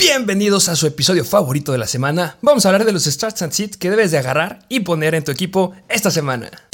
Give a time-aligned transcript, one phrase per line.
[0.00, 2.38] Bienvenidos a su episodio favorito de la semana.
[2.40, 5.24] Vamos a hablar de los starts and sits que debes de agarrar y poner en
[5.24, 6.69] tu equipo esta semana.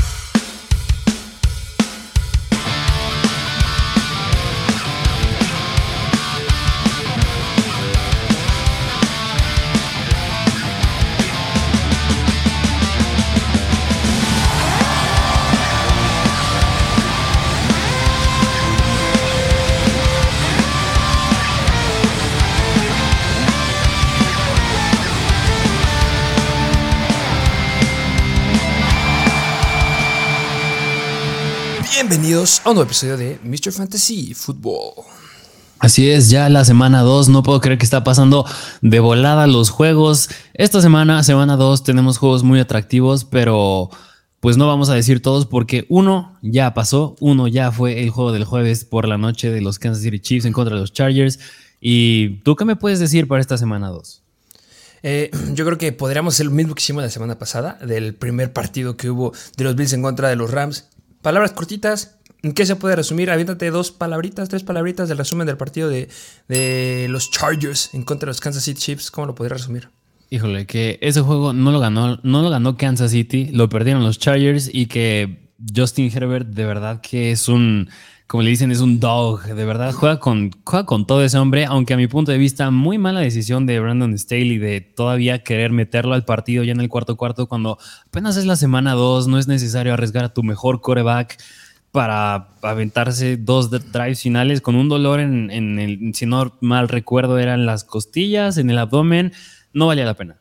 [32.09, 33.73] Bienvenidos a un nuevo episodio de Mr.
[33.73, 35.05] Fantasy Football.
[35.81, 38.47] Así es, ya la semana 2, no puedo creer que está pasando
[38.81, 40.29] de volada los juegos.
[40.55, 43.91] Esta semana, semana 2, tenemos juegos muy atractivos, pero
[44.39, 48.31] pues no vamos a decir todos porque uno ya pasó, uno ya fue el juego
[48.31, 51.41] del jueves por la noche de los Kansas City Chiefs en contra de los Chargers.
[51.81, 54.23] ¿Y tú qué me puedes decir para esta semana 2?
[55.03, 58.53] Eh, yo creo que podríamos hacer lo mismo que hicimos la semana pasada, del primer
[58.53, 60.87] partido que hubo de los Bills en contra de los Rams.
[61.27, 62.21] Palabras cortitas.
[62.45, 63.33] ¿En qué se puede resumir?
[63.33, 66.09] Aviéntate dos palabritas, tres palabritas del resumen del partido de,
[66.47, 69.11] de los Chargers en contra de los Kansas City Chiefs.
[69.11, 69.89] ¿Cómo lo podría resumir?
[70.31, 74.21] Híjole, que ese juego no lo ganó, no lo ganó Kansas City, lo perdieron los
[74.21, 77.91] Chargers y que Justin Herbert de verdad que es un,
[78.27, 81.65] como le dicen, es un dog, de verdad juega con, juega con todo ese hombre,
[81.65, 85.71] aunque a mi punto de vista muy mala decisión de Brandon Staley de todavía querer
[85.71, 89.39] meterlo al partido ya en el cuarto cuarto cuando apenas es la semana 2, no
[89.39, 91.39] es necesario arriesgar a tu mejor coreback
[91.93, 97.39] para aventarse dos drives finales con un dolor en, en el, si no mal recuerdo,
[97.39, 99.33] eran las costillas, en el abdomen,
[99.73, 100.37] no valía la pena.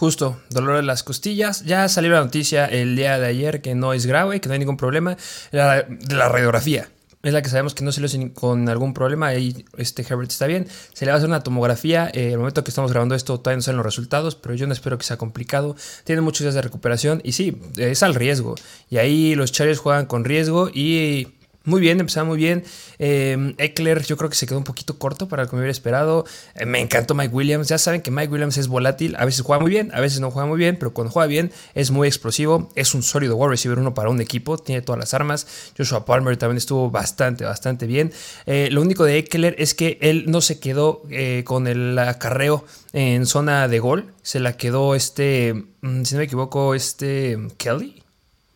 [0.00, 1.62] Justo, dolor en las costillas.
[1.66, 4.58] Ya salió la noticia el día de ayer que no es grave, que no hay
[4.58, 5.18] ningún problema.
[5.50, 6.88] La, de la radiografía
[7.22, 9.26] es la que sabemos que no se le con algún problema.
[9.26, 10.66] Ahí este Herbert está bien.
[10.94, 12.10] Se le va a hacer una tomografía.
[12.14, 14.72] Eh, el momento que estamos grabando esto todavía no salen los resultados, pero yo no
[14.72, 15.76] espero que sea complicado.
[16.04, 18.54] Tiene muchos días de recuperación y sí, es al riesgo.
[18.88, 21.28] Y ahí los Chargers juegan con riesgo y
[21.64, 22.64] muy bien, empezaba muy bien.
[22.98, 25.72] Eh, Eckler, yo creo que se quedó un poquito corto para lo que me hubiera
[25.72, 26.24] esperado.
[26.54, 27.68] Eh, me encantó Mike Williams.
[27.68, 29.14] Ya saben que Mike Williams es volátil.
[29.16, 31.52] A veces juega muy bien, a veces no juega muy bien, pero cuando juega bien
[31.74, 32.70] es muy explosivo.
[32.76, 34.56] Es un sólido wide receiver uno para un equipo.
[34.56, 35.46] Tiene todas las armas.
[35.76, 38.10] Joshua Palmer también estuvo bastante, bastante bien.
[38.46, 42.64] Eh, lo único de Eckler es que él no se quedó eh, con el acarreo
[42.94, 44.14] en zona de gol.
[44.22, 48.02] Se la quedó este, mm, si no me equivoco, este Kelly.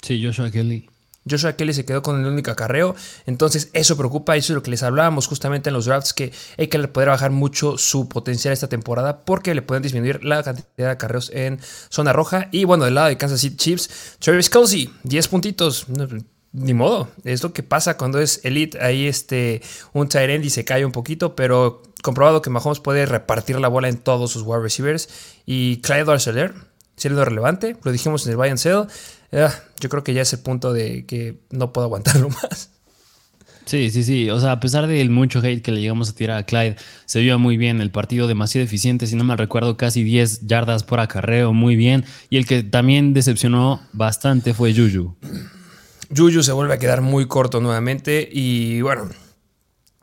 [0.00, 0.88] Sí, Joshua Kelly.
[1.28, 2.94] Joshua Kelly se quedó con el único acarreo.
[3.26, 4.36] Entonces, eso preocupa.
[4.36, 7.78] Eso es lo que les hablábamos justamente en los drafts: que le podría bajar mucho
[7.78, 12.48] su potencial esta temporada porque le pueden disminuir la cantidad de acarreos en zona roja.
[12.52, 15.86] Y bueno, del lado de Kansas City Chiefs, Travis Kelsey, 10 puntitos.
[16.52, 18.80] ni modo, es lo que pasa cuando es elite.
[18.80, 23.06] Ahí este, un tight end y se cae un poquito, pero comprobado que Mahomes puede
[23.06, 25.08] repartir la bola en todos sus wide receivers.
[25.46, 26.54] Y Clyde Arcelor,
[26.96, 28.58] siendo relevante, lo dijimos en el buy and
[29.34, 32.70] Ah, yo creo que ya es el punto de que no puedo aguantarlo más.
[33.66, 34.30] Sí, sí, sí.
[34.30, 37.20] O sea, a pesar del mucho hate que le llegamos a tirar a Clyde, se
[37.20, 37.80] vio muy bien.
[37.80, 42.04] El partido demasiado eficiente, si no me recuerdo, casi 10 yardas por acarreo, muy bien.
[42.28, 45.16] Y el que también decepcionó bastante fue Juju.
[46.14, 48.28] Juju se vuelve a quedar muy corto nuevamente.
[48.30, 49.08] Y bueno,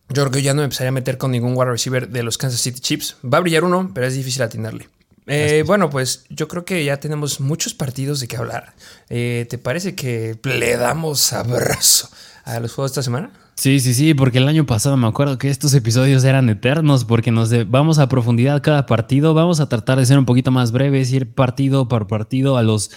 [0.09, 2.39] yo creo que ya no me empezaría a meter con ningún wide receiver de los
[2.39, 3.17] Kansas City Chiefs.
[3.23, 4.89] Va a brillar uno, pero es difícil atinarle.
[5.27, 8.73] Eh, bueno, pues yo creo que ya tenemos muchos partidos de qué hablar.
[9.09, 12.09] Eh, ¿Te parece que le damos abrazo
[12.43, 13.31] a los juegos de esta semana?
[13.55, 17.29] Sí, sí, sí, porque el año pasado me acuerdo que estos episodios eran eternos porque
[17.29, 21.11] nos vamos a profundidad cada partido, vamos a tratar de ser un poquito más breves,
[21.11, 22.89] ir partido por partido a los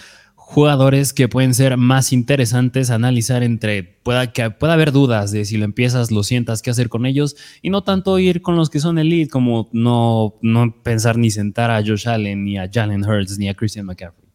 [0.47, 5.57] jugadores que pueden ser más interesantes analizar entre, pueda, que pueda haber dudas de si
[5.57, 8.79] lo empiezas, lo sientas, qué hacer con ellos, y no tanto ir con los que
[8.79, 13.39] son elite, como no, no pensar ni sentar a Josh Allen, ni a Jalen Hurts,
[13.39, 14.29] ni a Christian McCaffrey.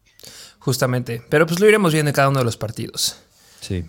[0.59, 3.17] Justamente, pero pues lo iremos viendo en cada uno de los partidos.
[3.61, 3.85] Sí.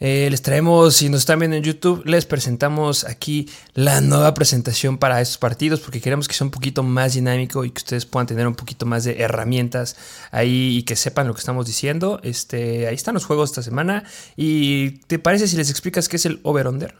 [0.00, 4.98] Eh, les traemos, si nos están viendo en YouTube, les presentamos aquí la nueva presentación
[4.98, 8.26] para estos partidos porque queremos que sea un poquito más dinámico y que ustedes puedan
[8.26, 9.96] tener un poquito más de herramientas
[10.30, 12.20] ahí y que sepan lo que estamos diciendo.
[12.22, 14.04] Este, ahí están los juegos esta semana.
[14.36, 16.94] ¿Y te parece si les explicas qué es el over-under?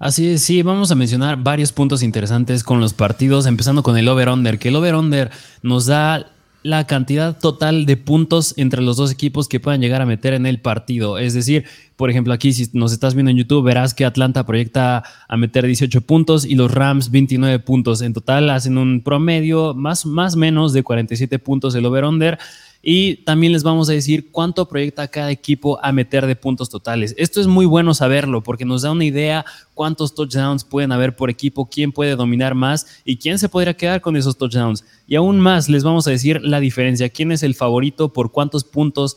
[0.00, 4.08] Así es, sí, vamos a mencionar varios puntos interesantes con los partidos, empezando con el
[4.08, 5.30] over-under, que el over-under
[5.62, 6.33] nos da
[6.64, 10.46] la cantidad total de puntos entre los dos equipos que puedan llegar a meter en
[10.46, 11.18] el partido.
[11.18, 11.66] Es decir,
[11.96, 15.64] Por ejemplo, aquí si nos estás viendo en YouTube, verás que Atlanta proyecta a meter
[15.64, 18.02] 18 puntos y los Rams 29 puntos.
[18.02, 22.38] En total hacen un promedio más más menos de 47 puntos el over-under.
[22.86, 27.14] Y también les vamos a decir cuánto proyecta cada equipo a meter de puntos totales.
[27.16, 31.30] Esto es muy bueno saberlo porque nos da una idea cuántos touchdowns pueden haber por
[31.30, 34.84] equipo, quién puede dominar más y quién se podría quedar con esos touchdowns.
[35.06, 38.64] Y aún más les vamos a decir la diferencia, quién es el favorito, por cuántos
[38.64, 39.16] puntos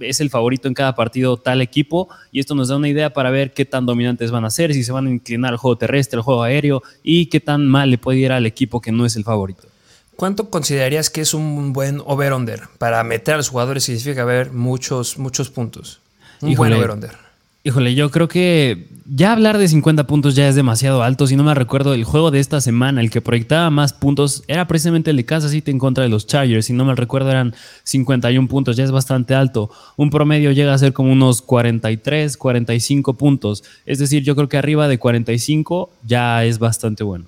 [0.00, 2.08] es el favorito en cada partido tal equipo.
[2.32, 4.82] Y esto nos da una idea para ver qué tan dominantes van a ser, si
[4.82, 7.98] se van a inclinar al juego terrestre, al juego aéreo y qué tan mal le
[7.98, 9.68] puede ir al equipo que no es el favorito.
[10.16, 15.18] ¿Cuánto considerarías que es un buen over-under para meter a los jugadores significa haber muchos,
[15.18, 16.00] muchos puntos?
[16.40, 17.26] Un buen over-under.
[17.64, 21.26] Híjole, yo creo que ya hablar de 50 puntos ya es demasiado alto.
[21.26, 24.68] Si no me recuerdo, el juego de esta semana, el que proyectaba más puntos, era
[24.68, 26.66] precisamente el de Kansas City en contra de los Chargers.
[26.66, 29.68] Si no me recuerdo, eran 51 puntos, ya es bastante alto.
[29.96, 33.64] Un promedio llega a ser como unos 43, 45 puntos.
[33.84, 37.26] Es decir, yo creo que arriba de 45 ya es bastante bueno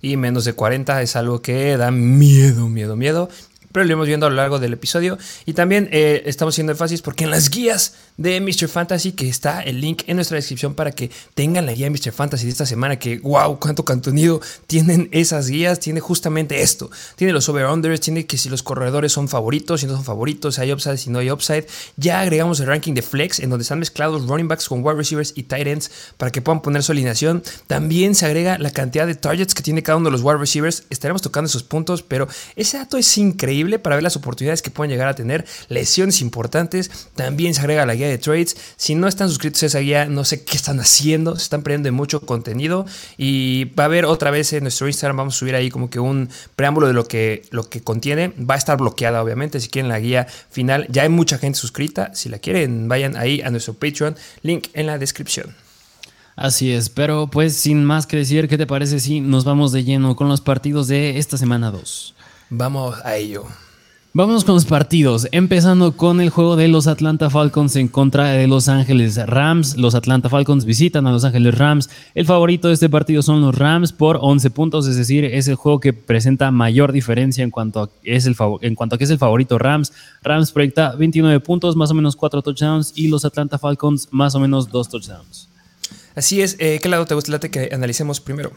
[0.00, 3.28] y menos de 40 es algo que da miedo, miedo, miedo
[3.76, 5.18] pero lo iremos viendo a lo largo del episodio.
[5.44, 8.68] Y también eh, estamos haciendo énfasis porque en las guías de Mr.
[8.68, 12.12] Fantasy, que está el link en nuestra descripción para que tengan la guía de Mr.
[12.12, 16.90] Fantasy de esta semana, que wow, cuánto contenido tienen esas guías, tiene justamente esto.
[17.16, 20.62] Tiene los over-unders, tiene que si los corredores son favoritos, si no son favoritos, si
[20.62, 21.66] hay upside, si no hay upside.
[21.98, 25.34] Ya agregamos el ranking de flex, en donde están mezclados running backs con wide receivers
[25.36, 27.42] y tight ends para que puedan poner su alineación.
[27.66, 30.84] También se agrega la cantidad de targets que tiene cada uno de los wide receivers.
[30.88, 34.90] Estaremos tocando esos puntos, pero ese dato es increíble para ver las oportunidades que pueden
[34.90, 37.08] llegar a tener, lesiones importantes.
[37.14, 38.56] También se agrega la guía de trades.
[38.76, 41.88] Si no están suscritos a esa guía, no sé qué están haciendo, se están perdiendo
[41.88, 42.86] de mucho contenido.
[43.16, 46.00] Y va a haber otra vez en nuestro Instagram, vamos a subir ahí como que
[46.00, 48.32] un preámbulo de lo que, lo que contiene.
[48.38, 50.86] Va a estar bloqueada, obviamente, si quieren la guía final.
[50.90, 52.14] Ya hay mucha gente suscrita.
[52.14, 55.54] Si la quieren, vayan ahí a nuestro Patreon, link en la descripción.
[56.36, 59.84] Así es, pero pues sin más que decir, ¿qué te parece si nos vamos de
[59.84, 62.14] lleno con los partidos de esta semana 2?
[62.50, 63.44] Vamos a ello.
[64.18, 68.46] Vamos con los partidos, empezando con el juego de los Atlanta Falcons en contra de
[68.46, 69.76] Los Ángeles Rams.
[69.76, 71.90] Los Atlanta Falcons visitan a Los Ángeles Rams.
[72.14, 75.56] El favorito de este partido son los Rams por 11 puntos, es decir, es el
[75.56, 79.10] juego que presenta mayor diferencia en cuanto a, es el en cuanto a que es
[79.10, 79.92] el favorito Rams.
[80.22, 84.40] Rams proyecta 29 puntos, más o menos 4 touchdowns, y los Atlanta Falcons más o
[84.40, 85.50] menos 2 touchdowns.
[86.14, 88.50] Así es, eh, ¿qué lado te gusta que analicemos primero?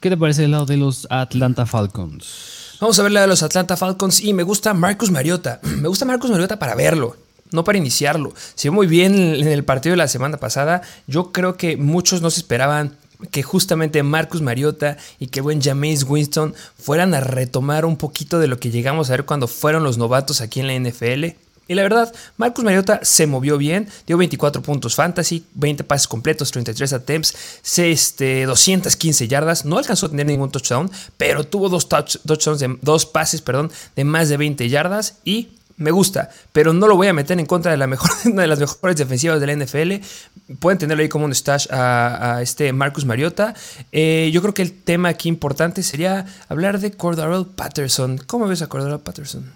[0.00, 2.55] ¿Qué te parece el lado de los Atlanta Falcons?
[2.78, 5.60] Vamos a ver la de los Atlanta Falcons y me gusta Marcus Mariota.
[5.62, 7.16] Me gusta Marcus Mariota para verlo,
[7.50, 8.34] no para iniciarlo.
[8.54, 10.82] Se vio muy bien en el partido de la semana pasada.
[11.06, 12.98] Yo creo que muchos no se esperaban
[13.30, 18.46] que justamente Marcus Mariota y que buen Jameis Winston fueran a retomar un poquito de
[18.46, 21.45] lo que llegamos a ver cuando fueron los novatos aquí en la NFL.
[21.68, 26.50] Y la verdad, Marcus Mariota se movió bien, dio 24 puntos fantasy, 20 pases completos,
[26.52, 27.36] 33 attempts,
[27.76, 33.42] este, 215 yardas, no alcanzó a tener ningún touchdown, pero tuvo dos, touchdowns, dos pases
[33.42, 37.38] perdón, de más de 20 yardas y me gusta, pero no lo voy a meter
[37.38, 40.54] en contra de la mejor, una de las mejores defensivas de la NFL.
[40.58, 43.54] Pueden tenerlo ahí como un stash a, este Marcus Mariota.
[43.92, 48.18] Eh, yo creo que el tema aquí importante sería hablar de Cordarrelle Patterson.
[48.26, 49.52] ¿Cómo ves a Cordarrelle Patterson?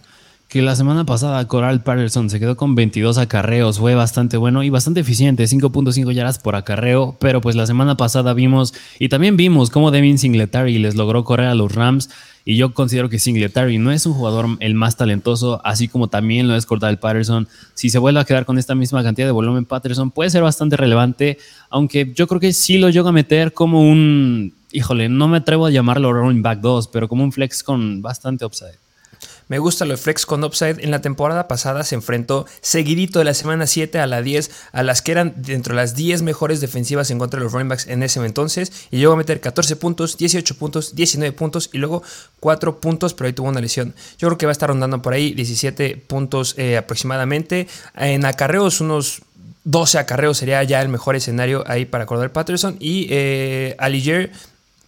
[0.50, 4.68] Que la semana pasada Coral Patterson se quedó con 22 acarreos, fue bastante bueno y
[4.68, 9.70] bastante eficiente, 5.5 yardas por acarreo, pero pues la semana pasada vimos y también vimos
[9.70, 12.10] cómo Devin Singletary les logró correr a los Rams
[12.44, 16.48] y yo considero que Singletary no es un jugador el más talentoso, así como también
[16.48, 17.46] lo es Cordell Patterson.
[17.74, 20.76] Si se vuelve a quedar con esta misma cantidad de volumen, Patterson puede ser bastante
[20.76, 21.38] relevante,
[21.68, 25.66] aunque yo creo que sí lo llega a meter como un, híjole, no me atrevo
[25.66, 28.89] a llamarlo running back 2, pero como un flex con bastante upside.
[29.50, 30.76] Me gusta lo de Flex con Upside.
[30.84, 34.84] En la temporada pasada se enfrentó seguidito de la semana 7 a la 10, a
[34.84, 37.88] las que eran dentro de las 10 mejores defensivas en contra de los running backs
[37.88, 38.70] en ese entonces.
[38.92, 42.04] Y llegó a meter 14 puntos, 18 puntos, 19 puntos y luego
[42.38, 43.92] 4 puntos, pero ahí tuvo una lesión.
[44.18, 47.66] Yo creo que va a estar rondando por ahí 17 puntos eh, aproximadamente.
[47.96, 49.22] En acarreos, unos
[49.64, 52.76] 12 acarreos sería ya el mejor escenario ahí para Cordell Patterson.
[52.78, 54.30] Y eh, Aliger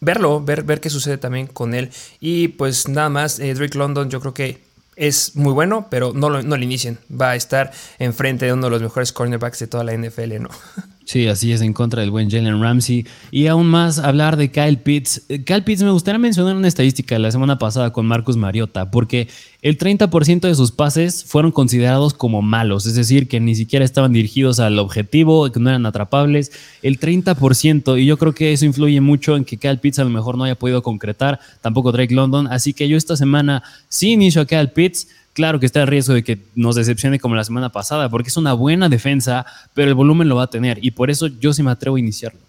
[0.03, 1.91] verlo, ver, ver qué sucede también con él.
[2.21, 4.61] Y pues nada más, eh, Drake London yo creo que
[4.97, 6.99] es muy bueno, pero no lo, no lo inicien.
[7.11, 10.51] Va a estar enfrente de uno de los mejores cornerbacks de toda la NFL, ¿no?
[11.05, 13.07] Sí, así es, en contra del buen Jalen Ramsey.
[13.31, 15.23] Y aún más hablar de Kyle Pitts.
[15.29, 18.91] Eh, Kyle Pitts me gustaría mencionar una estadística de la semana pasada con Marcus Mariota,
[18.91, 19.29] porque
[19.63, 24.13] el 30% de sus pases fueron considerados como malos, es decir, que ni siquiera estaban
[24.13, 26.53] dirigidos al objetivo, que no eran atrapables.
[26.83, 30.11] El 30%, y yo creo que eso influye mucho en que Kyle Pitts a lo
[30.11, 32.47] mejor no haya podido concretar, tampoco Drake London.
[32.47, 36.15] Así que yo esta semana sí inicio a Kyle Pitts claro que está el riesgo
[36.15, 39.95] de que nos decepcione como la semana pasada, porque es una buena defensa, pero el
[39.95, 42.41] volumen lo va a tener y por eso yo sí me atrevo a iniciarlo.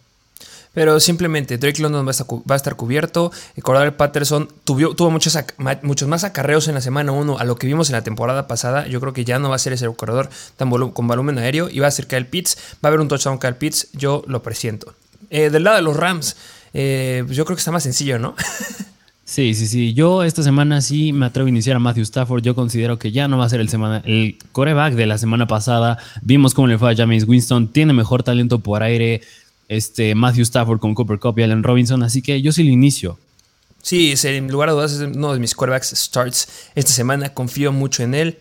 [0.73, 2.09] Pero simplemente Drake London va
[2.53, 3.31] a estar, cubierto.
[3.61, 7.93] Cordell Patterson tuvo, muchos más acarreos en la semana 1 a lo que vimos en
[7.93, 8.87] la temporada pasada.
[8.87, 11.77] Yo creo que ya no va a ser ese corredor tan con volumen aéreo y
[11.77, 12.57] va a ser Kyle Pitts.
[12.75, 14.95] Va a haber un touchdown Kyle Pitts, yo lo presiento.
[15.29, 16.35] Eh, del lado de los Rams,
[16.73, 18.35] eh, pues yo creo que está más sencillo, ¿no?
[19.33, 19.95] Sí, sí, sí.
[19.95, 22.43] Yo esta semana sí me atrevo a iniciar a Matthew Stafford.
[22.43, 25.47] Yo considero que ya no va a ser el, semana, el coreback de la semana
[25.47, 25.97] pasada.
[26.21, 27.67] Vimos cómo le fue a James Winston.
[27.69, 29.21] Tiene mejor talento por aire
[29.69, 32.03] este Matthew Stafford con Cooper Cup y Allen Robinson.
[32.03, 33.17] Así que yo sí lo inicio.
[33.81, 37.33] Sí, en lugar de dudas es uno de mis quarterbacks starts esta semana.
[37.33, 38.37] Confío mucho en él.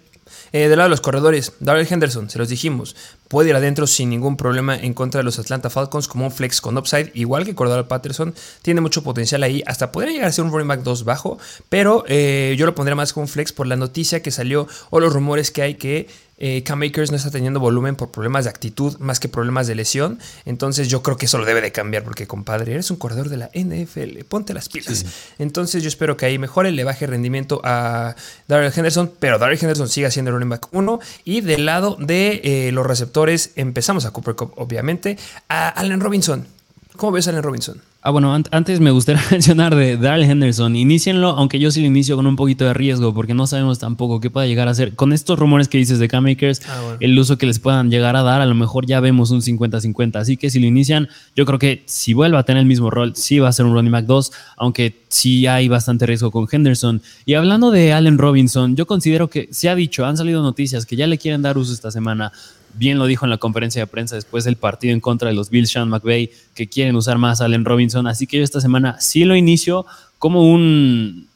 [0.52, 2.94] Eh, del lado de los corredores, Darrell Henderson, se los dijimos,
[3.28, 6.60] puede ir adentro sin ningún problema en contra de los Atlanta Falcons como un flex
[6.60, 10.44] con upside, igual que Cordell Patterson, tiene mucho potencial ahí, hasta podría llegar a ser
[10.44, 11.38] un running back 2 bajo,
[11.70, 15.00] pero eh, yo lo pondría más como un flex por la noticia que salió o
[15.00, 16.08] los rumores que hay que
[16.44, 19.76] eh, Cam Akers no está teniendo volumen por problemas de actitud más que problemas de
[19.76, 20.18] lesión.
[20.44, 23.36] Entonces yo creo que eso lo debe de cambiar porque, compadre, eres un corredor de
[23.36, 24.24] la NFL.
[24.28, 25.06] Ponte las pilas.
[25.38, 28.16] Entonces yo espero que ahí mejore, le baje rendimiento a
[28.48, 30.98] Darrell Henderson, pero Darrell Henderson siga siendo el running back 1.
[31.24, 35.16] Y del lado de eh, los receptores empezamos a Cooper Cup, obviamente,
[35.48, 36.48] a Allen Robinson.
[36.96, 37.80] ¿Cómo ves a Allen Robinson?
[38.04, 40.74] Ah, bueno, antes me gustaría mencionar de Darrell Henderson.
[40.74, 44.20] Inicienlo, aunque yo sí lo inicio con un poquito de riesgo, porque no sabemos tampoco
[44.20, 44.94] qué pueda llegar a ser.
[44.94, 48.22] Con estos rumores que dices de K-Makers, ah, el uso que les puedan llegar a
[48.22, 50.16] dar, a lo mejor ya vemos un 50-50.
[50.16, 53.14] Así que si lo inician, yo creo que si vuelve a tener el mismo rol,
[53.14, 57.02] sí va a ser un running back 2, aunque sí hay bastante riesgo con Henderson.
[57.24, 60.96] Y hablando de Allen Robinson, yo considero que se ha dicho, han salido noticias que
[60.96, 62.32] ya le quieren dar uso esta semana
[62.74, 65.50] bien lo dijo en la conferencia de prensa después del partido en contra de los
[65.50, 68.06] Bills, Sean McVay, que quieren usar más a Allen Robinson.
[68.06, 69.86] Así que yo esta semana sí lo inicio
[70.18, 71.28] como un,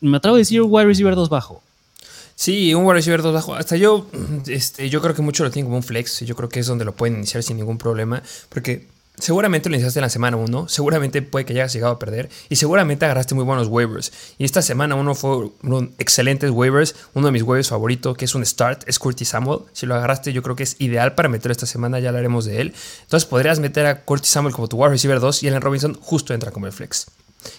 [0.00, 1.62] me atrevo a decir, wide receiver 2 bajo.
[2.34, 3.54] Sí, un wide receiver 2 bajo.
[3.54, 4.06] Hasta yo,
[4.46, 6.20] este, yo creo que muchos lo tienen como un flex.
[6.20, 8.22] Yo creo que es donde lo pueden iniciar sin ningún problema.
[8.48, 8.88] Porque
[9.20, 12.56] Seguramente lo iniciaste en la semana 1, seguramente puede que hayas llegado a perder y
[12.56, 14.12] seguramente agarraste muy buenos waivers.
[14.38, 18.34] Y esta semana uno fue un excelentes waivers, uno de mis waivers favoritos que es
[18.34, 19.60] un start, es Curtis Samuel.
[19.72, 22.62] Si lo agarraste yo creo que es ideal para meter esta semana, ya hablaremos de
[22.62, 22.74] él.
[23.02, 26.32] Entonces podrías meter a Curtis Samuel como tu wide receiver 2 y Allen Robinson justo
[26.32, 27.06] entra como el flex.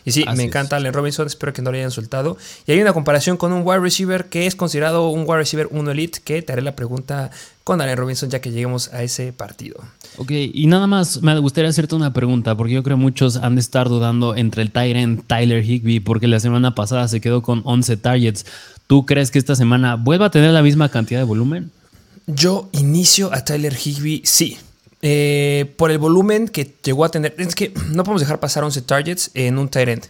[0.06, 2.38] Y sí, me encanta Allen Robinson, espero que no lo hayan soltado.
[2.66, 5.92] Y hay una comparación con un wide receiver que es considerado un wide receiver 1
[5.92, 7.32] elite, que te haré la pregunta
[7.64, 9.78] con Allen Robinson ya que lleguemos a ese partido.
[10.18, 13.56] Ok, y nada más me gustaría hacerte una pregunta, porque yo creo que muchos han
[13.56, 17.62] de estar dudando entre el Tyrant Tyler Higby, porque la semana pasada se quedó con
[17.64, 18.46] 11 targets.
[18.88, 21.72] ¿Tú crees que esta semana vuelva a tener la misma cantidad de volumen?
[22.28, 24.58] Yo inicio a Tyler Higby, sí.
[25.01, 27.36] Eh, por el volumen que llegó a tener.
[27.38, 30.05] Es que no podemos dejar pasar 11 targets en un tight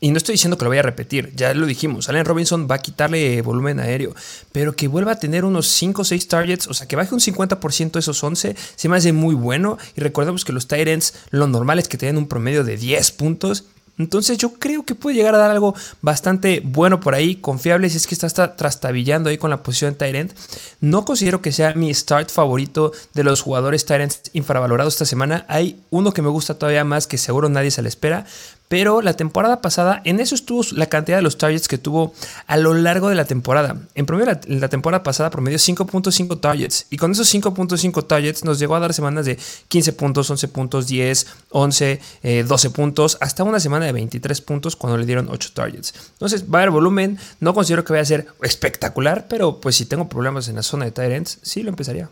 [0.00, 2.08] Y no estoy diciendo que lo vaya a repetir, ya lo dijimos.
[2.08, 4.14] Allen Robinson va a quitarle volumen aéreo,
[4.52, 7.20] pero que vuelva a tener unos 5 o 6 targets, o sea, que baje un
[7.20, 9.78] 50% esos 11, se me hace muy bueno.
[9.96, 13.64] Y recordemos que los tight lo normal es que tengan un promedio de 10 puntos.
[13.98, 17.96] Entonces yo creo que puede llegar a dar algo bastante bueno por ahí, confiable si
[17.96, 20.32] es que está, está trastabillando ahí con la posición de Tyrant.
[20.80, 25.46] No considero que sea mi start favorito de los jugadores Tyrants infravalorados esta semana.
[25.48, 28.26] Hay uno que me gusta todavía más que seguro nadie se le espera,
[28.68, 32.12] pero la temporada pasada, en eso estuvo la cantidad de los targets que tuvo
[32.46, 33.76] a lo largo de la temporada.
[33.94, 36.86] En promedio, la, la temporada pasada promedió 5.5 targets.
[36.90, 40.86] Y con esos 5.5 targets nos llegó a dar semanas de 15 puntos, 11 puntos,
[40.86, 42.00] 10, 11,
[42.46, 45.94] 12 puntos, hasta una semana de 23 puntos cuando le dieron 8 targets.
[46.12, 47.18] Entonces va a haber volumen.
[47.40, 50.84] No considero que vaya a ser espectacular, pero pues si tengo problemas en la zona
[50.84, 52.10] de tight sí lo empezaría.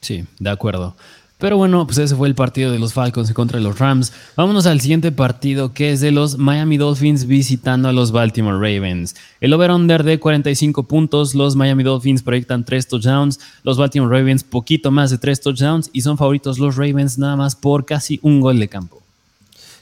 [0.00, 0.96] Sí, de acuerdo.
[1.40, 4.12] Pero bueno, pues ese fue el partido de los Falcons contra los Rams.
[4.36, 9.16] Vámonos al siguiente partido que es de los Miami Dolphins visitando a los Baltimore Ravens.
[9.40, 14.90] El over-under de 45 puntos, los Miami Dolphins proyectan 3 touchdowns, los Baltimore Ravens poquito
[14.90, 18.60] más de 3 touchdowns y son favoritos los Ravens nada más por casi un gol
[18.60, 19.00] de campo.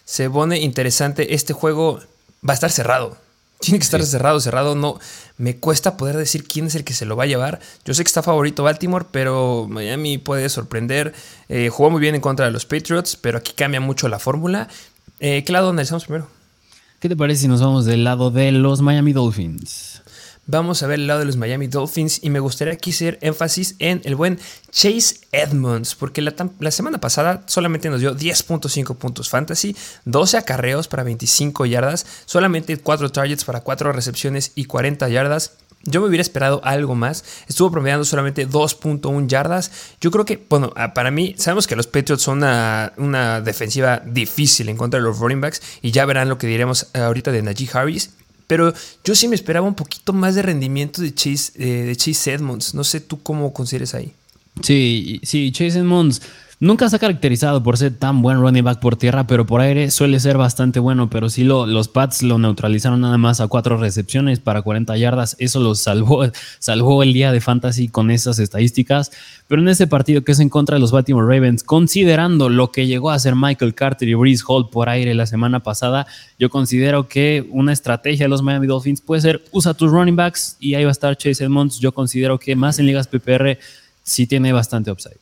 [0.05, 1.99] Se pone interesante, este juego
[2.49, 3.17] va a estar cerrado.
[3.61, 4.75] Tiene que estar cerrado, cerrado.
[4.75, 4.99] No,
[5.37, 7.59] me cuesta poder decir quién es el que se lo va a llevar.
[7.85, 11.13] Yo sé que está favorito Baltimore, pero Miami puede sorprender.
[11.49, 14.69] Eh, jugó muy bien en contra de los Patriots, pero aquí cambia mucho la fórmula.
[15.19, 16.29] Eh, ¿Qué lado analizamos primero?
[17.01, 20.03] ¿Qué te parece si nos vamos del lado de los Miami Dolphins?
[20.51, 23.75] Vamos a ver el lado de los Miami Dolphins y me gustaría aquí hacer énfasis
[23.81, 24.39] en el buen
[24.71, 29.77] Chase Edmonds, porque la, semana pasada solamente nos dio 10.5 puntos fantasy,
[30.07, 35.53] 12 acarreos para 25 yardas, solamente 4 targets para 4 recepciones y 40 yardas.
[35.83, 37.25] Yo me hubiera esperado algo más.
[37.47, 39.71] Estuvo promediando solamente 2.1 yardas.
[40.01, 44.03] Yo creo que, bueno, ah, para mí, sabemos que los Patriots son una, una defensiva
[44.05, 45.61] difícil en contra de los running backs.
[45.83, 48.11] Y ya verán lo que diremos ahorita de Najee Harris.
[48.49, 48.75] Pero
[49.05, 52.75] yo sí me esperaba un poquito más de rendimiento de Chase, eh, de Chase Edmonds.
[52.75, 54.13] No sé tú cómo consideres ahí.
[54.63, 56.21] Sí, sí, Chase Edmonds
[56.61, 59.93] Nunca se ha caracterizado por ser tan buen running back por tierra, pero por aire
[59.93, 61.09] suele ser bastante bueno.
[61.09, 65.37] Pero sí lo, los Pats lo neutralizaron nada más a cuatro recepciones para 40 yardas.
[65.39, 66.25] Eso los salvó,
[66.59, 69.13] salvó el día de fantasy con esas estadísticas.
[69.49, 72.87] Pero en este partido que es en contra de los Baltimore Ravens, considerando lo que
[72.87, 76.07] llegó a hacer Michael Carter y Breeze Hall por aire la semana pasada,
[76.39, 80.57] yo considero que una estrategia de los Miami Dolphins puede ser usa tus running backs
[80.61, 81.79] y ahí va a estar Chase Edmonds.
[81.79, 83.59] Yo considero que más en ligas PPR
[84.05, 85.17] sí tiene bastante upside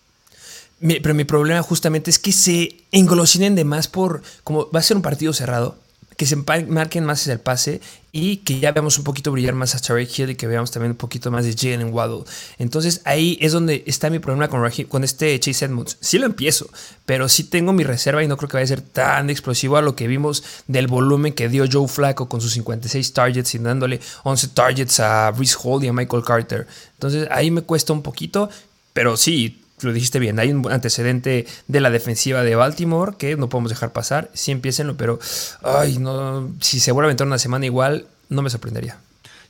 [1.03, 4.97] pero mi problema justamente es que se engolosinen de más por, como va a ser
[4.97, 5.77] un partido cerrado,
[6.17, 7.81] que se marquen más hacia el pase
[8.11, 10.93] y que ya veamos un poquito brillar más a Tarek Hill y que veamos también
[10.93, 12.25] un poquito más de Jalen Waddle.
[12.59, 15.99] Entonces ahí es donde está mi problema con, con este Chase Edmonds.
[16.01, 16.71] Sí lo empiezo,
[17.05, 19.83] pero sí tengo mi reserva y no creo que vaya a ser tan explosivo a
[19.83, 24.01] lo que vimos del volumen que dio Joe Flacco con sus 56 targets y dándole
[24.25, 26.67] 11 targets a Reese Hall y a Michael Carter.
[26.95, 28.49] Entonces ahí me cuesta un poquito,
[28.95, 33.49] pero sí, lo dijiste bien, hay un antecedente de la defensiva de Baltimore que no
[33.49, 34.31] podemos dejar pasar.
[34.33, 35.19] Sí, empiecenlo, pero
[35.63, 38.99] ay, no, si se vuelve a aventar una semana igual, no me sorprendería.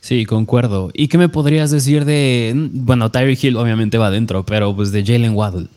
[0.01, 0.91] Sí, concuerdo.
[0.93, 5.03] ¿Y qué me podrías decir de, bueno, Tyree Hill obviamente va adentro, pero pues de
[5.03, 5.67] Jalen Waddle?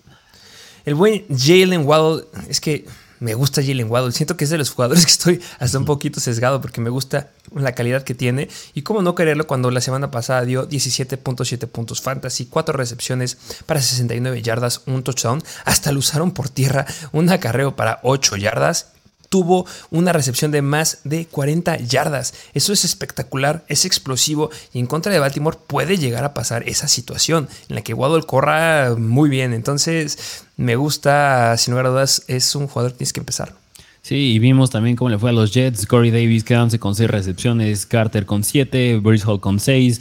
[0.85, 2.87] El buen Jalen Waddle, es que
[3.21, 4.13] me gusta Jalen Waddle.
[4.13, 7.31] Siento que es de los jugadores que estoy hasta un poquito sesgado porque me gusta
[7.55, 8.49] la calidad que tiene.
[8.75, 13.81] Y cómo no quererlo cuando la semana pasada dio 17.7 puntos fantasy, 4 recepciones para
[13.81, 15.43] 69 yardas, un touchdown.
[15.65, 18.93] Hasta lo usaron por tierra, un acarreo para 8 yardas
[19.31, 22.35] tuvo una recepción de más de 40 yardas.
[22.53, 26.89] Eso es espectacular, es explosivo y en contra de Baltimore puede llegar a pasar esa
[26.89, 29.55] situación en la que Waddle corra muy bien.
[29.55, 33.55] Entonces, me gusta, sin lugar a dudas, es un jugador que tienes que empezar.
[34.03, 35.87] Sí, y vimos también cómo le fue a los Jets.
[35.87, 40.01] Corey Davis quedándose con 6 recepciones, Carter con 7, Bruce Hall con 6,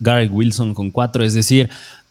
[0.00, 1.24] Garrett Wilson con 4.
[1.24, 1.68] Es decir,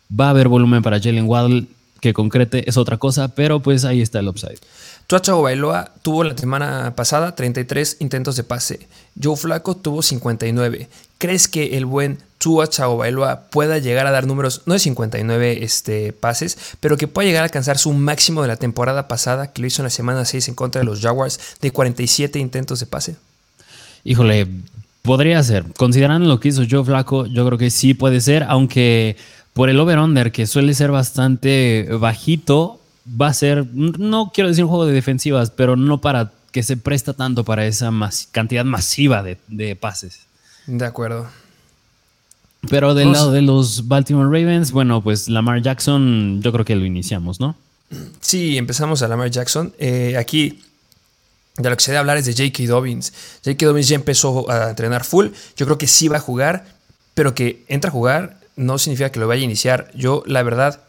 [0.07, 1.65] va a haber volumen para Jalen Waddle.
[1.99, 4.59] Que concrete es otra cosa, pero pues ahí está el upside.
[5.07, 8.87] Tuacha Bailoa tuvo la semana pasada 33 intentos de pase.
[9.21, 10.89] Joe Flaco tuvo 59.
[11.17, 16.11] ¿Crees que el buen Tua Bailoa pueda llegar a dar números, no de 59 este,
[16.11, 19.67] pases, pero que pueda llegar a alcanzar su máximo de la temporada pasada, que lo
[19.67, 23.15] hizo en la semana 6 en contra de los Jaguars, de 47 intentos de pase?
[24.03, 24.47] Híjole,
[25.03, 25.63] podría ser.
[25.77, 29.15] Considerando lo que hizo Joe Flaco, yo creo que sí puede ser, aunque
[29.53, 34.69] por el over-under, que suele ser bastante bajito, va a ser, no quiero decir un
[34.69, 37.91] juego de defensivas, pero no para que se presta tanto para esa
[38.31, 40.21] cantidad masiva de, pases.
[40.65, 41.27] De acuerdo.
[42.69, 46.85] Pero del lado de los Baltimore Ravens, bueno, pues Lamar Jackson, yo creo que lo
[46.85, 47.55] iniciamos, ¿no?
[48.19, 49.73] Sí, empezamos a Lamar Jackson.
[49.77, 50.63] Eh, aquí,
[51.57, 52.67] de lo que se debe hablar es de J.K.
[52.67, 53.13] Dobbins.
[53.45, 53.65] J.K.
[53.65, 55.27] Dobbins ya empezó a entrenar full.
[55.55, 56.65] Yo creo que sí va a jugar,
[57.13, 59.91] pero que entra a jugar no significa que lo vaya a iniciar.
[59.93, 60.81] Yo, la verdad,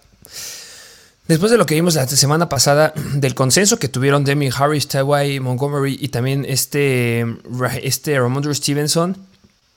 [1.28, 5.38] Después de lo que vimos la semana pasada, del consenso que tuvieron Demi Harris, Tawai
[5.40, 7.24] Montgomery y también este,
[7.82, 9.16] este Ramondre Stevenson,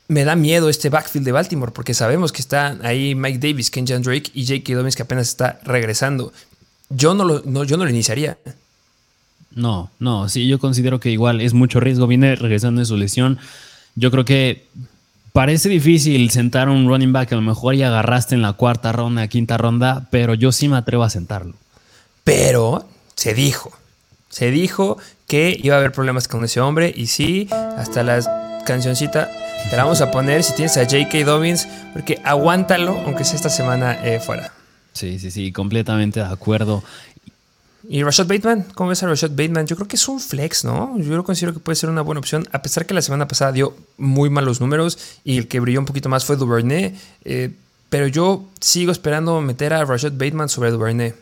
[0.08, 4.02] me da miedo este backfield de Baltimore porque sabemos que están ahí Mike Davis, Kenjan
[4.02, 4.76] Drake y J.K.
[4.76, 6.34] Dobbins que apenas está regresando.
[6.90, 8.38] Yo no lo, yo no lo iniciaría.
[9.54, 12.08] No, no, sí, yo considero que igual es mucho riesgo.
[12.08, 13.40] Viene regresando de su lesión.
[13.96, 14.68] Yo creo que
[15.34, 19.28] Parece difícil sentar un running back a lo mejor ya agarraste en la cuarta ronda,
[19.28, 21.54] quinta ronda, pero yo sí me atrevo a sentarlo.
[22.26, 23.72] Pero se dijo,
[24.30, 29.30] se dijo que iba a haber problemas con ese hombre y sí, hasta la cancioncita
[29.70, 31.24] te la vamos a poner si tienes a J.K.
[31.24, 34.52] Dobbins, porque aguántalo, aunque sea esta semana eh, fuera.
[34.94, 36.84] Sí, sí, sí, completamente de acuerdo.
[37.94, 38.68] ¿Y Rashad Bateman?
[38.74, 39.68] ¿Cómo ves a Rashad Bateman?
[39.68, 40.98] Yo creo que es un flex, ¿no?
[40.98, 43.52] Yo lo considero que puede ser una buena opción, a pesar que la semana pasada
[43.52, 46.98] dio muy malos números y el que brilló un poquito más fue Duvernay.
[47.26, 47.52] Eh,
[47.90, 51.14] pero yo sigo esperando meter a Rashad Bateman sobre Duvernay.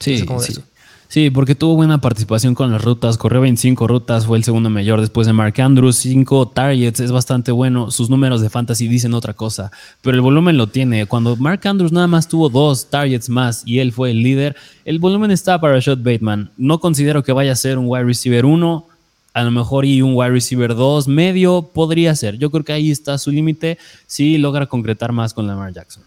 [0.00, 0.64] Sí, sí.
[1.08, 5.00] Sí, porque tuvo buena participación con las rutas, corrió 25 rutas, fue el segundo mayor
[5.00, 9.32] después de Mark Andrews, 5 targets, es bastante bueno, sus números de fantasy dicen otra
[9.32, 9.70] cosa,
[10.02, 11.06] pero el volumen lo tiene.
[11.06, 14.98] Cuando Mark Andrews nada más tuvo dos targets más y él fue el líder, el
[14.98, 16.50] volumen está para Shot Bateman.
[16.56, 18.86] No considero que vaya a ser un wide receiver 1,
[19.32, 22.36] a lo mejor y un wide receiver 2, medio, podría ser.
[22.36, 26.02] Yo creo que ahí está su límite si logra concretar más con Lamar Jackson.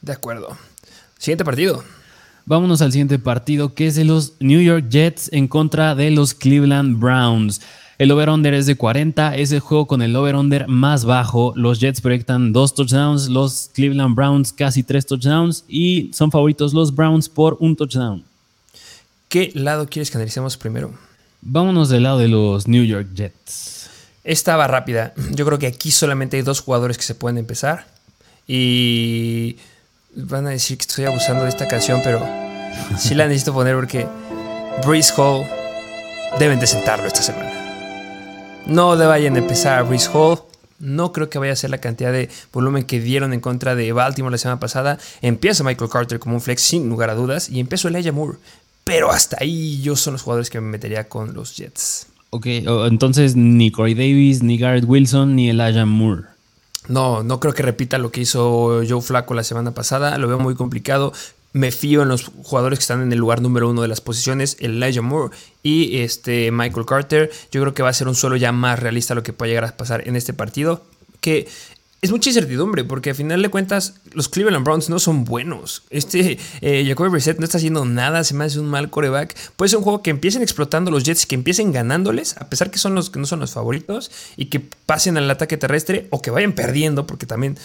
[0.00, 0.56] De acuerdo.
[1.18, 1.84] Siguiente partido.
[2.50, 6.34] Vámonos al siguiente partido, que es de los New York Jets en contra de los
[6.34, 7.60] Cleveland Browns.
[7.96, 11.52] El over-under es de 40, es el juego con el over-under más bajo.
[11.54, 16.92] Los Jets proyectan dos touchdowns, los Cleveland Browns casi tres touchdowns y son favoritos los
[16.92, 18.24] Browns por un touchdown.
[19.28, 20.92] ¿Qué lado quieres que analicemos primero?
[21.42, 23.90] Vámonos del lado de los New York Jets.
[24.24, 25.14] Esta va rápida.
[25.36, 27.86] Yo creo que aquí solamente hay dos jugadores que se pueden empezar.
[28.48, 29.56] Y
[30.16, 32.39] van a decir que estoy abusando de esta canción, pero
[32.98, 34.06] sí la necesito poner porque
[34.86, 35.44] Breeze Hall
[36.38, 37.50] deben de sentarlo esta semana.
[38.66, 40.38] No le vayan a empezar a Breeze Hall.
[40.78, 43.92] No creo que vaya a ser la cantidad de volumen que dieron en contra de
[43.92, 44.98] Baltimore la semana pasada.
[45.20, 48.38] Empieza Michael Carter como un flex sin lugar a dudas y empezó Elijah Moore.
[48.84, 52.06] Pero hasta ahí yo son los jugadores que me metería con los Jets.
[52.30, 56.22] Ok, entonces ni Corey Davis, ni Garrett Wilson, ni Elijah Moore.
[56.88, 60.16] No, no creo que repita lo que hizo Joe Flaco la semana pasada.
[60.16, 61.12] Lo veo muy complicado.
[61.52, 64.56] Me fío en los jugadores que están en el lugar número uno de las posiciones,
[64.60, 67.30] Elijah Moore y este Michael Carter.
[67.50, 69.64] Yo creo que va a ser un suelo ya más realista lo que puede llegar
[69.64, 70.84] a pasar en este partido.
[71.20, 71.48] Que
[72.02, 75.82] es mucha incertidumbre, porque al final de cuentas, los Cleveland Browns no son buenos.
[75.90, 79.36] Este eh, Jacoby Brissett no está haciendo nada, se me hace un mal coreback.
[79.56, 82.78] Puede ser un juego que empiecen explotando los Jets que empiecen ganándoles, a pesar que
[82.78, 86.30] son los que no son los favoritos, y que pasen al ataque terrestre o que
[86.30, 87.58] vayan perdiendo, porque también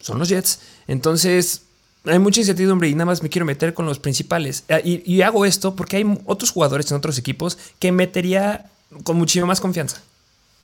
[0.00, 0.60] son los Jets.
[0.86, 1.62] Entonces,
[2.04, 4.64] hay mucha incertidumbre y nada más me quiero meter con los principales.
[4.68, 8.70] Ah, y, y hago esto porque hay otros jugadores en otros equipos que metería
[9.04, 10.00] con muchísima más confianza.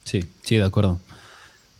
[0.05, 1.01] Sí, sí, de acuerdo.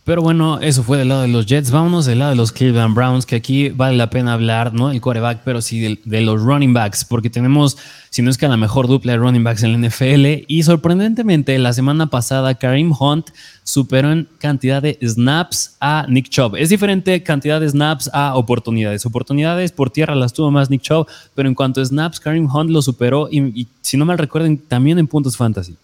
[0.05, 1.71] Pero bueno, eso fue del lado de los Jets.
[1.71, 4.91] Vámonos del lado de los Cleveland Browns, que aquí vale la pena hablar, ¿no?
[4.91, 7.75] El quarterback, pero sí de, los running backs, porque tenemos,
[8.11, 10.45] si no es que la mejor dupla de running backs en la NFL.
[10.47, 13.31] Y sorprendentemente, la semana pasada, Kareem Hunt
[13.63, 16.55] superó en cantidad de snaps a Nick Chubb.
[16.55, 19.07] Es diferente cantidad de snaps a oportunidades.
[19.07, 22.69] Oportunidades por tierra las tuvo más Nick Chubb, pero en cuanto a snaps, Kareem Hunt
[22.69, 25.75] lo superó y, y si no mal recuerden, también en puntos fantasy.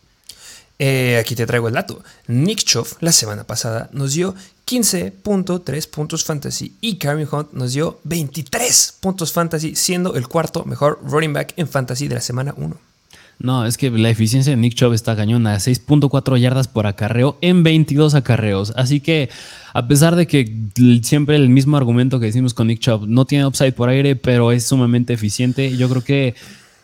[0.83, 2.03] Eh, aquí te traigo el dato.
[2.25, 4.33] Nick Chubb la semana pasada nos dio
[4.65, 10.99] 15.3 puntos fantasy y Kareem Hunt nos dio 23 puntos fantasy, siendo el cuarto mejor
[11.03, 12.75] running back en fantasy de la semana 1.
[13.37, 17.61] No, es que la eficiencia de Nick Chubb está cañona, 6.4 yardas por acarreo en
[17.61, 18.73] 22 acarreos.
[18.75, 19.29] Así que,
[19.75, 20.51] a pesar de que
[21.03, 24.51] siempre el mismo argumento que decimos con Nick Chubb no tiene upside por aire, pero
[24.51, 26.33] es sumamente eficiente, yo creo que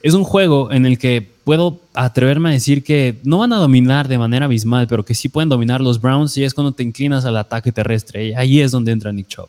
[0.04, 4.10] es un juego en el que puedo atreverme a decir que no van a dominar
[4.10, 7.24] de manera abismal, pero que sí pueden dominar los Browns y es cuando te inclinas
[7.24, 8.26] al ataque terrestre.
[8.26, 9.48] Y ahí es donde entra Nick Chubb.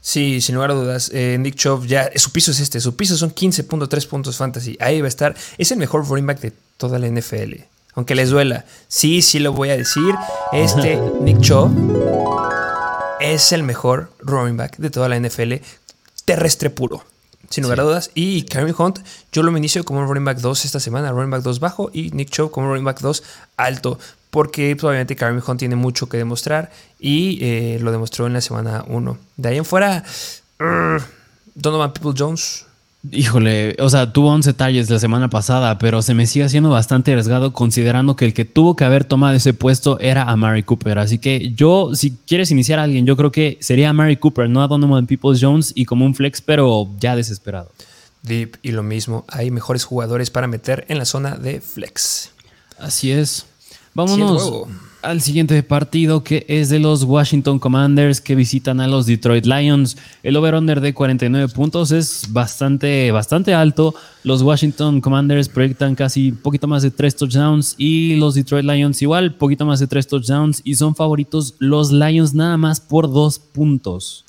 [0.00, 1.08] Sí, sin lugar a dudas.
[1.14, 2.80] Eh, Nick Chubb ya, su piso es este.
[2.80, 4.76] Su piso son 15.3 puntos fantasy.
[4.80, 5.36] Ahí va a estar.
[5.56, 7.60] Es el mejor running back de toda la NFL.
[7.94, 8.64] Aunque les duela.
[8.88, 10.16] Sí, sí lo voy a decir.
[10.50, 11.70] Este Nick Chubb
[13.20, 15.54] es el mejor running back de toda la NFL
[16.24, 17.04] terrestre puro
[17.50, 18.10] sin lugar a dudas.
[18.14, 19.00] Y Kareem Hunt,
[19.32, 22.30] yo lo inicio como running back 2 esta semana, running back 2 bajo, y Nick
[22.30, 23.22] Chubb como running back 2
[23.56, 23.98] alto,
[24.30, 28.40] porque pues, obviamente Kareem Hunt tiene mucho que demostrar y eh, lo demostró en la
[28.40, 29.18] semana 1.
[29.36, 30.04] De ahí en fuera,
[31.54, 32.65] Donovan People Jones,
[33.12, 37.12] Híjole, o sea, tuvo 11 talles la semana pasada, pero se me sigue haciendo bastante
[37.12, 40.98] arriesgado considerando que el que tuvo que haber tomado ese puesto era a Mary Cooper.
[40.98, 44.48] Así que yo, si quieres iniciar a alguien, yo creo que sería a Mary Cooper,
[44.48, 47.70] no a Donovan Peoples Jones y como un flex, pero ya desesperado.
[48.22, 52.30] Deep y lo mismo, hay mejores jugadores para meter en la zona de flex.
[52.78, 53.46] Así es.
[53.94, 54.66] Vámonos
[55.02, 59.96] al siguiente partido que es de los Washington Commanders que visitan a los Detroit Lions.
[60.22, 63.94] El over-under de 49 puntos es bastante, bastante alto.
[64.24, 69.34] Los Washington Commanders proyectan casi poquito más de 3 touchdowns y los Detroit Lions igual,
[69.34, 74.24] poquito más de 3 touchdowns y son favoritos los Lions nada más por 2 puntos.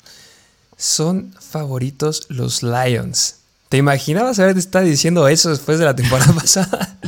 [0.76, 3.36] Son favoritos los Lions.
[3.68, 6.98] ¿Te imaginabas haber estado diciendo eso después de la temporada pasada?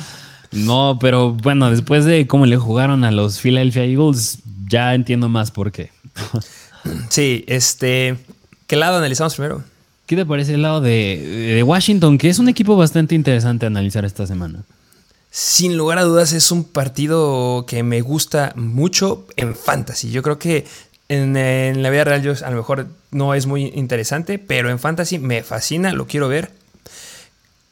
[0.52, 5.50] No, pero bueno, después de cómo le jugaron a los Philadelphia Eagles, ya entiendo más
[5.50, 5.90] por qué.
[7.08, 8.16] sí, este.
[8.66, 9.62] ¿Qué lado analizamos primero?
[10.06, 14.04] ¿Qué te parece el lado de, Washington, que es un equipo bastante interesante a analizar
[14.04, 14.64] esta semana?
[15.30, 20.10] Sin lugar a dudas, es un partido que me gusta mucho en fantasy.
[20.10, 20.66] Yo creo que
[21.08, 24.80] en, en, la vida real yo, a lo mejor no es muy interesante, pero en
[24.80, 26.50] fantasy me fascina, lo quiero ver.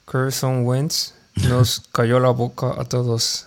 [0.05, 1.15] Carson Wentz
[1.49, 3.47] nos cayó la boca a todos.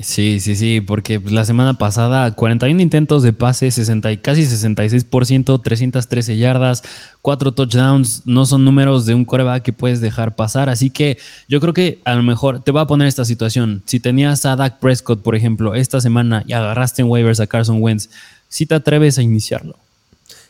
[0.00, 5.60] Sí, sí, sí, porque la semana pasada 41 intentos de pase, 60 y casi 66%,
[5.60, 6.84] 313 yardas,
[7.20, 11.60] 4 touchdowns, no son números de un coreback que puedes dejar pasar, así que yo
[11.60, 13.82] creo que a lo mejor te va a poner esta situación.
[13.86, 17.82] Si tenías a Dak Prescott, por ejemplo, esta semana y agarraste en waivers a Carson
[17.82, 18.08] Wentz,
[18.48, 19.76] si te atreves a iniciarlo.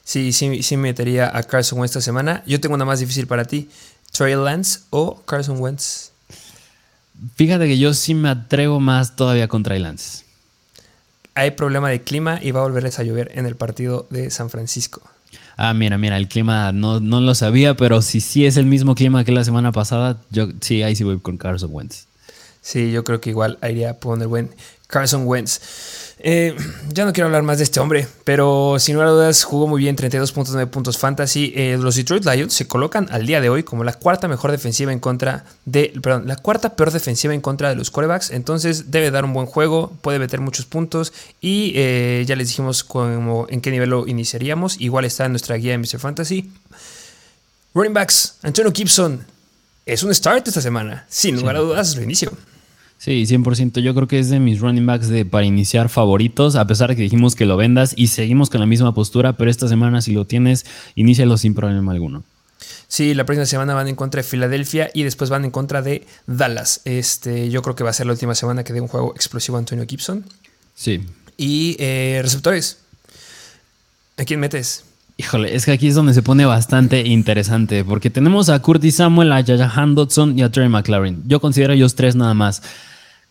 [0.04, 2.42] Sí, sí, sí metería a Carson Wentz esta semana.
[2.46, 3.70] Yo tengo una más difícil para ti,
[4.12, 6.07] Trey Lance o Carson Wentz.
[7.34, 10.24] Fíjate que yo sí me atrevo más todavía contra Lance.
[11.34, 14.50] Hay problema de clima y va a volverles a llover en el partido de San
[14.50, 15.02] Francisco.
[15.56, 18.94] Ah, mira, mira, el clima no, no lo sabía, pero si sí es el mismo
[18.94, 22.06] clima que la semana pasada, yo sí, ahí sí voy con Carson Wentz.
[22.60, 24.50] Sí, yo creo que igual iría a poner buen
[24.86, 25.60] Carson Wentz.
[26.20, 26.56] Eh,
[26.92, 29.80] ya no quiero hablar más de este hombre, pero sin lugar a dudas jugó muy
[29.82, 31.52] bien, 32.9 puntos fantasy.
[31.54, 34.92] Eh, los Detroit Lions se colocan al día de hoy como la cuarta mejor defensiva
[34.92, 38.30] en contra de, perdón, la cuarta peor defensiva en contra de los quarterbacks.
[38.30, 42.86] Entonces debe dar un buen juego, puede meter muchos puntos y eh, ya les dijimos
[43.48, 44.80] en qué nivel lo iniciaríamos.
[44.80, 45.98] Igual está en nuestra guía de Mr.
[45.98, 46.50] Fantasy.
[47.74, 49.24] Running backs, Antonio Gibson
[49.86, 52.32] es un start esta semana, sin lugar a dudas lo inicio.
[52.98, 53.80] Sí, 100%.
[53.80, 56.96] Yo creo que es de mis running backs de, para iniciar favoritos, a pesar de
[56.96, 60.12] que dijimos que lo vendas y seguimos con la misma postura, pero esta semana si
[60.12, 62.24] lo tienes, inícialo sin problema alguno.
[62.88, 66.06] Sí, la próxima semana van en contra de Filadelfia y después van en contra de
[66.26, 66.80] Dallas.
[66.84, 69.56] Este, yo creo que va a ser la última semana que dé un juego explosivo
[69.56, 70.24] a Antonio Gibson.
[70.74, 71.02] Sí.
[71.36, 72.78] Y eh, receptores.
[74.16, 74.84] ¿A quién metes?
[75.20, 79.32] Híjole, es que aquí es donde se pone bastante interesante, porque tenemos a Curtis Samuel,
[79.32, 81.24] a Jahan Dodson y a Terry McLaren.
[81.26, 82.62] Yo considero ellos tres nada más.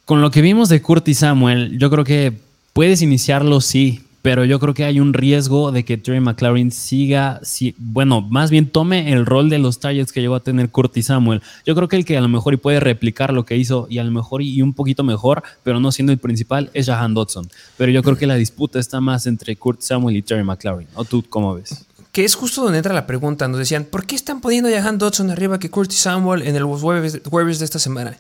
[0.03, 2.33] Con lo que vimos de Curtis Samuel, yo creo que
[2.73, 7.39] puedes iniciarlo, sí, pero yo creo que hay un riesgo de que Terry McLaurin siga,
[7.43, 11.05] si, bueno, más bien tome el rol de los targets que llegó a tener Curtis
[11.05, 11.41] Samuel.
[11.65, 13.99] Yo creo que el que a lo mejor y puede replicar lo que hizo y
[13.99, 17.49] a lo mejor y un poquito mejor, pero no siendo el principal, es Jahan Dodson.
[17.77, 20.89] Pero yo creo que la disputa está más entre Curtis Samuel y Terry McLaurin.
[20.95, 21.85] ¿O tú cómo ves?
[22.11, 23.47] Que es justo donde entra la pregunta.
[23.47, 26.65] Nos decían, ¿por qué están poniendo a Jahan Dodson arriba que Curtis Samuel en el
[26.65, 28.17] jueves, de esta semana?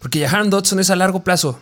[0.00, 1.60] Porque Jahan Dodson es a largo plazo.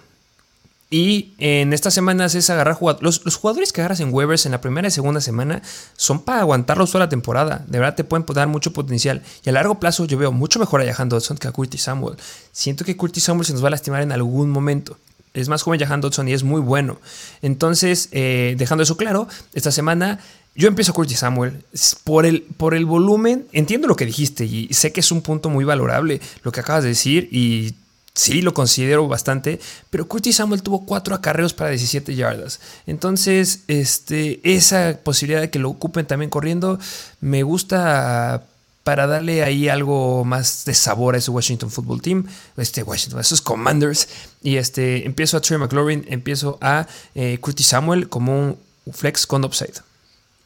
[0.93, 3.21] Y en estas semanas es agarrar jugadores.
[3.25, 5.63] Los, jugadores que agarras en waivers en la primera y segunda semana
[5.97, 7.65] son para aguantarlos toda la temporada.
[7.69, 9.23] De verdad te pueden dar mucho potencial.
[9.45, 12.17] Y a largo plazo yo veo mucho mejor a Jahan Dodson que a Curtis Samuel.
[12.51, 14.99] Siento que Curtis Samuel se nos va a lastimar en algún momento.
[15.33, 16.99] Es más joven Jahan Dodson y es muy bueno.
[17.41, 20.19] Entonces, eh, dejando eso claro, esta semana
[20.57, 21.63] yo empiezo a Curtis Samuel
[22.03, 23.47] por el, por el volumen.
[23.53, 26.83] Entiendo lo que dijiste y sé que es un punto muy valorable lo que acabas
[26.83, 27.75] de decir y
[28.15, 32.61] sí lo considero bastante, pero Curtis Samuel tuvo cuatro acarreos para 17 yardas.
[32.87, 36.79] Entonces, este, esa posibilidad de que lo ocupen también corriendo
[37.21, 38.45] me gusta
[38.85, 43.23] para darle ahí algo más de sabor a ese Washington Football Team, este Washington, a
[43.23, 44.09] esos Commanders.
[44.43, 49.45] Y este, empiezo a Trey McLaurin, empiezo a eh, Curtis Samuel como un flex con
[49.45, 49.75] upside.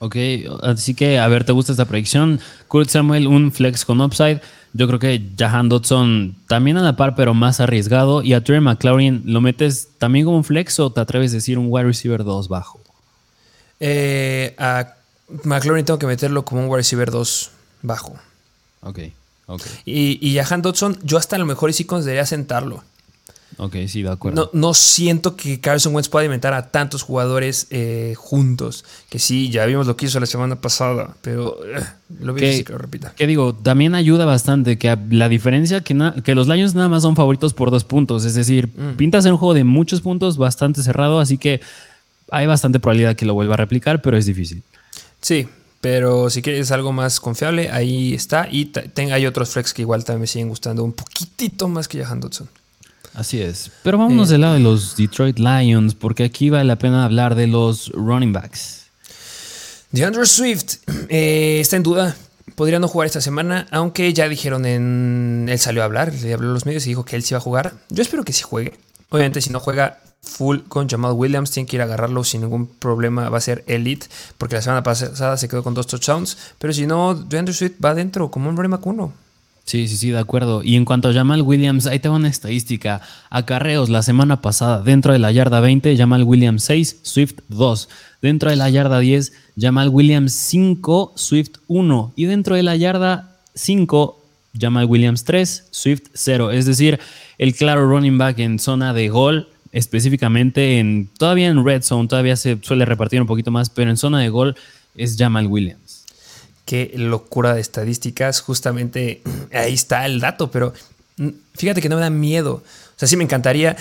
[0.00, 0.16] Ok,
[0.62, 2.40] así que a ver, ¿te gusta esta predicción?
[2.68, 4.42] Curtis Samuel, un flex con upside.
[4.76, 8.22] Yo creo que Jahan Dodson también a la par, pero más arriesgado.
[8.22, 11.58] Y a Trey McLaurin, ¿lo metes también como un flex o te atreves a decir
[11.58, 12.80] un wide receiver 2 bajo?
[13.78, 14.94] Eh, a
[15.44, 17.50] McLaurin tengo que meterlo como un wide receiver 2
[17.82, 18.16] bajo.
[18.80, 18.98] Ok,
[19.46, 19.62] ok.
[19.84, 22.82] Y, y Jahan Dodson, yo hasta a lo mejor sí consideraría sentarlo.
[23.56, 24.50] Ok, sí, de acuerdo.
[24.52, 28.84] No, siento que Carson Wentz pueda alimentar a tantos jugadores eh, juntos.
[29.08, 31.84] Que sí, ya vimos lo que hizo la semana pasada, pero eh,
[32.20, 33.14] lo vi que, que lo repita.
[33.14, 37.16] Que digo, también ayuda bastante que la diferencia que, que los Lions nada más son
[37.16, 38.24] favoritos por dos puntos.
[38.24, 38.96] Es decir, mm.
[38.96, 41.60] pintas en un juego de muchos puntos, bastante cerrado, así que
[42.30, 44.62] hay bastante probabilidad que lo vuelva a replicar, pero es difícil.
[45.20, 45.46] Sí,
[45.80, 48.48] pero si quieres algo más confiable, ahí está.
[48.50, 48.72] Y
[49.12, 52.48] hay otros flex que igual también me siguen gustando un poquitito más que Jahan Dodson.
[53.14, 53.70] Así es.
[53.82, 57.46] Pero vámonos del lado de los Detroit Lions, porque aquí vale la pena hablar de
[57.46, 58.86] los running backs.
[59.92, 62.16] DeAndre Swift eh, está en duda.
[62.56, 65.46] Podría no jugar esta semana, aunque ya dijeron en.
[65.48, 67.38] Él salió a hablar, le habló a los medios y dijo que él sí iba
[67.38, 67.74] a jugar.
[67.88, 68.74] Yo espero que sí juegue.
[69.10, 72.66] Obviamente, si no juega full con Jamal Williams, tiene que ir a agarrarlo sin ningún
[72.66, 73.28] problema.
[73.28, 76.36] Va a ser elite, porque la semana pasada se quedó con dos touchdowns.
[76.58, 78.86] Pero si no, DeAndre Swift va adentro como un running back
[79.64, 80.62] Sí, sí, sí, de acuerdo.
[80.62, 83.00] Y en cuanto a Jamal Williams, ahí tengo una estadística.
[83.30, 87.88] Acarreos la semana pasada, dentro de la yarda 20, Jamal Williams 6, Swift 2.
[88.20, 92.12] Dentro de la yarda 10, Jamal Williams 5, Swift 1.
[92.14, 94.20] Y dentro de la yarda 5,
[94.60, 96.50] Jamal Williams 3, Swift 0.
[96.50, 97.00] Es decir,
[97.38, 102.36] el claro running back en zona de gol, específicamente en todavía en red zone, todavía
[102.36, 104.56] se suele repartir un poquito más, pero en zona de gol
[104.94, 105.83] es Jamal Williams
[106.64, 108.40] qué locura de estadísticas.
[108.40, 109.22] Justamente
[109.52, 110.72] ahí está el dato, pero
[111.16, 112.54] mm, fíjate que no me da miedo.
[112.54, 113.76] O sea, sí me encantaría.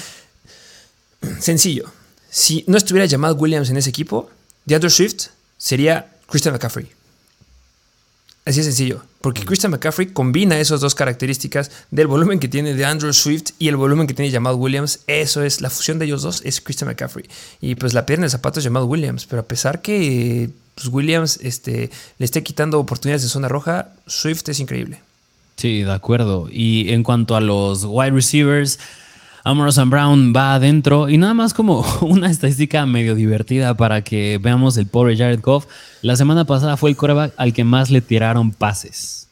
[1.39, 1.91] Sencillo.
[2.29, 4.29] Si no estuviera llamado Williams en ese equipo,
[4.65, 6.89] DeAndre Swift sería Christian McCaffrey.
[8.45, 9.03] Así de sencillo.
[9.21, 9.45] Porque.
[9.45, 13.77] Christian McCaffrey combina esas dos características del volumen que tiene de Andrew Swift y el
[13.77, 14.99] volumen que tiene Jamal Williams.
[15.07, 17.25] Eso es, la fusión de ellos dos es Christian McCaffrey.
[17.61, 19.25] Y pues la pierna de zapato es Jamal Williams.
[19.25, 24.49] Pero a pesar que pues, Williams este, le esté quitando oportunidades de zona roja, Swift
[24.49, 24.99] es increíble.
[25.55, 26.47] Sí, de acuerdo.
[26.51, 28.79] Y en cuanto a los wide receivers,
[29.45, 34.77] Amorosan Brown va adentro y nada más como una estadística medio divertida para que veamos
[34.77, 35.65] el pobre Jared Goff.
[36.01, 39.27] La semana pasada fue el coreback al que más le tiraron pases.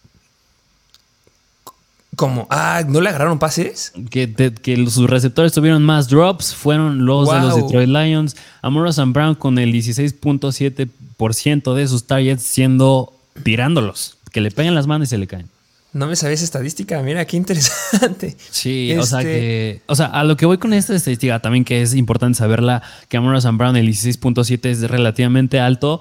[2.17, 2.45] ¿Cómo?
[2.49, 3.93] Ah, ¿no le agarraron pases?
[4.09, 7.55] Que, que sus receptores tuvieron más drops fueron los de los.
[7.55, 8.35] Detroit Lions.
[8.61, 9.13] Amorosa St.
[9.13, 14.17] Brown con el 16.7% de sus targets siendo tirándolos.
[14.31, 15.47] Que le pegan las manos y se le caen.
[15.93, 17.01] No me sabía esa estadística.
[17.01, 18.37] Mira, qué interesante.
[18.49, 19.81] Sí, o sea Este- que.
[19.87, 23.17] O sea, a lo que voy con esta estadística también que es importante saberla, que
[23.17, 23.57] Amorosa St.
[23.57, 25.99] Brown el 16.7 es relativamente alto.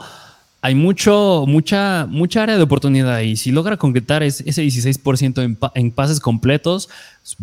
[0.62, 5.56] Hay mucho, mucha, mucha área de oportunidad y si logra concretar es- ese 16% en,
[5.56, 6.88] pa- en pases completos,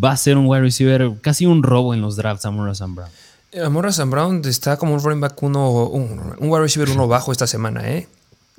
[0.01, 2.95] va a ser un wide receiver, casi un robo en los drafts Amorosa St.
[2.95, 3.09] Brown.
[3.65, 7.31] Amorra San Brown está como un running back uno, un, un wide receiver uno bajo
[7.31, 8.07] esta semana, ¿eh?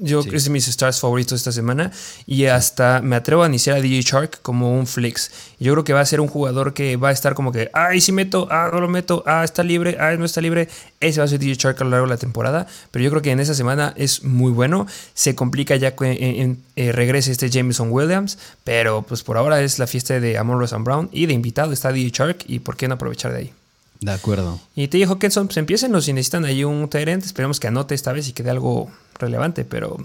[0.01, 0.29] Yo Sí.
[0.29, 1.91] creo que es de mis stars favoritos esta semana
[2.25, 5.31] y hasta me atrevo a iniciar a DJ Shark como un flex.
[5.59, 8.01] Yo creo que va a ser un jugador que va a estar como que, ay,
[8.01, 10.69] sí meto, ah, no lo meto, ah, está libre, ah, no está libre.
[11.01, 13.23] Ese va a ser DJ Shark a lo largo de la temporada, pero yo creo
[13.23, 14.87] que en esa semana es muy bueno.
[15.15, 19.61] Se complica ya que en- en- eh, regrese este Jameson Williams, pero pues por ahora
[19.63, 22.77] es la fiesta de Amon Ross Brown y de invitado está DJ Shark y por
[22.77, 23.53] qué no aprovechar de ahí.
[24.01, 24.61] De acuerdo.
[24.77, 27.25] Y te dijo Hawkinson, pues empiecen si necesitan ahí un Tyrant.
[27.25, 29.97] Esperemos que anote esta vez y quede algo relevante, pero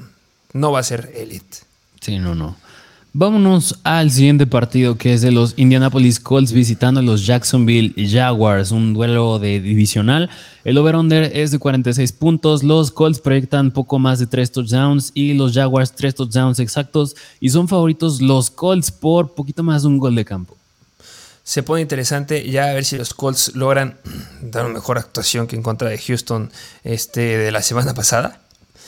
[0.54, 1.58] no va a ser elite.
[2.02, 2.56] Sí, no, no.
[3.16, 8.72] Vámonos al siguiente partido que es de los Indianapolis Colts visitando a los Jacksonville Jaguars,
[8.72, 10.32] un duelo de divisional.
[10.64, 15.36] El over-under es de 46 puntos, los Colts proyectan poco más de 3 touchdowns y
[15.36, 20.00] los Jaguars 3 touchdowns exactos y son favoritos los Colts por poquito más de un
[20.00, 20.58] gol de campo.
[21.44, 24.00] Se pone interesante ya a ver si los Colts logran
[24.42, 26.52] dar una mejor actuación que en contra de Houston
[26.84, 28.40] este, de la semana pasada.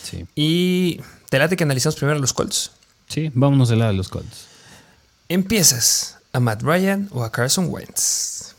[0.05, 2.71] Sí, Y te late que analizamos primero a los Colts.
[3.07, 4.45] sí, vámonos del lado de los Colts.
[5.29, 8.53] ¿Empiezas a Matt Ryan o a Carson Wentz?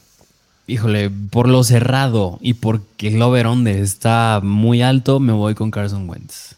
[0.67, 6.09] Híjole, por lo cerrado y porque el over-under está muy alto, me voy con Carson
[6.09, 6.57] Wentz.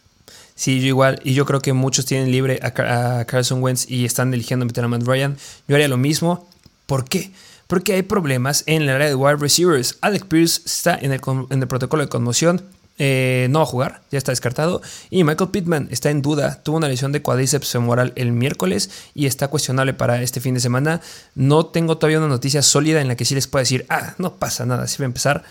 [0.55, 1.21] Sí, yo igual.
[1.25, 2.89] Y yo creo que muchos tienen libre a, Car-
[3.21, 5.37] a Carson Wentz y están eligiendo meter a Matt Ryan.
[5.69, 6.49] Yo haría lo mismo.
[6.87, 7.31] ¿Por qué?
[7.67, 9.99] Porque hay problemas en el área de wide receivers.
[10.01, 11.21] Alec Pierce está en el,
[11.51, 12.63] en el protocolo de conmoción.
[12.99, 14.83] Eh, no va a jugar, ya está descartado.
[15.11, 16.63] Y Michael Pittman está en duda.
[16.63, 20.61] Tuvo una lesión de cuádriceps femoral el miércoles y está cuestionable para este fin de
[20.61, 21.01] semana.
[21.35, 24.35] No tengo todavía una noticia sólida en la que sí les pueda decir, ah, no
[24.37, 25.45] pasa nada, sí va a empezar.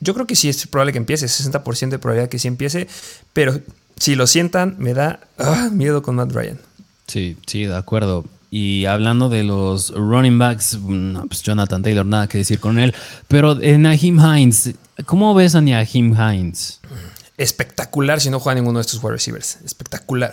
[0.00, 2.86] Yo creo que sí es probable que empiece, 60% de probabilidad que sí empiece,
[3.32, 3.60] pero
[3.96, 6.58] si lo sientan, me da ah, miedo con Matt Ryan.
[7.06, 8.24] Sí, sí, de acuerdo.
[8.50, 12.94] Y hablando de los running backs, no, pues Jonathan Taylor, nada que decir con él.
[13.28, 16.80] Pero en Naheem Hines, ¿cómo ves a Naheem Hines?
[17.36, 19.58] Espectacular si no juega ninguno de estos wide receivers.
[19.64, 20.32] Espectacular.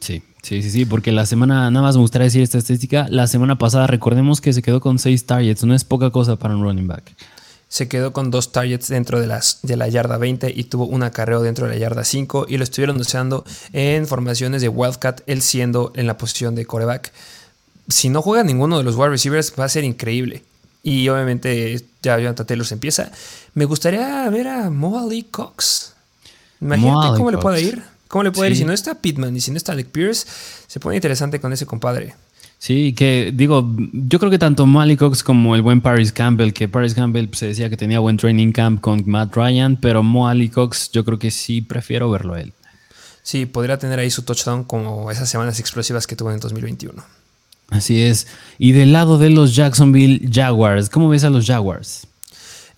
[0.00, 3.26] Sí, sí, sí, sí, porque la semana, nada más me gustaría decir esta estadística, la
[3.26, 6.62] semana pasada recordemos que se quedó con seis targets, no es poca cosa para un
[6.62, 7.14] running back.
[7.74, 11.02] Se quedó con dos targets dentro de, las, de la yarda 20 y tuvo un
[11.02, 15.42] acarreo dentro de la yarda 5 y lo estuvieron usando en formaciones de Wildcat, él
[15.42, 17.12] siendo en la posición de coreback.
[17.88, 20.44] Si no juega ninguno de los wide receivers va a ser increíble.
[20.84, 23.10] Y obviamente ya Jonathan Taylor se empieza.
[23.54, 25.94] Me gustaría ver a Mo Ali Cox.
[26.60, 27.82] Imagínate cómo le puede ir.
[28.06, 28.56] ¿Cómo le puede ir?
[28.56, 30.28] Si no está Pittman y si no está Alec Pierce,
[30.68, 32.14] se pone interesante con ese compadre.
[32.64, 36.66] Sí, que digo, yo creo que tanto Malik Cox como el buen Paris Campbell, que
[36.66, 40.28] Paris Campbell pues, se decía que tenía buen training camp con Matt Ryan, pero Mo
[40.28, 42.54] Ali Cox yo creo que sí prefiero verlo a él.
[43.22, 47.04] Sí, podría tener ahí su touchdown como esas semanas explosivas que tuvo en el 2021.
[47.68, 48.28] Así es.
[48.56, 52.06] Y del lado de los Jacksonville Jaguars, ¿cómo ves a los Jaguars?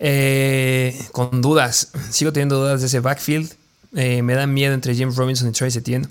[0.01, 1.92] Eh, con dudas.
[2.11, 3.53] Sigo teniendo dudas de ese backfield.
[3.94, 6.09] Eh, me da miedo entre James Robinson y Travis Etienne.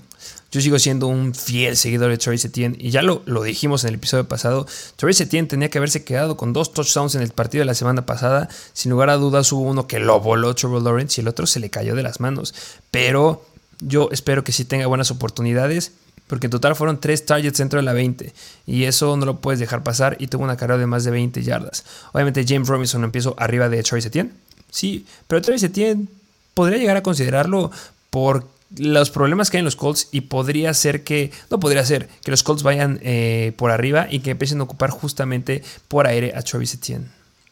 [0.52, 2.76] Yo sigo siendo un fiel seguidor de Travis Etienne.
[2.78, 4.66] Y ya lo, lo dijimos en el episodio pasado.
[4.96, 8.06] Travis Etienne tenía que haberse quedado con dos touchdowns en el partido de la semana
[8.06, 8.48] pasada.
[8.72, 11.60] Sin lugar a dudas hubo uno que lo voló Trevor Lawrence y el otro se
[11.60, 12.54] le cayó de las manos.
[12.90, 13.44] Pero
[13.80, 15.92] yo espero que sí tenga buenas oportunidades.
[16.26, 18.32] Porque en total fueron tres targets dentro de la 20.
[18.66, 20.16] Y eso no lo puedes dejar pasar.
[20.18, 21.84] Y tuvo una carrera de más de 20 yardas.
[22.12, 24.32] Obviamente James Robinson empiezo arriba de Travis Etienne.
[24.70, 26.08] Sí, pero Travis Etienne
[26.54, 27.70] podría llegar a considerarlo
[28.10, 30.08] por los problemas que hay en los Colts.
[30.12, 34.20] Y podría ser que, no podría ser, que los Colts vayan eh, por arriba y
[34.20, 37.06] que empiecen a ocupar justamente por aire a Travis Etienne.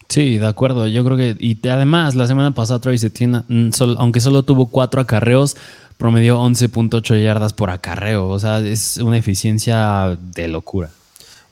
[0.08, 0.86] Sí, de acuerdo.
[0.86, 1.36] Yo creo que.
[1.38, 5.56] Y además, la semana pasada Travis Etienne, mm, aunque solo tuvo cuatro acarreos,
[5.96, 8.28] promedió 11.8 yardas por acarreo.
[8.28, 10.90] O sea, es una eficiencia de locura.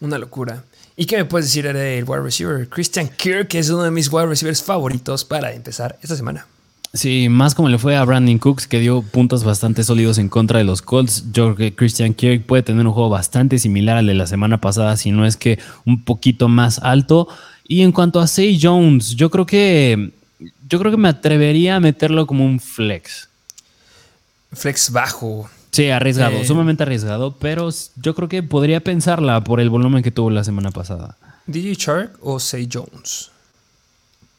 [0.01, 0.65] Una locura.
[0.97, 2.69] ¿Y qué me puedes decir del wide receiver?
[2.69, 6.47] Christian Kirk que es uno de mis wide receivers favoritos para empezar esta semana.
[6.95, 10.59] Sí, más como le fue a Brandon Cooks, que dio puntos bastante sólidos en contra
[10.59, 11.25] de los Colts.
[11.33, 14.61] Yo creo que Christian Kirk puede tener un juego bastante similar al de la semana
[14.61, 17.29] pasada, si no es que un poquito más alto.
[17.67, 20.11] Y en cuanto a Say Jones, yo creo que.
[20.69, 23.29] Yo creo que me atrevería a meterlo como un flex.
[24.53, 25.49] Flex bajo.
[25.71, 30.11] Sí, arriesgado, Eh, sumamente arriesgado, pero yo creo que podría pensarla por el volumen que
[30.11, 31.17] tuvo la semana pasada.
[31.47, 33.31] DJ Shark o Say Jones.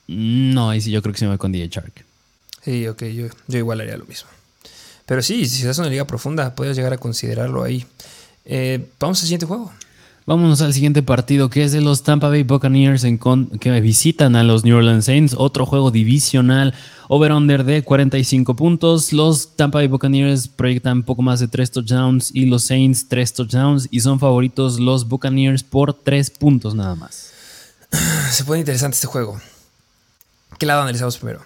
[0.08, 2.06] No, ahí sí yo creo que se me voy con DJ Shark.
[2.64, 4.30] Sí, ok, yo, yo igual haría lo mismo.
[5.06, 7.86] Pero sí, si es una liga profunda, puedes llegar a considerarlo ahí.
[8.46, 9.72] Eh, vamos al siguiente juego.
[10.26, 14.38] Vámonos al siguiente partido, que es de los Tampa Bay Buccaneers en con- que visitan
[14.38, 15.36] a los New Orleans Saints.
[15.38, 16.74] Otro juego divisional,
[17.10, 19.12] over-under de 45 puntos.
[19.12, 23.90] Los Tampa Bay Buccaneers proyectan poco más de 3 touchdowns y los Saints 3 touchdowns.
[23.92, 27.32] Y son favoritos los Buccaneers por 3 puntos nada más.
[28.32, 29.42] Se pone interesante este juego.
[30.58, 31.42] ¿Qué lado analizamos primero?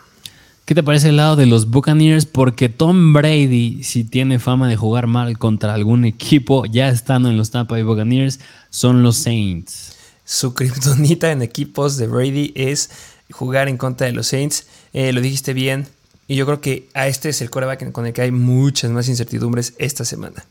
[0.68, 2.26] ¿Qué te parece el lado de los Buccaneers?
[2.26, 7.38] Porque Tom Brady, si tiene fama de jugar mal contra algún equipo, ya estando en
[7.38, 9.96] los Tampa Bay Buccaneers, son los Saints.
[10.26, 12.90] Su kriptonita en equipos de Brady es
[13.32, 14.68] jugar en contra de los Saints.
[14.92, 15.88] Eh, lo dijiste bien.
[16.28, 19.08] Y yo creo que a este es el coreback con el que hay muchas más
[19.08, 20.44] incertidumbres esta semana.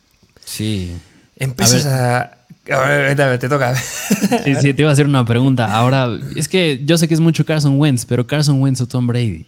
[0.46, 0.96] Sí.
[1.36, 2.38] Empiezas a.
[2.72, 3.74] A ver, dame, te toca.
[4.44, 5.76] Sí, sí, te iba a hacer una pregunta.
[5.76, 9.06] Ahora, es que yo sé que es mucho Carson Wentz, pero Carson Wentz o Tom
[9.06, 9.44] Brady.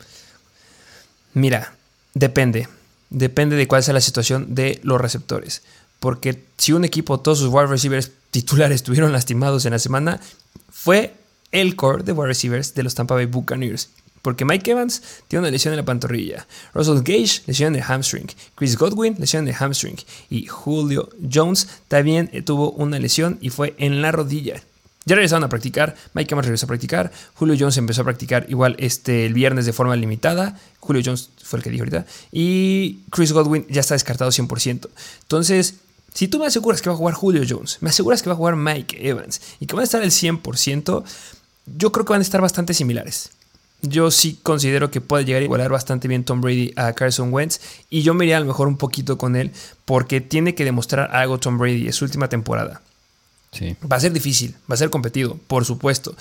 [1.34, 1.74] Mira,
[2.14, 2.68] depende.
[3.10, 5.62] Depende de cuál sea la situación de los receptores.
[6.00, 10.20] Porque si un equipo, todos sus wide receivers titulares estuvieron lastimados en la semana,
[10.70, 11.14] fue
[11.52, 13.88] el core de wide receivers de los Tampa Bay Buccaneers.
[14.22, 16.46] Porque Mike Evans tiene una lesión en la pantorrilla.
[16.74, 18.26] Russell Gage, lesión el hamstring.
[18.56, 19.96] Chris Godwin, lesión el hamstring.
[20.28, 24.62] Y Julio Jones también eh, tuvo una lesión y fue en la rodilla.
[25.08, 28.76] Ya regresaron a practicar, Mike Evans regresó a practicar, Julio Jones empezó a practicar igual
[28.78, 33.32] este, el viernes de forma limitada, Julio Jones fue el que dijo ahorita, y Chris
[33.32, 34.90] Godwin ya está descartado 100%.
[35.22, 35.76] Entonces,
[36.12, 38.36] si tú me aseguras que va a jugar Julio Jones, me aseguras que va a
[38.36, 41.04] jugar Mike Evans y que van a estar al 100%,
[41.78, 43.30] yo creo que van a estar bastante similares.
[43.80, 47.60] Yo sí considero que puede llegar a igualar bastante bien Tom Brady a Carson Wentz
[47.88, 49.52] y yo me iría a lo mejor un poquito con él
[49.86, 52.82] porque tiene que demostrar algo Tom Brady, es su última temporada.
[53.52, 53.76] Sí.
[53.90, 56.14] Va a ser difícil, va a ser competido, por supuesto.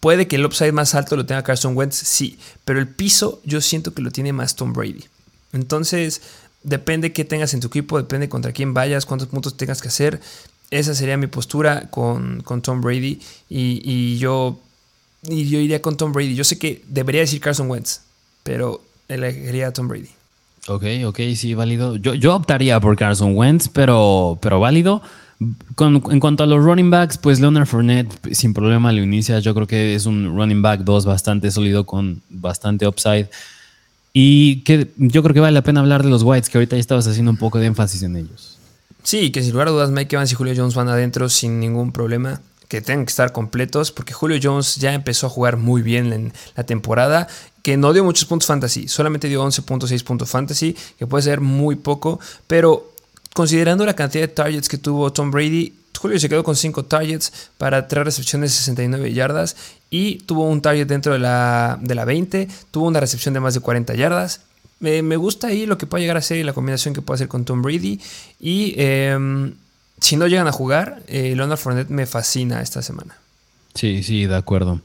[0.00, 3.60] Puede que el upside más alto lo tenga Carson Wentz, sí, pero el piso yo
[3.60, 5.04] siento que lo tiene más Tom Brady.
[5.52, 6.20] Entonces,
[6.62, 10.20] depende qué tengas en tu equipo, depende contra quién vayas, cuántos puntos tengas que hacer.
[10.70, 14.60] Esa sería mi postura con, con Tom Brady y, y yo,
[15.22, 16.34] y yo iría con Tom Brady.
[16.34, 18.02] Yo sé que debería decir Carson Wentz,
[18.42, 20.10] pero elegiría a Tom Brady.
[20.68, 21.96] Ok, ok, sí, válido.
[21.96, 25.00] Yo, yo optaría por Carson Wentz, pero, pero válido.
[25.40, 29.38] En cuanto a los running backs, pues Leonard Fournette sin problema lo inicia.
[29.38, 33.28] Yo creo que es un running back 2 bastante sólido con bastante upside.
[34.12, 36.80] Y que yo creo que vale la pena hablar de los Whites, que ahorita ya
[36.80, 38.58] estabas haciendo un poco de énfasis en ellos.
[39.04, 41.92] Sí, que sin lugar a dudas Mike Evans y Julio Jones van adentro sin ningún
[41.92, 42.40] problema.
[42.66, 46.32] Que tengan que estar completos porque Julio Jones ya empezó a jugar muy bien en
[46.56, 47.28] la temporada.
[47.62, 51.76] Que no dio muchos puntos fantasy, solamente dio 11.6 puntos fantasy, que puede ser muy
[51.76, 52.18] poco.
[52.46, 52.92] Pero
[53.38, 57.50] considerando la cantidad de targets que tuvo Tom Brady, Julio se quedó con 5 targets
[57.56, 59.54] para 3 recepciones de 69 yardas
[59.90, 63.54] y tuvo un target dentro de la, de la 20, tuvo una recepción de más
[63.54, 64.40] de 40 yardas.
[64.80, 67.28] Me, gusta ahí lo que puede llegar a ser y la combinación que puede hacer
[67.28, 68.00] con Tom Brady.
[68.40, 69.16] Y eh,
[70.00, 73.18] si no llegan a jugar, eh, Leonard Fournette me fascina esta semana.
[73.72, 74.80] Sí, sí, de acuerdo.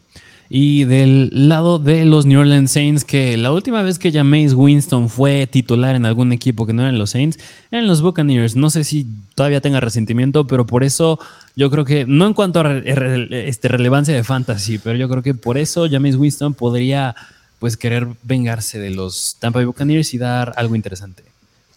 [0.55, 5.09] Y del lado de los New Orleans Saints, que la última vez que Jameis Winston
[5.09, 7.39] fue titular en algún equipo que no eran los Saints,
[7.71, 8.55] eran los Buccaneers.
[8.55, 11.17] No sé si todavía tenga resentimiento, pero por eso
[11.55, 15.33] yo creo que, no en cuanto a este, relevancia de fantasy, pero yo creo que
[15.33, 17.15] por eso Jameis Winston podría
[17.57, 21.23] pues querer vengarse de los Tampa Bay Buccaneers y dar algo interesante.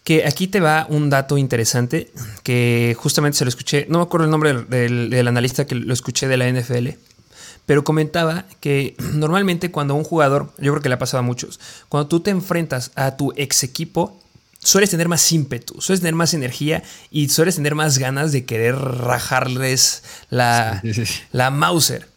[0.03, 2.11] Que aquí te va un dato interesante
[2.43, 6.27] que justamente se lo escuché, no me acuerdo el nombre del analista que lo escuché
[6.27, 6.89] de la NFL,
[7.67, 11.59] pero comentaba que normalmente cuando un jugador, yo creo que le ha pasado a muchos,
[11.89, 14.19] cuando tú te enfrentas a tu ex equipo,
[14.59, 18.75] sueles tener más ímpetu, sueles tener más energía y sueles tener más ganas de querer
[18.75, 20.01] rajarles
[20.31, 21.19] la, Sí, sí, sí.
[21.31, 22.07] la Mauser.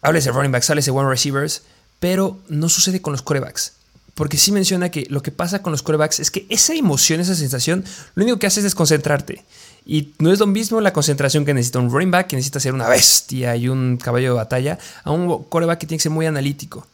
[0.00, 1.62] Háblese de running backs, háblese de one receivers,
[1.98, 3.72] pero no sucede con los corebacks.
[4.14, 7.34] Porque sí menciona que lo que pasa con los corebacks es que esa emoción, esa
[7.34, 7.84] sensación,
[8.14, 9.44] lo único que hace es desconcentrarte.
[9.90, 12.74] Y no es lo mismo la concentración que necesita un running back, que necesita ser
[12.74, 16.26] una bestia y un caballo de batalla, a un coreback que tiene que ser muy
[16.26, 16.86] analítico.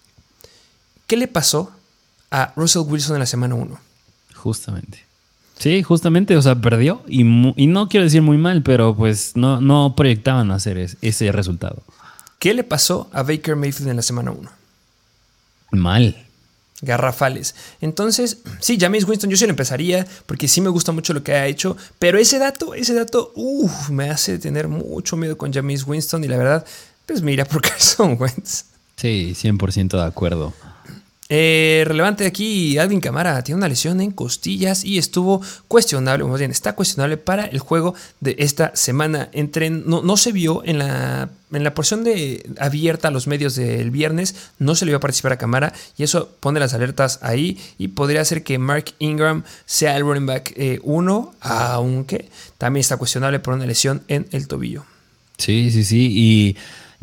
[1.09, 1.73] ¿Qué le pasó
[2.31, 3.79] a Russell Wilson en la semana 1?
[4.37, 5.03] Justamente.
[5.59, 9.95] Sí, justamente, o sea, perdió y, no quiero decir muy mal, pero pues no, no
[9.97, 11.83] proyectaban hacer es- ese resultado.
[12.39, 14.51] ¿Qué le pasó a Baker Mayfield en la semana 1?
[15.73, 16.24] Mal.
[16.85, 17.55] Garrafales.
[17.81, 21.33] Entonces, sí, James Winston yo sí lo empezaría porque sí me gusta mucho lo que
[21.33, 25.87] ha hecho, pero ese dato, ese dato, uff, me hace tener mucho miedo con James
[25.87, 26.67] Winston y la verdad,
[27.07, 28.65] pues mira por Carson Wentz.
[28.97, 30.53] Sí, 100% de acuerdo.
[31.37, 36.53] Eh, relevante aquí, Alvin Camara tiene una lesión en costillas y estuvo cuestionable, más bien
[36.53, 39.31] está cuestionable para el juego de esta semana.
[39.33, 43.57] Entre, no, no se vio en la, en la porción de abierta a los medios
[43.57, 47.19] del viernes, no se le iba a participar a Camara y eso pone las alertas
[47.21, 52.29] ahí y podría hacer que Mark Ingram sea el running back 1, aunque
[52.59, 54.85] también está cuestionable por una lesión en el tobillo.
[55.37, 56.57] Sí, sí, sí, y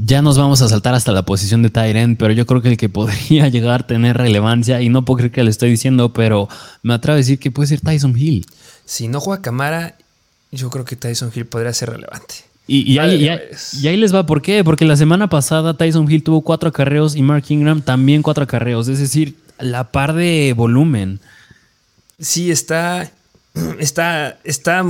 [0.03, 2.77] ya nos vamos a saltar hasta la posición de Tyren, pero yo creo que el
[2.77, 6.49] que podría llegar a tener relevancia, y no puedo creer que le estoy diciendo, pero
[6.81, 8.45] me atrevo a decir que puede ser Tyson Hill.
[8.85, 9.95] Si no juega Camara,
[10.51, 12.35] yo creo que Tyson Hill podría ser relevante.
[12.67, 14.63] Y, ahí, ahí, les va, ¿por qué?
[14.63, 18.87] Porque la semana pasada Tyson Hill tuvo cuatro acarreos y Mark Ingram también cuatro acarreos,
[18.87, 21.19] es decir, la par de volumen.
[22.17, 23.11] Sí, está,
[23.79, 24.83] está, está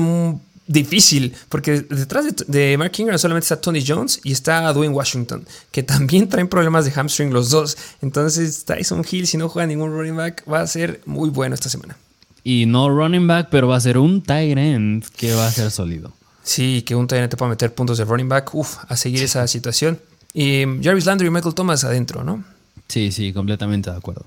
[0.68, 5.84] difícil, porque detrás de, Mark Ingram solamente está Tony Jones y está Dwayne Washington, que
[5.84, 7.78] también traen problemas de hamstring los dos.
[8.02, 11.70] Entonces Tyson Hill, si no juega ningún running back, va a ser muy bueno esta
[11.70, 11.98] semana.
[12.44, 15.70] Y no running back, pero va a ser un tight end que va a ser
[15.72, 16.14] sólido.
[16.44, 19.24] Sí, que un tight end te pueda meter puntos de running back, Uf, a seguir
[19.24, 20.00] esa situación.
[20.34, 22.44] Y Jarvis Landry y Michael Thomas adentro, ¿no?
[22.88, 24.26] Sí, sí, completamente de acuerdo.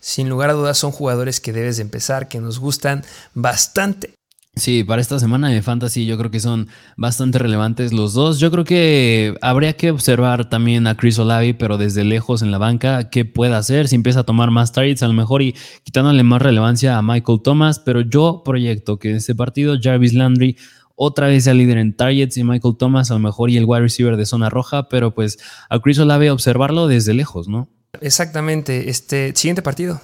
[0.00, 3.04] Sin lugar a dudas son jugadores que debes de empezar, que nos gustan
[3.34, 4.14] bastante.
[4.58, 8.40] Sí, para esta semana de Fantasy yo creo que son bastante relevantes los dos.
[8.40, 12.56] Yo creo que habría que observar también a Chris Olavi, pero desde lejos en la
[12.56, 15.54] banca, qué puede hacer, si empieza a tomar más targets a lo mejor y
[15.84, 20.56] quitándole más relevancia a Michael Thomas, pero yo proyecto que en este partido Jarvis Landry
[20.94, 23.82] otra vez sea líder en targets y Michael Thomas a lo mejor y el wide
[23.82, 25.36] receiver de zona roja, pero pues
[25.68, 27.68] a Chris Olave observarlo desde lejos, ¿no?
[28.00, 30.00] Exactamente, este siguiente partido.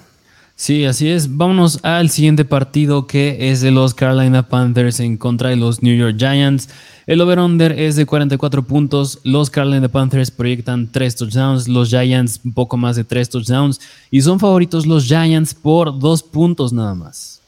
[0.55, 1.35] Sí, así es.
[1.35, 5.95] Vámonos al siguiente partido que es de los Carolina Panthers en contra de los New
[5.95, 6.69] York Giants.
[7.05, 9.19] El over-under es de 44 puntos.
[9.23, 11.67] Los Carolina Panthers proyectan 3 touchdowns.
[11.67, 13.81] Los Giants un poco más de 3 touchdowns.
[14.11, 17.41] Y son favoritos los Giants por 2 puntos nada más.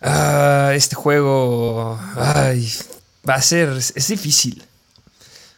[0.00, 3.70] Ah, este juego va a ser...
[3.70, 4.62] Es difícil.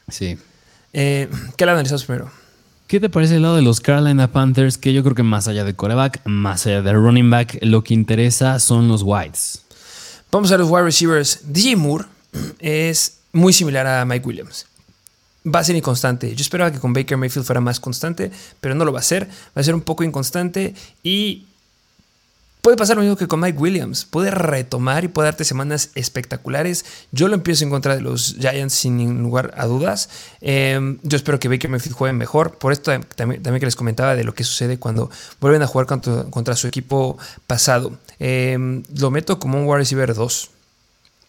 [0.09, 0.39] Sí.
[0.93, 2.30] Eh, ¿Qué le analizamos primero?
[2.87, 4.78] ¿Qué te parece el lado de los Carolina Panthers?
[4.78, 7.95] Que yo creo que más allá de coreback, más allá de running back, lo que
[7.95, 9.62] interesa son los wides.
[10.30, 11.41] Vamos a los wide receivers.
[11.53, 12.05] DJ Moore
[12.61, 14.66] es muy similar a Mike Williams.
[15.45, 16.32] Va a ser inconstante.
[16.37, 18.30] Yo esperaba que con Baker Mayfield fuera más constante,
[18.61, 19.26] pero no lo va a ser.
[19.26, 20.72] Va a ser un poco inconstante
[21.03, 21.47] y
[22.67, 24.05] Puede pasar lo mismo que con Mike Williams.
[24.07, 26.85] Puede retomar y puede darte semanas espectaculares.
[27.12, 30.09] Yo lo empiezo en contra de los Giants sin lugar a dudas.
[30.41, 32.59] Em, yo espero que Baker Mayfield juegue mejor.
[32.59, 35.11] Por esto también, que les comentaba de lo que sucede cuando
[35.41, 38.01] vuelven a jugar contra, su equipo pasado.
[38.19, 40.51] Em, lo meto como un wide receiver 2.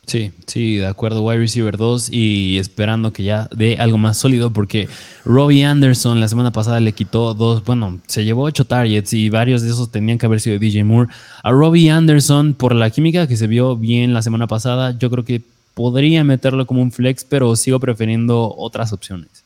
[0.07, 4.53] Sí, sí, de acuerdo, wide receiver 2 y esperando que ya dé algo más sólido
[4.53, 4.87] porque
[5.25, 9.63] Robbie Anderson la semana pasada le quitó dos, bueno, se llevó ocho targets y varios
[9.63, 11.11] de esos tenían que haber sido DJ Moore.
[11.43, 15.25] A Robbie Anderson, por la química que se vio bien la semana pasada, yo creo
[15.25, 15.41] que
[15.73, 19.43] podría meterlo como un flex, pero sigo prefiriendo otras opciones.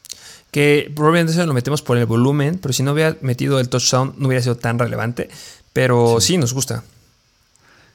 [0.52, 4.14] Que Robbie Anderson lo metemos por el volumen, pero si no hubiera metido el touchdown
[4.20, 5.28] no hubiera sido tan relevante,
[5.74, 6.84] pero sí nos gusta.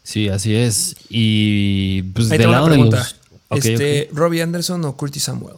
[0.06, 0.94] Sí, así es.
[1.08, 3.16] Y pues del lado de los...
[3.50, 5.56] este, ¿Robbie Anderson o Curtis Samuel?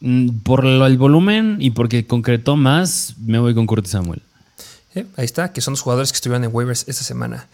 [0.00, 4.20] Mm, por el volumen y porque concretó más, me voy con Curtis Samuel.
[4.94, 7.48] ahí está, que son los jugadores que estuvieron en waivers esta semana.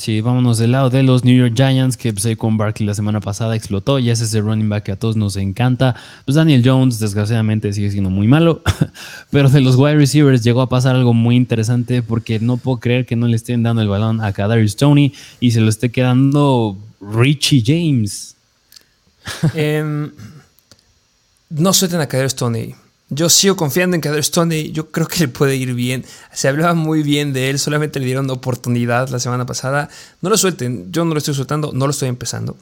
[0.00, 3.20] Sí, vámonos del lado de los New York Giants, que pues, con Barkley la semana
[3.20, 5.94] pasada explotó y es ese running back que a todos nos encanta.
[6.24, 8.62] Pues Daniel Jones, desgraciadamente, sigue siendo muy malo.
[9.30, 13.04] Pero de los wide receivers llegó a pasar algo muy interesante porque no puedo creer
[13.04, 16.78] que no le estén dando el balón a Kadarius Tony y se lo esté quedando
[17.02, 18.36] Richie James.
[19.52, 20.12] Em,
[21.50, 22.74] no suelten a Kadarius Tony.
[23.12, 26.04] Yo sigo confiando en que Stoney, yo creo que le puede ir bien.
[26.32, 29.88] Se hablaba muy bien de él, solamente le dieron oportunidad la semana pasada.
[30.20, 32.56] No lo suelten, yo no lo estoy soltando, no lo estoy empezando.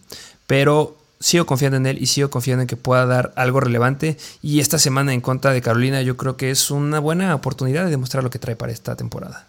[0.47, 4.17] Pero sigo confiando en él y sigo confiando en que pueda dar algo relevante.
[4.41, 7.91] Y esta semana en contra de Carolina yo creo que es una buena oportunidad de
[7.91, 9.47] demostrar lo que trae para esta temporada.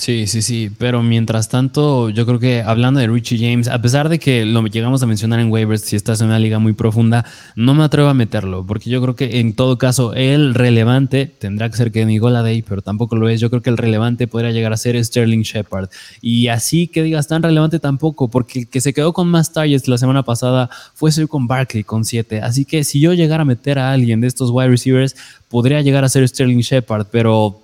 [0.00, 4.08] Sí, sí, sí, pero mientras tanto, yo creo que hablando de Richie James, a pesar
[4.08, 7.24] de que lo llegamos a mencionar en waivers, si estás en una liga muy profunda,
[7.56, 11.68] no me atrevo a meterlo, porque yo creo que en todo caso el relevante tendrá
[11.68, 13.40] que ser Kenny Goladay, pero tampoco lo es.
[13.40, 15.88] Yo creo que el relevante podría llegar a ser Sterling Shepard.
[16.22, 19.88] Y así que digas tan relevante tampoco, porque el que se quedó con más targets
[19.88, 22.40] la semana pasada fue con Barkley con 7.
[22.40, 25.16] Así que si yo llegara a meter a alguien de estos wide receivers,
[25.48, 27.60] podría llegar a ser Sterling Shepard, pero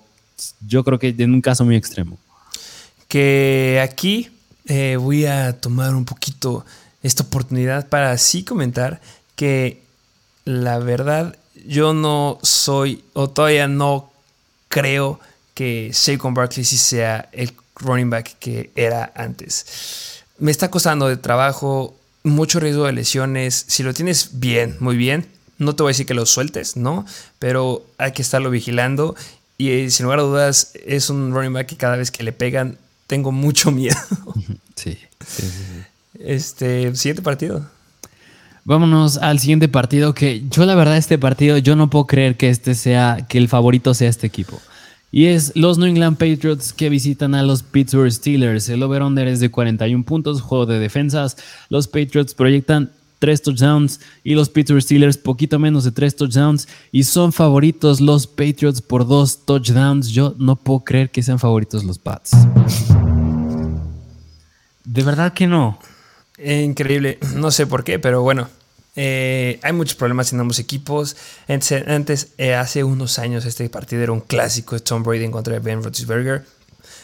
[0.67, 2.17] yo creo que en un caso muy extremo
[3.15, 4.29] que aquí
[4.65, 6.65] eh, voy a tomar un poquito
[7.01, 8.99] esta oportunidad para así comentar
[9.37, 9.81] que
[10.43, 14.11] la verdad yo no soy o todavía no
[14.67, 15.21] creo
[15.53, 20.21] que Saquon Barkley sí sea el running back que era antes.
[20.37, 23.63] Me está costando de trabajo, mucho riesgo de lesiones.
[23.69, 25.25] Si lo tienes bien, muy bien.
[25.57, 27.05] No te voy a decir que lo sueltes, ¿no?
[27.39, 29.15] Pero hay que estarlo vigilando.
[29.57, 32.33] Y eh, sin lugar a dudas, es un running back que cada vez que le
[32.33, 32.77] pegan,
[33.07, 33.95] tengo mucho miedo.
[34.75, 36.19] Sí, sí, sí.
[36.19, 37.65] Este, siguiente partido.
[38.65, 42.49] Vámonos al siguiente partido que yo la verdad este partido yo no puedo creer que
[42.49, 44.59] este sea que el favorito sea este equipo.
[45.11, 48.67] Y es los New England Patriots que visitan a los Pittsburgh Steelers.
[48.67, 51.37] El over-under es de 41 puntos, juego de defensas.
[51.69, 57.03] Los Patriots proyectan 3 touchdowns y los Pittsburgh Steelers poquito menos de 3 touchdowns y
[57.03, 60.09] son favoritos los Patriots por 2 touchdowns.
[60.09, 62.31] Yo no puedo creer que sean favoritos los Pats.
[64.83, 65.79] De verdad que no.
[66.37, 68.47] Increíble, no sé por qué, pero bueno.
[68.97, 71.17] Eh, hay muchos problemas en ambos equipos.
[71.47, 75.53] Antes, eh, hace unos años, este partido era un clásico de Tom Brady en contra
[75.53, 76.45] de Ben Roethlisberger.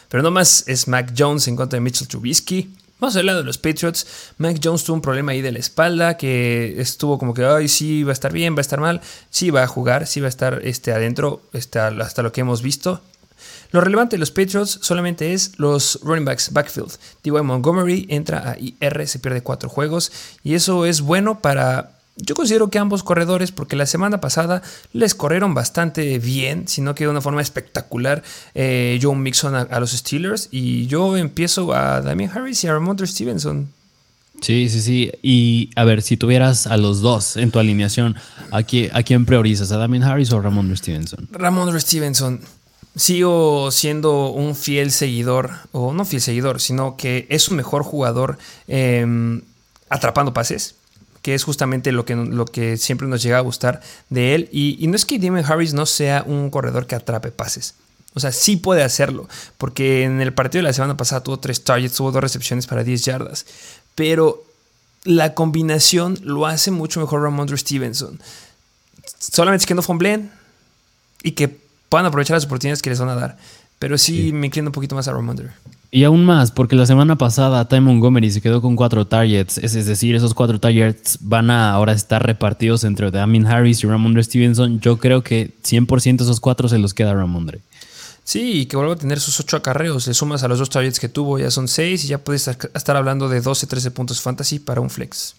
[0.08, 2.74] Pero no más es Mac Jones en contra de Mitchell Trubisky.
[3.02, 4.06] Vamos al lado de los Patriots.
[4.38, 8.04] Mac Jones tuvo un problema ahí de la espalda que estuvo como que, ay, sí,
[8.04, 9.00] va a estar bien, va a estar mal.
[9.28, 12.62] Sí, va a jugar, sí va a estar este, adentro, este, hasta lo que hemos
[12.62, 13.00] visto.
[13.72, 16.92] Lo relevante de los Patriots solamente es los running backs backfield.
[17.22, 17.42] T.Y.
[17.42, 20.12] Montgomery entra a IR, se pierde cuatro juegos
[20.44, 25.14] y eso es bueno para yo considero que ambos corredores, porque la semana pasada les
[25.14, 28.22] corrieron bastante bien, sino que de una forma espectacular,
[28.54, 30.48] eh, Joe Mixon a, los Steelers.
[30.50, 33.68] Y yo empiezo a Damien Harris y a Ramondre Stevenson.
[34.40, 35.12] Sí, sí, sí.
[35.22, 38.16] Y a ver, si tuvieras a los dos en tu alineación,
[38.50, 39.72] ¿a, a quién priorizas?
[39.72, 41.28] ¿A Damien Harris o Ramondre Stevenson?
[41.30, 42.40] Ramondre Stevenson
[42.94, 48.38] sigo siendo un fiel seguidor, o no fiel seguidor, sino que es un mejor jugador
[48.68, 49.42] em,
[49.88, 50.74] atrapando pases,
[51.22, 54.48] que es justamente lo que, lo que siempre nos llega a gustar de él.
[54.52, 57.74] Y, no es que Damon Harris no sea un corredor que atrape pases.
[58.14, 61.64] O sea, sí puede hacerlo, porque en el partido de la semana pasada tuvo tres
[61.64, 63.46] targets, tuvo dos recepciones para 10 yardas.
[63.94, 64.44] Pero
[65.04, 68.20] la combinación lo hace mucho mejor Ramondre Stevenson.
[69.18, 70.30] Solamente es que no fumblen
[71.22, 71.48] y que
[71.88, 73.38] puedan aprovechar las oportunidades que les van a dar.
[73.78, 75.50] Pero sí, me inclino un poquito más a Ramondre.
[75.94, 79.58] Y aún más, porque la semana pasada Ty Montgomery se quedó con cuatro targets.
[79.58, 84.24] Es, decir, esos cuatro targets van a ahora estar repartidos entre Damien Harris y Ramondre
[84.24, 84.80] Stevenson.
[84.80, 87.60] Yo creo que 100% esos cuatro se los queda a Ramondre.
[88.24, 90.06] Sí, y que vuelva a tener sus ocho acarreos.
[90.06, 92.96] Le sumas a los dos targets que tuvo, ya son seis y ya puedes estar
[92.96, 95.34] hablando de 12, 13 puntos fantasy para un flex.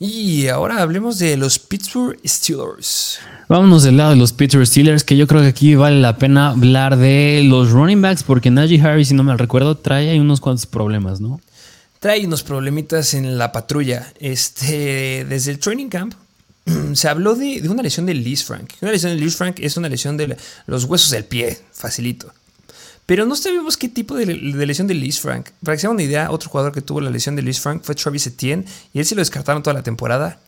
[0.00, 3.18] Y ahora hablemos de los Pittsburgh Steelers.
[3.48, 6.50] Vámonos del lado de los Pittsburgh Steelers, que yo creo que aquí vale la pena
[6.50, 10.40] hablar de los running backs, porque Najee Harris, si no me recuerdo, trae ahí unos
[10.40, 11.40] cuantos problemas, ¿no?
[11.98, 14.12] Trae unos problemitas en la patrulla.
[14.20, 16.14] Este, desde el training camp
[16.92, 18.74] se habló de, de una lesión de Liz Frank.
[18.80, 20.36] Una lesión de Liz Frank es una lesión de
[20.66, 22.32] los huesos del pie, facilito.
[23.08, 25.48] Pero no sabemos qué tipo de, lesión de Liz Frank.
[25.64, 27.94] Para que se una idea, otro jugador que tuvo la lesión de Liz Frank fue
[27.94, 30.38] Travis Etienne y él sí lo descartaron toda la temporada.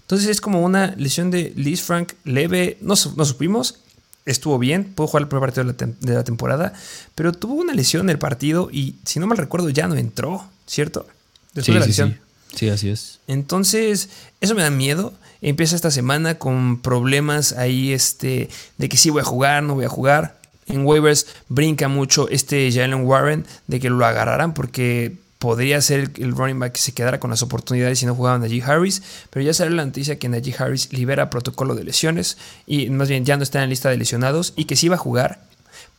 [0.00, 2.76] Entonces es como una lesión de Liz Frank leve.
[2.80, 3.78] No, no supimos.
[4.26, 6.72] Estuvo bien, pudo jugar el primer partido de la, temporada,
[7.14, 10.44] pero tuvo una lesión en el partido y, si no mal recuerdo, ya no entró,
[10.66, 11.06] ¿cierto?
[11.54, 12.20] Después sí, de la lesión.
[12.52, 13.20] sí, así es.
[13.28, 14.08] Entonces,
[14.40, 15.14] eso me da miedo.
[15.40, 19.84] Empieza esta semana con problemas ahí este, de que sí voy a jugar, no voy
[19.84, 20.37] a jugar
[20.68, 26.32] en waivers brinca mucho este Jalen Warren de que lo agarraran porque podría ser el
[26.32, 29.54] running back que se quedara con las oportunidades si no jugaban Najee Harris, pero ya
[29.54, 33.42] salió la noticia que Najee Harris libera protocolo de lesiones y más bien ya no
[33.42, 35.40] está en la lista de lesionados y que sí va a jugar,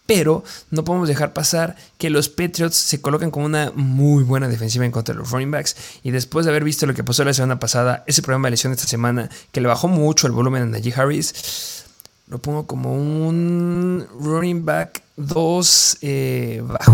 [0.05, 4.85] pero no podemos dejar pasar que los Patriots se colocan como una muy buena defensiva
[4.85, 7.33] en contra de los running backs y después de haber visto lo que pasó la
[7.33, 10.65] semana pasada, ese problema de lesión esta semana que le bajó mucho el volumen a
[10.65, 11.85] Najee Harris,
[12.29, 16.93] lo pongo como un running back 2 eh, bajo.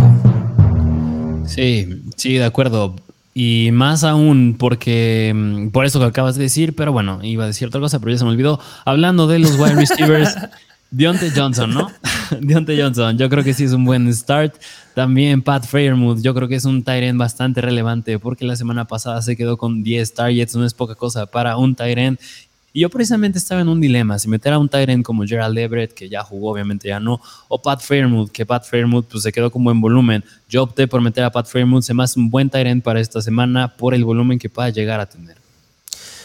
[1.45, 2.95] Sí, sí, de acuerdo.
[3.33, 7.47] Y más aún porque, mm, por eso que acabas de decir, pero bueno, iba a
[7.47, 8.61] decir otra cosa, pero ya se me olvidó.
[8.85, 10.35] Hablando de los wide receivers,
[10.91, 11.91] Deontay Johnson, ¿no?
[12.39, 14.55] Deontay Johnson, yo creo que sí es un buen start.
[14.93, 19.21] También Pat Fairmouth, yo creo que es un tight bastante relevante porque la semana pasada
[19.21, 22.17] se quedó con 10 targets, no es poca cosa para un tight
[22.75, 25.93] y yo precisamente estaba en un dilema, si meter a un Tyrant como Gerald Everett,
[25.93, 29.49] que ya jugó, obviamente ya no, o Pat Fairmouth, que Pat Fairmouth pues, se quedó
[29.49, 30.25] con buen volumen.
[30.49, 33.77] Yo opté por meter a Pat Fairmouth, se hace un buen Tyrant para esta semana
[33.77, 35.37] por el volumen que pueda llegar a tener.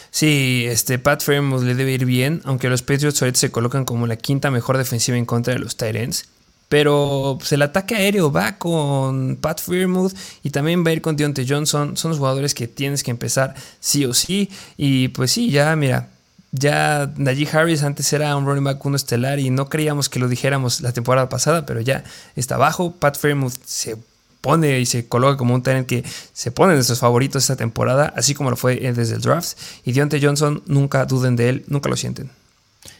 [0.09, 4.05] Sí, este Pat Fairmouth le debe ir bien, aunque los Patriots ahorita se colocan como
[4.05, 6.27] la quinta mejor defensiva en contra de los Tyrants.
[6.67, 10.11] Pero pues, el ataque aéreo va con Pat Fairmouth
[10.43, 11.95] y también va a ir con Deontay Johnson.
[11.95, 14.49] Son los jugadores que tienes que empezar sí o sí.
[14.75, 16.09] Y pues sí, ya mira,
[16.51, 20.27] Ya Najee Harris antes era un running back uno estelar y no creíamos que lo
[20.27, 22.03] dijéramos la temporada pasada, pero ya
[22.35, 22.95] está abajo.
[22.99, 23.97] Pat Fairmouth se
[24.41, 28.13] pone y se coloca como un talent que se pone de sus favoritos esta temporada,
[28.17, 29.57] así como lo fue desde el draft.
[29.85, 32.29] Y Deontay Johnson, nunca duden de él, nunca lo sienten.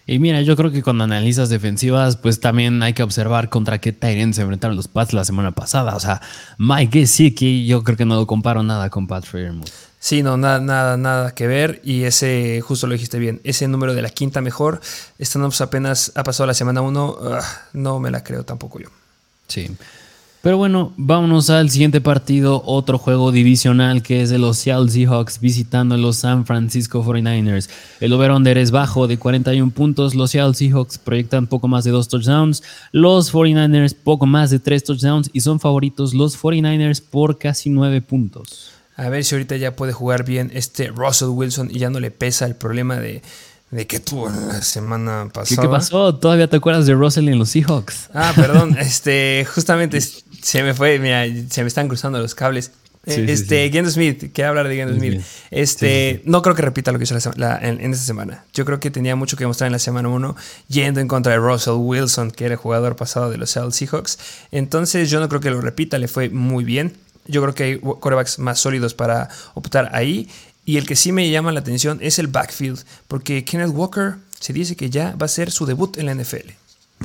[0.06, 3.91] Y mira, yo creo que cuando analizas defensivas, pues también hay que observar contra qué
[3.91, 5.95] Tyrants se enfrentaron los Pats la semana pasada.
[5.95, 6.22] O sea,
[6.58, 9.91] Mike Gesicki, yo creo que no lo comparo nada con Pat Fairmouth.
[10.04, 11.80] Sí, no, nada, nada, nada que ver.
[11.84, 14.82] Y ese, justo lo dijiste bien, ese número de la quinta mejor,
[15.20, 17.18] estamos apenas ha pasado la semana uno,
[17.74, 18.89] no me la creo tampoco yo.
[19.47, 19.70] Sí.
[20.41, 25.39] Pero bueno, vámonos al siguiente partido, otro juego divisional que es de los Seattle Seahawks
[25.39, 27.70] visitando a los San Francisco 49ers.
[27.99, 32.08] El over-under es bajo de 41 puntos, los Seattle Seahawks proyectan poco más de dos
[32.08, 37.70] touchdowns, los 49ers poco más de tres touchdowns y son favoritos los 49ers por casi
[37.70, 38.81] 9 puntos.
[38.96, 42.12] A ver si ahorita ya puede jugar bien este Russell Wilson y ya no le
[42.12, 43.22] pesa el problema de
[43.72, 45.62] de que tuvo la semana pasada.
[45.62, 46.16] ¿Qué, pasó?
[46.16, 48.10] ¿Todavía te acuerdas de Russell en los Seahawks?
[48.14, 52.72] Ah, perdón, este, justamente se me fue, mira, se me están cruzando los cables.
[53.06, 55.22] este, sí, Smith, quiero hablar de Gendo Smith.
[55.52, 58.44] Este, no creo que repita lo que hizo en, esta semana.
[58.54, 60.36] Yo creo que tenía mucho que mostrar en la semana 1,
[60.68, 64.20] yendo en contra de Russell Wilson, que era el jugador pasado de los Seattle Seahawks.
[64.52, 66.94] Entonces, yo no creo que lo repita, le fue muy bien.
[67.28, 70.30] Yo creo que hay quarterbacks más sólidos para optar ahí.
[70.66, 74.54] Y el que sí me llama la atención es el backfield, porque Kenneth Walker se
[74.54, 76.52] dice que ya va a ser su debut en la NFL.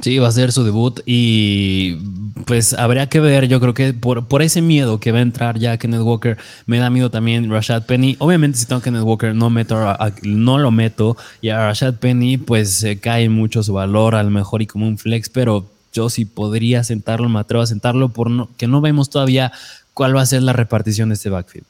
[0.03, 1.97] Sí, va a ser su debut y
[2.45, 5.59] pues habría que ver, yo creo que por, por, ese miedo que va a entrar
[5.59, 6.37] ya Kenneth Walker,
[6.67, 8.15] me da miedo también Rashad Penny.
[8.19, 12.75] Obviamente si tengo Kenneth Walker no, meto no lo meto y a Rashad Penny pues
[12.75, 15.65] se cae mucho su valor a lo mejor y como un flex, pero
[15.95, 19.51] yo sí podría sentarlo, me atrevo a sentarlo por no, que no vemos todavía
[19.97, 21.67] cuál va a ser la repartición de este backfield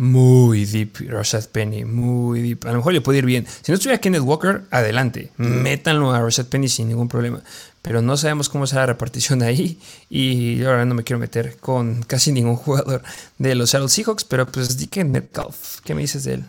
[0.00, 2.64] muy deep Rashad Penny, muy deep.
[2.64, 3.46] A lo mejor le puede ir bien.
[3.46, 7.42] Si no estuviera Kenneth Walker, adelante, métanlo a Rashad Penny sin ningún problema.
[7.82, 9.78] Pero no sabemos cómo será la repartición ahí.
[10.08, 13.02] Y yo ahora no me quiero meter con casi ningún jugador
[13.36, 14.24] de los Seattle Seahawks.
[14.24, 16.44] Pero pues di que Metcalf, ¿qué me dices de él?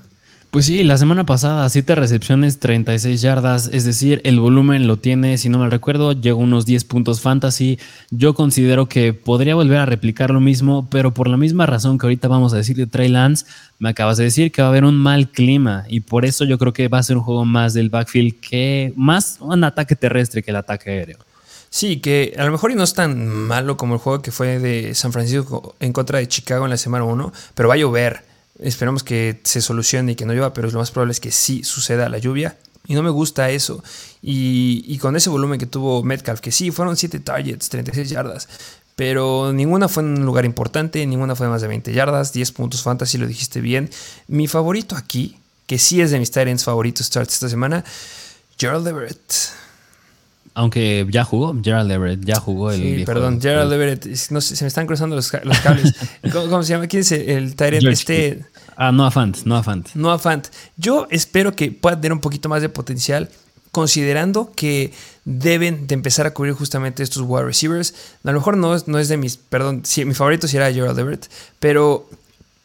[0.52, 5.38] Pues sí, la semana pasada, 7 recepciones, 36 yardas, es decir, el volumen lo tiene,
[5.38, 7.80] si no me recuerdo, llegó unos 10 puntos fantasy.
[8.10, 12.06] Yo considero que podría volver a replicar lo mismo, pero por la misma razón que
[12.06, 13.46] ahorita vamos a decir de Trey Lance,
[13.80, 16.58] me acabas de decir que va a haber un mal clima y por eso yo
[16.58, 20.44] creo que va a ser un juego más del backfield que más un ataque terrestre
[20.44, 21.20] que el ataque aéreo.
[21.70, 24.96] Sí, que a lo mejor no es tan malo como el juego que fue de
[24.96, 28.31] San Francisco en contra de Chicago en la semana 1, pero va a llover.
[28.62, 31.64] Esperamos que se solucione y que no llueva, pero lo más probable es que sí
[31.64, 32.58] suceda la lluvia.
[32.88, 33.84] Y no me gusta eso.
[34.22, 38.48] Y, con ese volumen que tuvo Metcalf, que sí, fueron 7 targets, 36 yardas.
[38.96, 42.52] Pero ninguna fue en un lugar importante, ninguna fue de más de 20 yardas, 10
[42.52, 43.90] puntos fantasy, lo dijiste bien.
[44.28, 47.84] Mi favorito aquí, que sí es de mis Tyrants favoritos starts esta semana,
[48.58, 49.20] Gerald Everett.
[50.54, 52.82] Aunque ya jugó, Gerald Everett, ya jugó el.
[52.82, 54.06] Sí, perdón, Gerald Everett.
[54.32, 55.32] No sé, se me están cruzando los,
[55.64, 55.96] cables.
[56.32, 56.88] ¿Cómo, se llama?
[56.88, 57.86] ¿Quién es el, Tyrant?
[57.86, 58.44] Este.
[58.84, 59.94] Ah, Noah Fant, Noah Fant.
[59.94, 60.48] Noah Fant.
[60.76, 63.30] Yo espero que pueda tener un poquito más de potencial,
[63.72, 64.92] considerando que
[65.24, 67.94] deben de empezar a cubrir justamente estos wide receivers.
[68.24, 69.38] A lo mejor no es, no es de mis.
[69.38, 71.30] Perdón, mi favorito sí era Gerald Everett,
[71.60, 72.10] pero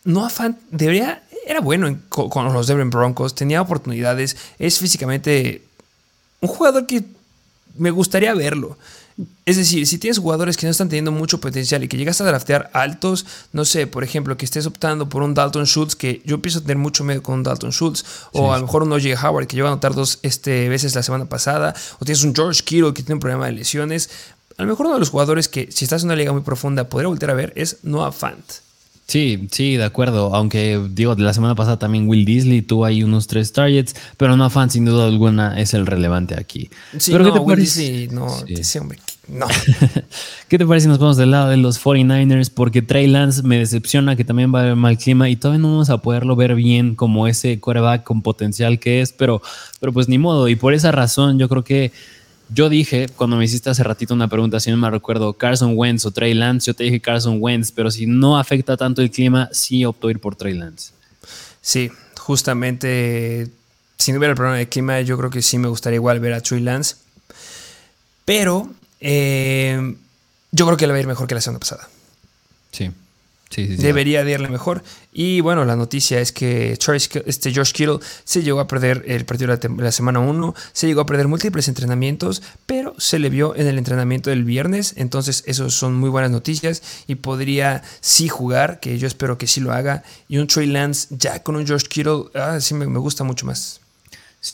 [0.04, 1.22] Noah Fant debería.
[1.46, 5.64] Era bueno con, con los Denver Broncos, tenía oportunidades, es físicamente
[6.40, 7.04] un jugador que
[7.76, 8.78] me gustaría verlo.
[9.46, 12.24] Es decir, si tienes jugadores que no están teniendo mucho potencial y que llegas a
[12.24, 16.34] draftear altos, no sé, por ejemplo, que estés optando por un Dalton Schultz, que yo
[16.34, 19.14] empiezo a tener mucho miedo con un Dalton Schultz, o a lo mejor un O.J.
[19.26, 22.62] Howard que lleva a anotar dos este, veces la semana pasada, o tienes un George
[22.62, 24.10] Kittle que tiene un problema de lesiones.
[24.58, 26.88] A lo mejor uno de los jugadores que, si estás en una liga muy profunda,
[26.88, 28.65] podría volver a ver es Noah Fant.
[29.06, 30.34] Sí, sí, de acuerdo.
[30.34, 34.36] Aunque digo, de la semana pasada también Will Disley tuvo ahí unos tres targets, pero
[34.36, 36.68] no fan sin duda alguna es el relevante aquí.
[36.98, 38.98] Sí, pero no, ¿qué te Will Disley, no, hombre,
[39.28, 39.46] no.
[40.48, 42.50] ¿Qué te parece si nos vamos del lado de los 49ers?
[42.52, 45.70] Porque Trey Lance me decepciona que también va a haber mal clima y todavía no
[45.70, 49.40] vamos a poderlo ver bien como ese quarterback con potencial que es, pero,
[49.78, 50.48] pero pues ni modo.
[50.48, 51.92] Y por esa razón yo creo que
[52.48, 56.06] yo dije, cuando me hiciste hace ratito una pregunta, si no me recuerdo, Carson Wentz
[56.06, 59.48] o Trey Lance, yo te dije Carson Wentz, pero si no afecta tanto el clima,
[59.52, 60.92] sí opto ir por Trey Lance.
[61.60, 63.48] Sí, justamente,
[63.98, 66.34] si no hubiera el problema de clima, yo creo que sí me gustaría igual ver
[66.34, 66.96] a Trey Lance.
[68.24, 68.70] Pero
[69.00, 69.96] eh,
[70.52, 71.88] yo creo que le va a ir mejor que la semana pasada.
[72.72, 72.90] Sí.
[73.64, 74.82] Debería de irle mejor.
[75.12, 79.56] Y bueno, la noticia es que este George Kittle se llegó a perder el partido
[79.56, 83.66] de la, semana 1, se llegó a perder múltiples entrenamientos, pero se le vio en
[83.66, 84.94] el entrenamiento del viernes.
[84.96, 89.60] Entonces, eso son muy buenas noticias y podría sí jugar, que yo espero que sí
[89.60, 90.02] lo haga.
[90.28, 93.80] Y un Trey Lance ya con un George Kittle, ah, sí me gusta mucho más.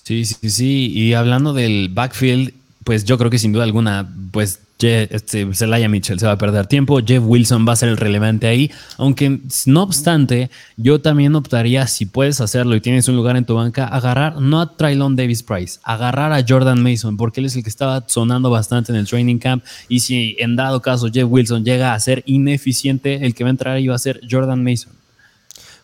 [0.05, 0.92] Sí, sí, sí.
[0.94, 2.55] Y hablando del backfield,
[2.85, 6.66] pues yo creo que sin duda alguna, pues este, Zelaya Mitchell se va a perder
[6.66, 11.87] tiempo, Jeff Wilson va a ser el relevante ahí, aunque no obstante, yo también optaría,
[11.87, 15.43] si puedes hacerlo y tienes un lugar en tu banca, agarrar no a Trylon Davis
[15.43, 19.07] Price, agarrar a Jordan Mason, porque él es el que estaba sonando bastante en el
[19.07, 23.45] training camp, y si en dado caso Jeff Wilson llega a ser ineficiente, el que
[23.45, 24.93] va a entrar ahí va a ser Jordan Mason.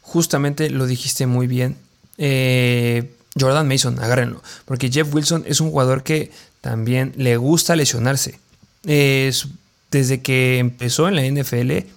[0.00, 1.76] Justamente lo dijiste muy bien.
[2.16, 6.32] Eh, Jordan Mason, agárrenlo, porque Jeff Wilson es un jugador que
[6.68, 8.38] también le gusta lesionarse
[8.82, 11.88] desde que empezó en la NFL,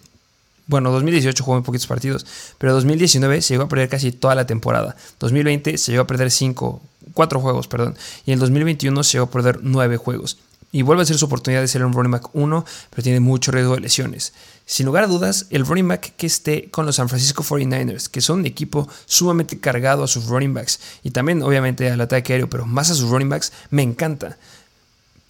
[0.68, 2.26] bueno, 2018 jugó en poquitos partidos,
[2.58, 4.96] pero 2019 se llegó a perder casi toda la temporada.
[5.20, 6.82] 2020 se llegó a perder 5,
[7.14, 7.98] 4 juegos, perdón.
[8.26, 10.38] Y en 2021 se llegó a perder 9 juegos.
[10.72, 13.52] Y vuelve a ser su oportunidad de ser un running back 1, pero tiene mucho
[13.52, 14.32] riesgo de lesiones.
[14.66, 18.22] Sin lugar a dudas, el running back que esté con los San Francisco 49ers, que
[18.22, 22.50] son un equipo sumamente cargado a sus running backs y también obviamente al ataque aéreo,
[22.50, 24.38] pero más a sus running backs, me encanta.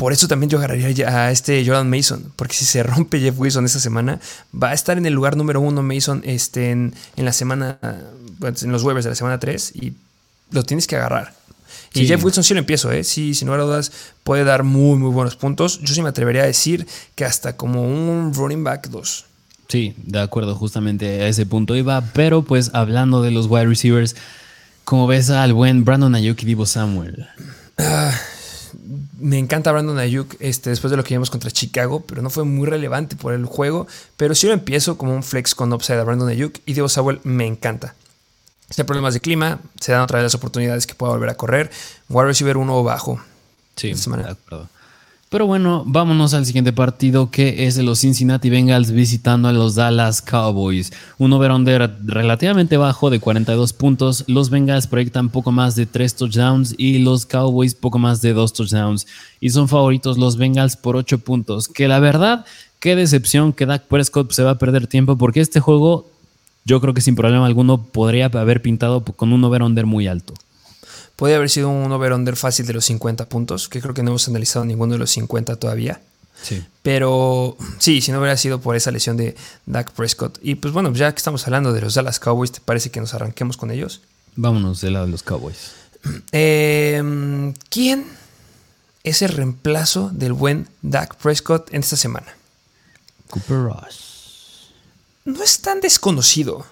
[0.02, 3.66] Por eso también yo agarraría a este Jordan Mason, porque si se rompe Jeff Wilson
[3.66, 4.20] esta semana,
[4.52, 8.82] va a estar en el lugar número uno Mason este, en, la semana, en los
[8.82, 9.94] waivers de la semana 3 y
[10.50, 11.36] lo tienes que agarrar.
[11.94, 13.04] Y Jeff Wilson sí lo empiezo, ¿eh?
[13.04, 13.92] Sí, sin lugar a dudas,
[14.24, 15.80] puede dar muy, muy buenos puntos.
[15.82, 19.26] Yo sí me atrevería a decir que hasta como un running back 2.
[19.68, 22.02] Sí, de acuerdo, justamente a ese punto iba.
[22.14, 24.16] Pero pues hablando de los wide receivers,
[24.84, 27.28] como ves al buen Brandon Ayuk y Divo Samuel.
[27.78, 28.20] Ah,
[29.22, 32.44] me encanta Brandon Ayuk este, después de lo que vimos contra Chicago, pero no fue
[32.44, 33.88] muy relevante por el juego.
[34.18, 37.20] Pero sí lo empiezo como un flex con upside a Brandon Ayuk y Diego Samuel
[37.24, 37.96] me encanta.
[38.70, 41.36] Si hay problemas de clima, se dan otra vez las oportunidades que pueda volver a
[41.36, 41.70] correr.
[42.10, 43.22] Wide receiver uno bajo.
[43.76, 44.70] Sí, de acuerdo.
[45.32, 49.76] Pero bueno, vámonos al siguiente partido que es de los Cincinnati Bengals visitando a los
[49.76, 50.92] Dallas Cowboys.
[51.20, 54.26] Un over-under relativamente bajo de 42 puntos.
[54.28, 58.52] Los Bengals proyectan poco más de 3 touchdowns y los Cowboys poco más de 2
[58.52, 59.08] touchdowns.
[59.40, 61.70] Y son favoritos los Bengals por 8 puntos.
[61.70, 62.46] Que la verdad,
[62.82, 66.10] qué decepción que Dak Prescott se va a perder tiempo porque este juego
[66.66, 70.34] yo creo que sin problema alguno podría haber pintado con un over-under muy alto.
[71.22, 74.28] Podría haber sido un over-under fácil de los 50 puntos, que creo que no hemos
[74.28, 76.02] analizado ninguno de los 50 todavía.
[76.42, 76.66] Sí.
[76.82, 79.36] Pero sí, si no hubiera sido por esa lesión de
[79.68, 80.40] Dak Prescott.
[80.42, 83.14] Y pues bueno, ya que estamos hablando de los Dallas Cowboys, ¿te parece que nos
[83.14, 84.02] arranquemos con ellos?
[84.36, 85.74] Vámonos del lado de los Cowboys.
[86.32, 88.08] Em, ¿Quién
[89.04, 92.36] es el reemplazo del buen Dak Prescott en esta semana?
[93.30, 94.72] Cooper Rush.
[95.26, 96.66] No es tan desconocido.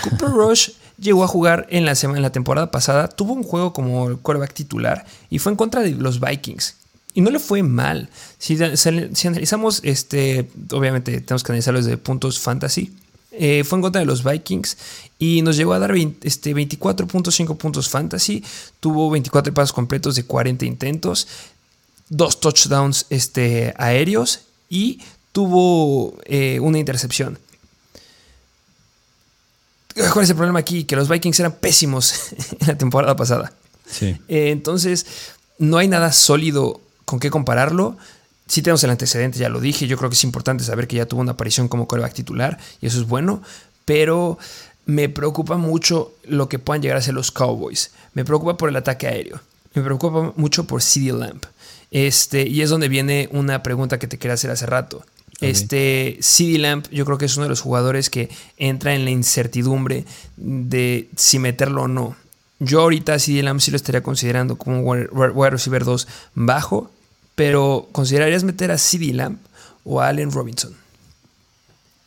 [0.00, 3.72] Cooper Rush llegó a jugar en la, semana, en la temporada pasada, tuvo un juego
[3.72, 6.74] como quarterback titular y fue en contra de los Vikings.
[7.14, 8.10] Y no le fue mal.
[8.38, 12.94] Si, analizamos, este, obviamente tenemos que analizarlo desde puntos fantasy.
[13.32, 14.76] Eh, fue en contra de los Vikings
[15.18, 18.44] y nos llegó a dar este, 24.5 puntos fantasy.
[18.80, 21.26] Tuvo 24 pasos completos de 40 intentos,
[22.10, 25.00] dos touchdowns este, aéreos y
[25.32, 27.38] tuvo eh, una intercepción.
[30.12, 30.84] ¿Cuál es el problema aquí?
[30.84, 32.14] Que los Vikings eran pésimos
[32.60, 33.52] en la temporada pasada.
[33.88, 34.16] Sí.
[34.28, 35.06] Eh, entonces,
[35.58, 37.96] no hay nada sólido con qué compararlo.
[38.46, 39.86] Sí tenemos el antecedente, ya lo dije.
[39.86, 42.86] Yo creo que es importante saber que ya tuvo una aparición como coreback titular y
[42.86, 43.42] eso es bueno.
[43.84, 44.38] Pero
[44.84, 47.90] me preocupa mucho lo que puedan llegar a ser los Cowboys.
[48.14, 49.40] Me preocupa por el ataque aéreo.
[49.74, 51.44] Me preocupa mucho por CD Lamp.
[51.90, 55.04] Este, y es donde viene una pregunta que te quería hacer hace rato.
[55.40, 59.10] Este CD Lamp, yo creo que es uno de los jugadores que entra en la
[59.10, 60.04] incertidumbre
[60.36, 62.16] de si meterlo o no.
[62.58, 66.90] Yo ahorita CD Lamp sí lo estaría considerando como un wide receiver 2 bajo,
[67.34, 69.38] pero ¿considerarías meter a CD Lamp
[69.84, 70.74] o a Allen Robinson?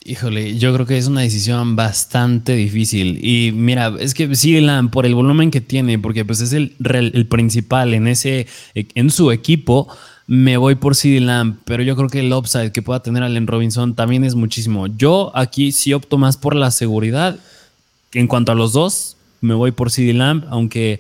[0.06, 3.20] Híjole, yo creo que es una decisión bastante difícil.
[3.24, 6.76] Y mira, es que CD Lamp, por el volumen que tiene, porque pues es el,
[6.84, 9.88] el principal en, ese, en su equipo,
[10.32, 13.48] me voy por CD Lamb, pero yo creo que el upside que pueda tener Allen
[13.48, 14.86] Robinson también es muchísimo.
[14.86, 17.40] Yo aquí sí opto más por la seguridad.
[18.12, 21.00] En cuanto a los dos, me voy por CD Lamb, aunque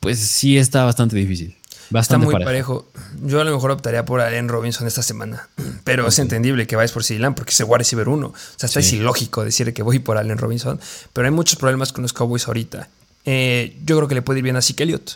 [0.00, 1.56] pues sí está bastante difícil.
[1.88, 2.90] Bastante está muy parejo.
[3.22, 5.48] Yo a lo mejor optaría por Allen Robinson esta semana,
[5.84, 8.26] pero es entendible que vayas por Lamb porque el wide receiver uno.
[8.26, 10.78] O sea, está es ilógico decir que voy por Allen Robinson,
[11.14, 12.86] pero hay muchos problemas con los Cowboys ahorita.
[13.24, 15.12] Eh, yo creo que le puede ir bien a Zeke Elliott.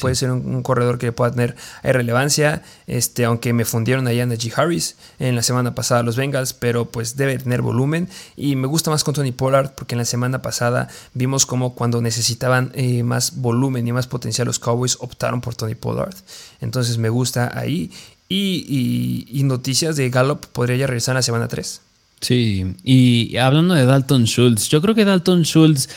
[0.00, 4.52] Puede ser un, corredor que pueda tener relevancia, este, aunque me fundieron allá en Najee
[4.54, 8.08] Harris en la semana pasada los Bengals, pero pues debe tener volumen.
[8.36, 12.02] Y me gusta más con Tony Pollard porque en la semana pasada vimos como cuando
[12.02, 16.14] necesitaban eh, más volumen y más potencial los Cowboys optaron por Tony Pollard,
[16.60, 17.90] entonces me gusta ahí.
[18.28, 21.80] Y, y noticias de Gallup podría ya regresar en la semana 3.
[22.20, 25.88] Sí, y hablando de Dalton Schultz, yo creo que Dalton Schultz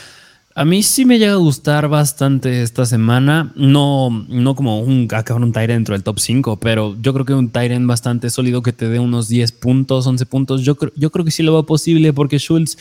[0.56, 3.54] A mí sí me llega a gustar bastante esta semana.
[3.56, 7.34] No, no como un acabar un Tyrant dentro del top 5, pero yo creo que
[7.34, 10.62] un Tyrant bastante sólido que te dé unos 10 puntos, 11 puntos.
[10.64, 12.78] Yo, creo- yo creo que sí lo va posible porque Schultz,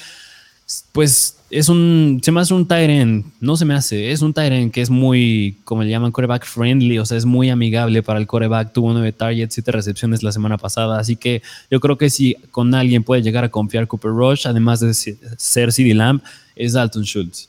[0.93, 2.21] pues es un.
[2.23, 3.27] Se me hace un Tyrant.
[3.41, 4.11] No se me hace.
[4.11, 6.99] Es un Tyrant que es muy, como le llaman, coreback friendly.
[6.99, 8.73] O sea, es muy amigable para el coreback.
[8.73, 10.99] Tuvo 9 targets, 7 recepciones la semana pasada.
[10.99, 14.81] Así que yo creo que si con alguien puede llegar a confiar Cooper Rush, además
[14.81, 16.23] de ser CD Lamb,
[16.57, 17.49] es Dalton Schultz.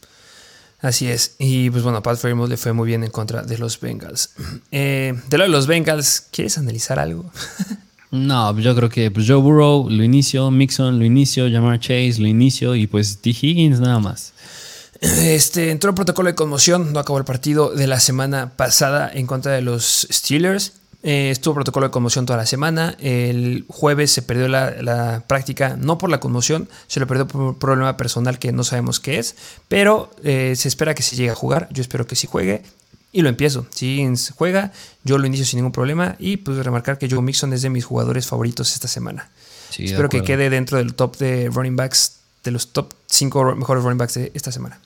[0.81, 1.35] Así es.
[1.39, 4.31] Y pues bueno, Pat Fairmouth le fue muy bien en contra de los Bengals.
[4.71, 7.31] Eh, de lo de los Bengals, ¿quieres analizar algo?
[8.11, 12.27] No, yo creo que pues, Joe Burrow lo inicio, Mixon lo inicio, Jamar Chase lo
[12.27, 13.29] inicio y pues T.
[13.29, 14.33] Higgins nada más.
[15.01, 19.27] Este, entró el protocolo de conmoción, no acabó el partido de la semana pasada en
[19.27, 20.73] contra de los Steelers.
[21.01, 22.95] Eh, estuvo protocolo de conmoción toda la semana.
[22.99, 27.41] El jueves se perdió la, la práctica, no por la conmoción, se lo perdió por
[27.41, 29.35] un problema personal que no sabemos qué es,
[29.67, 31.69] pero eh, se espera que se llegue a jugar.
[31.71, 32.63] Yo espero que sí juegue
[33.11, 33.65] y lo empiezo.
[33.71, 34.73] Si juega,
[35.03, 37.85] yo lo inicio sin ningún problema y pues remarcar que Joe Mixon es de mis
[37.85, 39.29] jugadores favoritos esta semana.
[39.69, 43.83] Sí, espero que quede dentro del top de running backs, de los top 5 mejores
[43.83, 44.79] running backs de esta semana.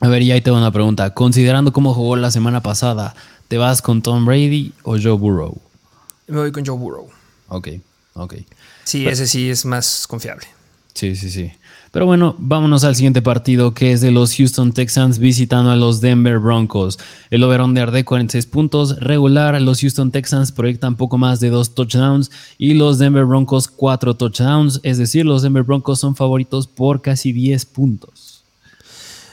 [0.00, 1.12] A ver, y ahí te va una pregunta.
[1.12, 3.14] Considerando cómo jugó la semana pasada,
[3.48, 5.60] ¿te vas con Tom Brady o Joe Burrow?
[6.26, 7.08] Me voy con Joe Burrow.
[7.48, 7.68] Ok,
[8.14, 8.34] ok.
[8.84, 10.46] Sí, Pero- ese sí es más confiable.
[10.94, 11.52] Sí, sí, sí.
[11.92, 16.00] Pero bueno, vámonos al siguiente partido que es de los Houston Texans visitando a los
[16.02, 16.98] Denver Broncos.
[17.30, 19.58] El over-under de 46 puntos regular.
[19.62, 24.80] Los Houston Texans proyectan poco más de dos touchdowns y los Denver Broncos cuatro touchdowns.
[24.82, 28.42] Es decir, los Denver Broncos son favoritos por casi 10 puntos.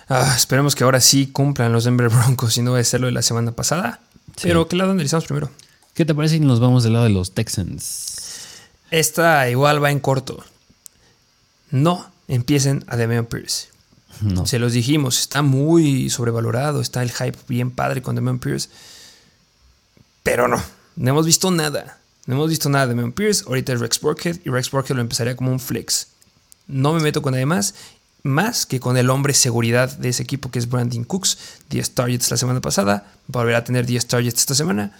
[0.08, 3.08] Ah, esperemos que ahora sí cumplan los Denver Broncos y no va a ser lo
[3.08, 4.00] de la semana pasada.
[4.36, 4.48] Sí.
[4.48, 5.50] Pero ¿qué lado analizamos primero?
[5.94, 8.16] ¿Qué te parece si nos vamos del lado de los Texans?
[8.92, 10.44] Esta igual va en corto.
[11.72, 13.70] No empiecen a Damian Pierce.
[14.22, 14.46] No.
[14.46, 18.70] Se los dijimos, está muy sobrevalorado, está el hype bien padre con Damian Pierce.
[20.24, 20.62] Pero no,
[20.96, 22.00] no hemos visto nada.
[22.26, 23.44] No hemos visto nada de Damian Pierce.
[23.48, 26.08] Ahorita es Rex Burkhead y Rex Burkhead lo empezaría como un flex.
[26.68, 27.76] No me meto con nadie más,
[28.26, 31.38] más que con el hombre seguridad de ese equipo que es Brandon Cooks.
[31.70, 34.92] 10 targets la semana pasada, va a volver a tener 10 targets esta semana.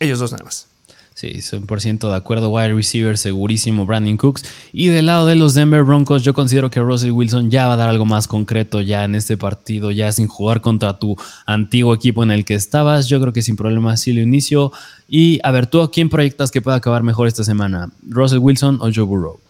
[0.00, 0.66] Ellos dos nada más.
[1.14, 2.50] Sí, 100% de acuerdo.
[2.50, 4.44] Wide receiver segurísimo, Brandon Cooks.
[4.72, 7.76] Y del lado de los Denver Broncos, yo considero que Russell Wilson ya va a
[7.76, 12.22] dar algo más concreto ya en este partido, ya sin jugar contra tu antiguo equipo
[12.22, 13.06] en el que estabas.
[13.06, 14.72] Yo creo que sin problema sí lo inicio.
[15.08, 17.90] Y a ver, ¿tú a quién proyectas que pueda acabar mejor esta semana?
[18.06, 19.40] ¿Russell Wilson o Joe Burrow?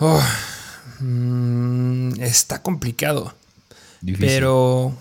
[0.00, 0.22] Oh,
[1.00, 3.34] mm, está complicado.
[4.00, 4.26] Difícil.
[4.26, 4.94] Pero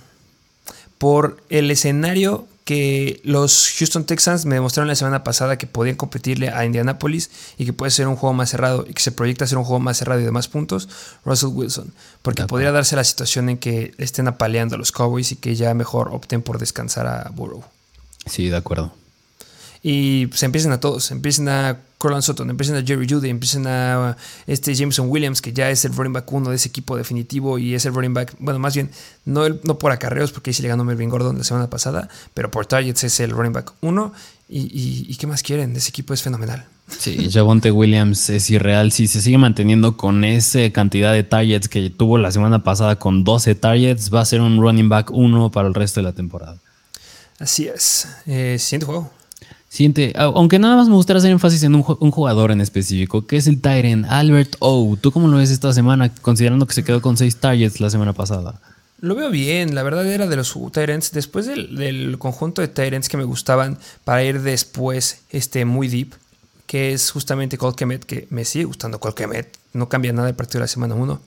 [0.97, 6.49] por el escenario que los Houston Texans me demostraron la semana pasada que podían competirle
[6.49, 9.57] a Indianapolis y que puede ser un juego más cerrado y que se proyecta ser
[9.57, 10.89] un juego más cerrado y de más puntos,
[11.23, 11.93] Russell Wilson.
[12.21, 15.73] Porque podría darse la situación en que estén apaleando a los Cowboys y que ya
[15.75, 17.63] mejor opten por descansar a Burrow.
[18.25, 18.93] Sí, de acuerdo.
[19.83, 24.17] Y se empiecen a todos, empiecen a Corland Sutton, empiecen a Jerry Judy, empiecen a
[24.45, 27.73] este Jameson Williams, que ya es el running back uno de ese equipo definitivo y
[27.73, 28.91] es el running back, bueno, más bien,
[29.25, 32.07] no, el- no por acarreos, porque ahí sí le ganó Melvin Gordon la semana pasada,
[32.33, 34.13] pero por targets es el running back uno.
[34.49, 35.75] Y, y- y qué más quieren?
[35.75, 36.65] Ese equipo es fenomenal.
[36.99, 38.93] Sí, Javonte Williams es irreal.
[38.93, 43.25] Si se sigue manteniendo con esa cantidad de targets que tuvo la semana pasada con
[43.25, 46.57] 12 targets, va a ser un running back 1 para el resto de la temporada.
[47.39, 48.07] Así es.
[48.25, 49.11] Eh, siguiente juego.
[49.77, 53.27] Siguiente, aunque nada más me gustaría hacer énfasis en un, ju- un jugador en específico,
[53.27, 54.97] que es el Tyrant Albert O.
[54.99, 58.13] ¿Tú cómo lo ves esta semana, considerando que se quedó con 6 targets la semana
[58.13, 58.59] pasada?
[59.01, 61.11] Lo veo bien, la verdad era de los Tyrants.
[61.11, 66.15] Después del, del conjunto de Tyrants que me gustaban para ir después este, muy deep,
[66.65, 69.59] que es justamente Cole Kemet, que me sigue gustando Cole Kemet.
[69.73, 71.21] No cambia nada el partido de la semana 1.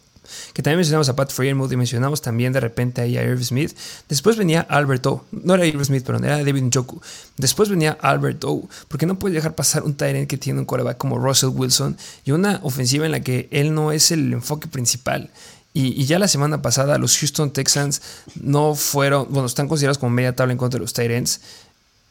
[0.52, 3.76] Que también mencionamos a Pat Freiermuth y mencionamos también de repente ahí a Irv Smith.
[4.08, 5.24] Después venía Albert O.
[5.32, 7.00] No era Irv Smith, perdón, era David Njoku.
[7.36, 8.68] Después venía Albert O.
[8.88, 12.32] Porque no puedes dejar pasar un Tyrant que tiene un quarterback como Russell Wilson y
[12.32, 15.30] una ofensiva en la que él no es el enfoque principal.
[15.72, 18.02] Y, y ya la semana pasada los Houston Texans
[18.34, 21.40] no fueron, bueno, están considerados como media tabla en contra de los Tyrants.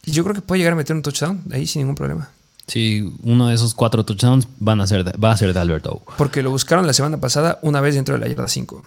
[0.05, 2.31] Y yo creo que puede llegar a meter un touchdown ahí sin ningún problema.
[2.69, 5.87] Sí, uno de esos cuatro touchdowns van a ser de- va a ser de Albert
[5.87, 6.01] O.
[6.17, 8.83] Porque lo buscaron la semana pasada una vez dentro de la yarda 5.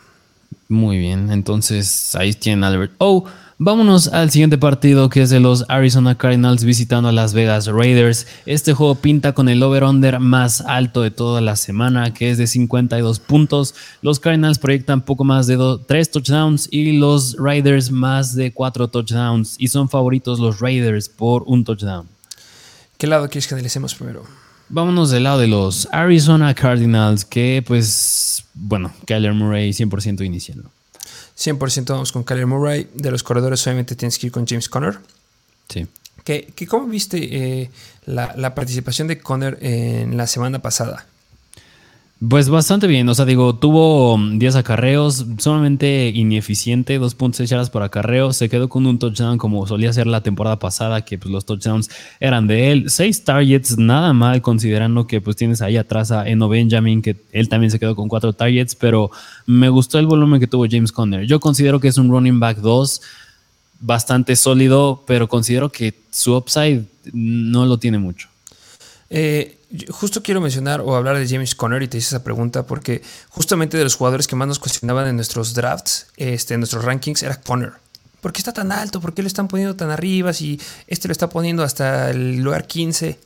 [0.68, 3.24] Muy bien, entonces ahí tienen Albert O.
[3.58, 8.26] Vámonos al siguiente partido que es de los Arizona Cardinals visitando a Las Vegas Raiders.
[8.44, 12.48] Este juego pinta con el over-under más alto de toda la semana, que es de
[12.48, 13.74] 52 puntos.
[14.00, 19.54] Los Cardinals proyectan poco más de 3 touchdowns y los Raiders más de 4 touchdowns.
[19.58, 22.08] Y son favoritos los Raiders por un touchdown.
[23.02, 24.22] ¿Qué lado quieres que analicemos primero?
[24.68, 30.70] Vámonos del lado de los Arizona Cardinals, que pues, bueno, Kyler Murray 100% iniciando.
[31.36, 32.88] 100% vamos con Kyler Murray.
[32.94, 35.00] De los corredores, obviamente tienes que ir con James Conner.
[35.68, 35.88] Sí.
[36.22, 37.18] Que, que ¿Cómo viste
[37.62, 37.70] eh,
[38.06, 41.04] la, la, participación de Conner en la semana pasada?
[42.28, 48.32] Pues bastante bien, o sea, digo, tuvo 10 acarreos, sumamente ineficiente, 2.6 yardas por acarreo,
[48.32, 51.90] se quedó con un touchdown como solía ser la temporada pasada, que pues los touchdowns
[52.20, 56.48] eran de él, 6 targets, nada mal considerando que pues tienes ahí atrás a Eno
[56.48, 59.10] Benjamin, que él también se quedó con 4 targets, pero
[59.44, 61.26] me gustó el volumen que tuvo James Conner.
[61.26, 63.00] Yo considero que es un running back 2
[63.80, 68.28] bastante sólido, pero considero que su upside no lo tiene mucho.
[69.10, 69.58] Eh,
[69.90, 73.76] justo quiero mencionar o hablar de James Conner y te hice esa pregunta porque justamente
[73.76, 77.40] de los jugadores que más nos cuestionaban en nuestros drafts, este, en nuestros rankings, era
[77.40, 77.72] Conner.
[78.20, 79.00] ¿Por qué está tan alto?
[79.00, 80.32] ¿Por qué lo están poniendo tan arriba?
[80.32, 83.18] Si este lo está poniendo hasta el lugar 15.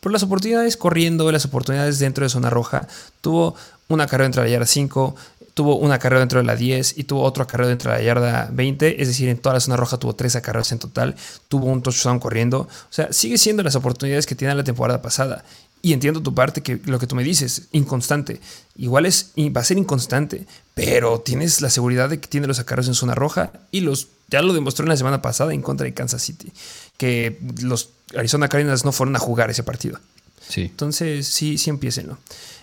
[0.00, 2.86] Por las oportunidades corriendo, las oportunidades dentro de zona roja.
[3.20, 3.56] Tuvo
[3.88, 5.16] una carrera entre la yarda 5,
[5.54, 8.48] tuvo una carrera dentro de la 10 y tuvo otro carrera dentro de la yarda
[8.52, 9.02] 20.
[9.02, 11.16] Es decir, en toda la zona roja tuvo tres acarreos en total.
[11.48, 12.60] Tuvo un touchdown corriendo.
[12.60, 15.44] O sea, sigue siendo las oportunidades que tiene la temporada pasada.
[15.86, 18.40] Y entiendo tu parte, que lo que tú me dices, inconstante.
[18.74, 22.88] Igual es, va a ser inconstante, pero tienes la seguridad de que tiene los acarreos
[22.88, 25.94] en zona roja y los ya lo demostró en la semana pasada en contra de
[25.94, 26.52] Kansas City,
[26.96, 30.00] que los Arizona Cardinals no fueron a jugar ese partido.
[30.48, 30.62] Sí.
[30.62, 32.18] Entonces, sí, sí empiecenlo.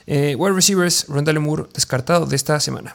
[0.05, 2.93] Eh, wide receivers, Rondale Moore, descartado de esta semana.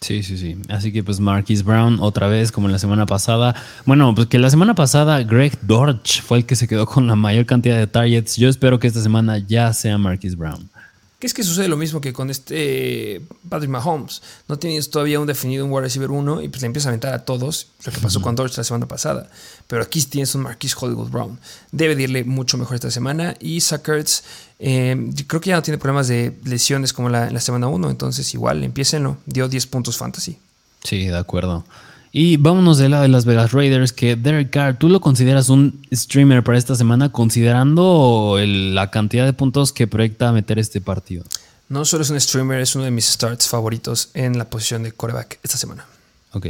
[0.00, 0.56] Sí, sí, sí.
[0.68, 3.54] Así que pues Marquis Brown otra vez como en la semana pasada.
[3.84, 7.16] Bueno, pues que la semana pasada Greg Dortch fue el que se quedó con la
[7.16, 8.36] mayor cantidad de targets.
[8.36, 10.70] Yo espero que esta semana ya sea Marquis Brown.
[11.18, 14.22] ¿Qué es que sucede lo mismo que con este Patrick Mahomes?
[14.46, 17.12] No tienes todavía un definido un wide receiver 1 y pues le empiezas a aventar
[17.12, 19.28] a todos, lo que pasó con Dortch la semana pasada.
[19.66, 21.40] Pero aquí tienes un Marquis Hollywood Brown.
[21.72, 23.34] Debe de irle mucho mejor esta semana.
[23.40, 24.22] Y Sackerts,
[24.60, 27.90] eh, creo que ya no tiene problemas de lesiones como la, en la semana 1,
[27.90, 29.18] entonces igual, empiecenlo.
[29.26, 30.38] Dio 10 puntos fantasy.
[30.84, 31.64] Sí, de acuerdo.
[32.10, 35.80] Y vámonos del lado de las Vegas Raiders, que Derek Carr, ¿tú lo consideras un
[35.92, 41.24] streamer para esta semana, considerando la cantidad de puntos que proyecta meter este partido?
[41.68, 44.92] No solo es un streamer, es uno de mis starts favoritos en la posición de
[44.92, 45.84] coreback esta semana.
[46.32, 46.46] Ok.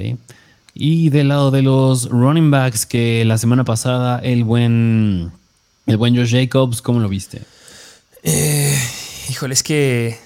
[0.74, 5.32] Y del lado de los running backs, que la semana pasada el buen,
[5.86, 7.42] el buen Josh Jacobs, ¿cómo lo viste?
[8.22, 8.78] Eh,
[9.28, 10.18] híjole, es que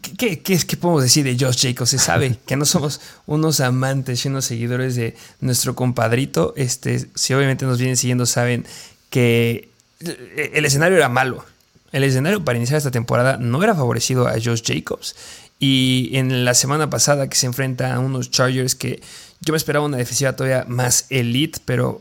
[0.00, 1.90] ¿Qué, qué, qué podemos decir de Josh Jacobs?
[1.90, 6.54] Se sabe que no somos unos amantes y unos seguidores de nuestro compadrito.
[6.56, 8.66] Este, si obviamente nos vienen siguiendo, saben
[9.10, 9.68] que
[10.00, 11.44] el escenario era malo.
[11.92, 15.16] El escenario para iniciar esta temporada no era favorecido a Josh Jacobs.
[15.58, 19.02] Y en la semana pasada que se enfrenta a unos Chargers que
[19.40, 22.00] yo me esperaba una defensiva todavía más elite, pero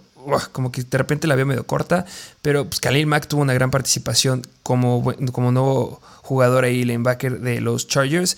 [0.52, 2.06] como que de repente la veo medio corta.
[2.42, 7.60] Pero pues Khalil Mack tuvo una gran participación como, como nuevo jugador ahí, linebacker de
[7.60, 8.38] los Chargers.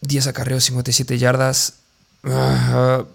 [0.00, 1.74] 10 acarreos, 57 yardas.
[2.22, 3.06] creo,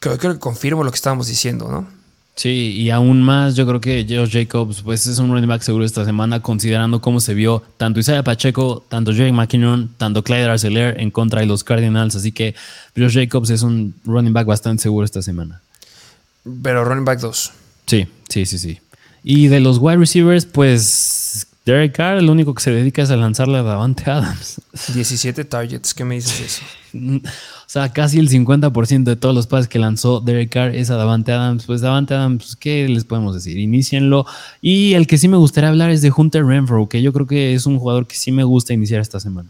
[0.00, 1.86] creo, que confirmo lo que estábamos diciendo, ¿no?
[2.34, 5.86] Sí, y aún más, yo creo que Josh Jacobs pues es un running back seguro
[5.86, 11.00] esta semana, considerando cómo se vio tanto Isaiah Pacheco, tanto Jake McKinnon, tanto Clyde Arcelor
[11.00, 12.14] en contra de los Cardinals.
[12.14, 12.54] Así que
[12.94, 15.62] Josh Jacobs es un running back bastante seguro esta semana.
[16.62, 17.52] Pero running back 2.
[17.86, 18.80] Sí, sí, sí, sí.
[19.24, 23.16] Y de los wide receivers, pues Derek Carr, el único que se dedica es a
[23.16, 24.60] lanzarle a Davante Adams.
[24.94, 26.62] 17 targets, ¿qué me dices eso?
[26.96, 27.20] o
[27.66, 31.32] sea, casi el 50% de todos los pases que lanzó Derek Carr es a Davante
[31.32, 31.64] Adams.
[31.66, 33.58] Pues Davante Adams, pues, ¿qué les podemos decir?
[33.58, 34.26] Inicienlo.
[34.60, 37.54] Y el que sí me gustaría hablar es de Hunter Renfro, que yo creo que
[37.54, 39.48] es un jugador que sí me gusta iniciar esta semana.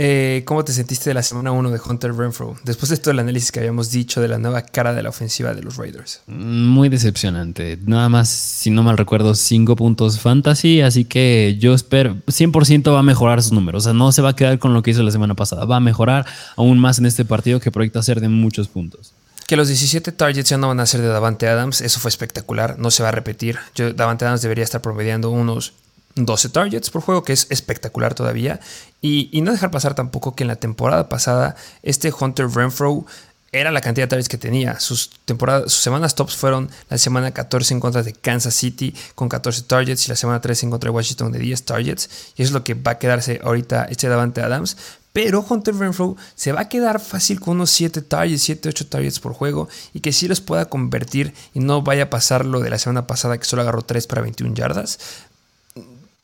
[0.00, 2.56] Eh, ¿Cómo te sentiste de la semana 1 de Hunter Renfro?
[2.62, 5.54] Después de todo el análisis que habíamos dicho de la nueva cara de la ofensiva
[5.54, 6.20] de los Raiders.
[6.28, 7.76] Muy decepcionante.
[7.84, 10.82] Nada más, si no mal recuerdo, 5 puntos fantasy.
[10.82, 13.82] Así que yo espero, 100% va a mejorar sus números.
[13.82, 15.64] O sea, no se va a quedar con lo que hizo la semana pasada.
[15.64, 16.24] Va a mejorar
[16.56, 19.14] aún más en este partido que proyecta ser de muchos puntos.
[19.48, 21.80] Que los 17 targets ya no van a ser de Davante Adams.
[21.80, 22.78] Eso fue espectacular.
[22.78, 23.58] No se va a repetir.
[23.74, 25.72] Yo, Davante Adams debería estar promediando unos
[26.14, 28.60] 12 targets por juego, que es espectacular todavía.
[29.00, 33.06] Y, no dejar pasar tampoco que en la temporada pasada este Hunter Renfro
[33.50, 34.78] era la cantidad de targets que tenía.
[34.80, 39.28] Sus, temporadas, sus semanas tops fueron la semana 14 en contra de Kansas City con
[39.28, 42.10] 14 targets y la semana 13 en contra de Washington de 10 targets.
[42.36, 44.76] Y es lo que va a quedarse ahorita este Davante Adams.
[45.12, 49.18] Pero Hunter Renfro se va a quedar fácil con unos 7 targets, 7, 8 targets
[49.18, 52.70] por juego y que sí los pueda convertir y no vaya a pasar lo de
[52.70, 54.98] la semana pasada que solo agarró 3 para 21 yardas.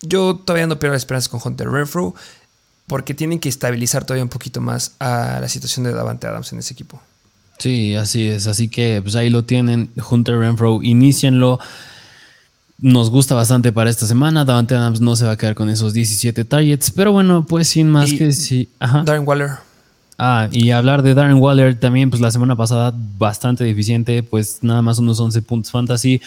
[0.06, 2.14] Yo todavía no pierdo la esperanza con Hunter Renfro
[2.86, 6.58] porque tienen que estabilizar todavía un poquito más a la situación de Davante Adams en
[6.58, 7.00] ese equipo.
[7.58, 8.46] Sí, así es.
[8.46, 9.90] Así que pues ahí lo tienen.
[10.10, 11.58] Hunter Renfro, inicienlo.
[12.78, 14.44] Nos gusta bastante para esta semana.
[14.44, 16.90] Davante Adams no se va a quedar con esos 17 targets.
[16.90, 18.68] Pero bueno, pues sin más que sí.
[18.80, 19.50] Darren Waller.
[20.18, 24.80] Ah, y hablar de Darren Waller también, pues la semana pasada bastante deficiente, pues nada
[24.80, 26.20] más unos 11 puntos fantasy.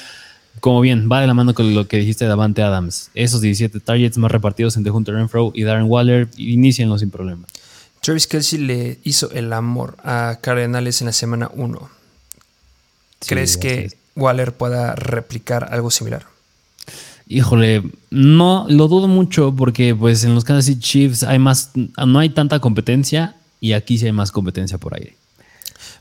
[0.59, 3.11] Como bien, va de la mano con lo que dijiste de Davante Adams.
[3.13, 7.45] Esos 17 targets más repartidos entre Hunter Renfro y Darren Waller, inicienlo sin problema.
[8.01, 11.89] Travis Kelsey le hizo el amor a Cardenales en la semana 1.
[13.27, 16.25] ¿Crees que Waller pueda replicar algo similar?
[17.27, 22.19] Híjole, no lo dudo mucho porque pues en los Kansas City Chiefs hay más, no
[22.19, 25.16] hay tanta competencia y aquí sí hay más competencia por aire.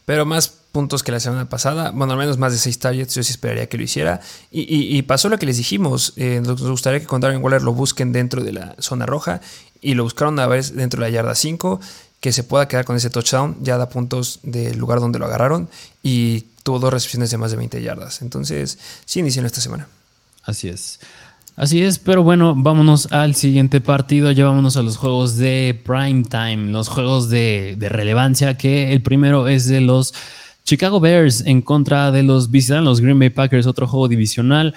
[0.06, 3.22] Pero más puntos que la semana pasada, bueno, al menos más de 6 targets, yo
[3.22, 4.20] sí esperaría que lo hiciera.
[4.50, 8.12] Y, pasó lo que les dijimos, eh, nos gustaría que con Darren Waller lo busquen
[8.12, 9.40] dentro de la zona roja
[9.82, 11.80] y lo buscaron a vez dentro de la yarda 5,
[12.20, 15.68] que se pueda quedar con ese touchdown, ya da puntos del lugar donde lo agarraron
[16.02, 18.22] y tuvo dos recepciones de más de 20 yardas.
[18.22, 19.88] Entonces, sí iniciaron esta semana.
[20.44, 21.00] Así es.
[21.56, 24.30] Así es, pero bueno, vámonos al siguiente partido.
[24.30, 29.66] Llevámonos a los juegos de prime time, los juegos de, relevancia, que el primero es
[29.66, 30.12] de los
[30.64, 34.74] Chicago Bears en contra de los visitan los Green Bay Packers, otro juego divisional.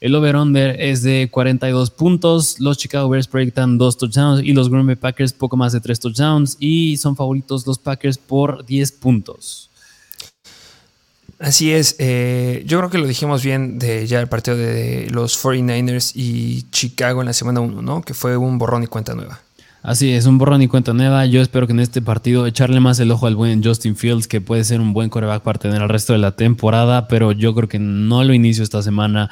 [0.00, 2.58] El over-under es de 42 puntos.
[2.60, 6.00] Los Chicago Bears proyectan dos touchdowns y los Green Bay Packers poco más de tres
[6.00, 6.56] touchdowns.
[6.58, 9.68] Y son favoritos los Packers por 10 puntos.
[11.42, 15.36] Así es, eh, yo creo que lo dijimos bien de ya el partido de los
[15.36, 18.00] 49ers y Chicago en la semana 1, ¿no?
[18.00, 19.40] Que fue un borrón y cuenta nueva.
[19.82, 21.26] Así es, un borrón y cuenta nueva.
[21.26, 24.40] Yo espero que en este partido echarle más el ojo al buen Justin Fields, que
[24.40, 27.68] puede ser un buen coreback para tener el resto de la temporada, pero yo creo
[27.68, 29.28] que no lo inicio esta semana.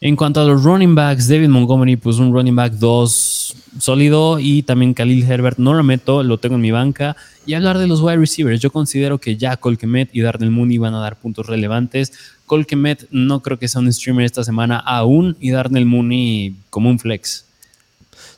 [0.00, 4.62] En cuanto a los running backs, David Montgomery, pues un running back 2 sólido y
[4.62, 7.16] también Khalil Herbert no lo meto, lo tengo en mi banca.
[7.46, 10.94] Y hablar de los wide receivers, yo considero que ya Colquemet y Darnell Mooney van
[10.94, 12.12] a dar puntos relevantes.
[12.46, 16.98] Colquemet no creo que sea un streamer esta semana aún y Darnell Mooney como un
[16.98, 17.44] flex.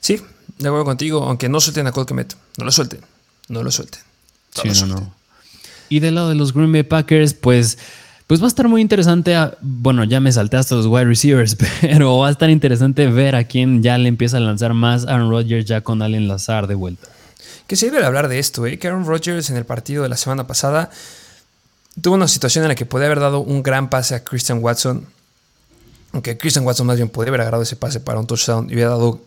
[0.01, 0.21] Sí,
[0.59, 3.01] de acuerdo contigo, aunque no suelten a Colquemet, no lo suelten,
[3.49, 4.01] no lo suelten.
[4.51, 5.15] sí, No, no.
[5.89, 7.79] Y del lado de los Green Bay Packers, pues
[8.27, 9.37] pues va a estar muy interesante.
[9.61, 13.45] bueno, ya me salté hasta los wide receivers, pero va a estar interesante ver a
[13.45, 17.09] quién ya le empieza a lanzar más Aaron Rodgers ya con Allen Lazar de vuelta.
[17.67, 18.79] Que se debe hablar de esto, ¿eh?
[18.79, 20.91] que Aaron Rodgers en el partido de la semana pasada
[22.01, 25.07] tuvo una situación en la que podía haber dado un gran pase a Christian Watson.
[26.13, 28.91] Aunque Christian Watson más bien podía haber agarrado ese pase para un touchdown y hubiera
[28.91, 29.21] dado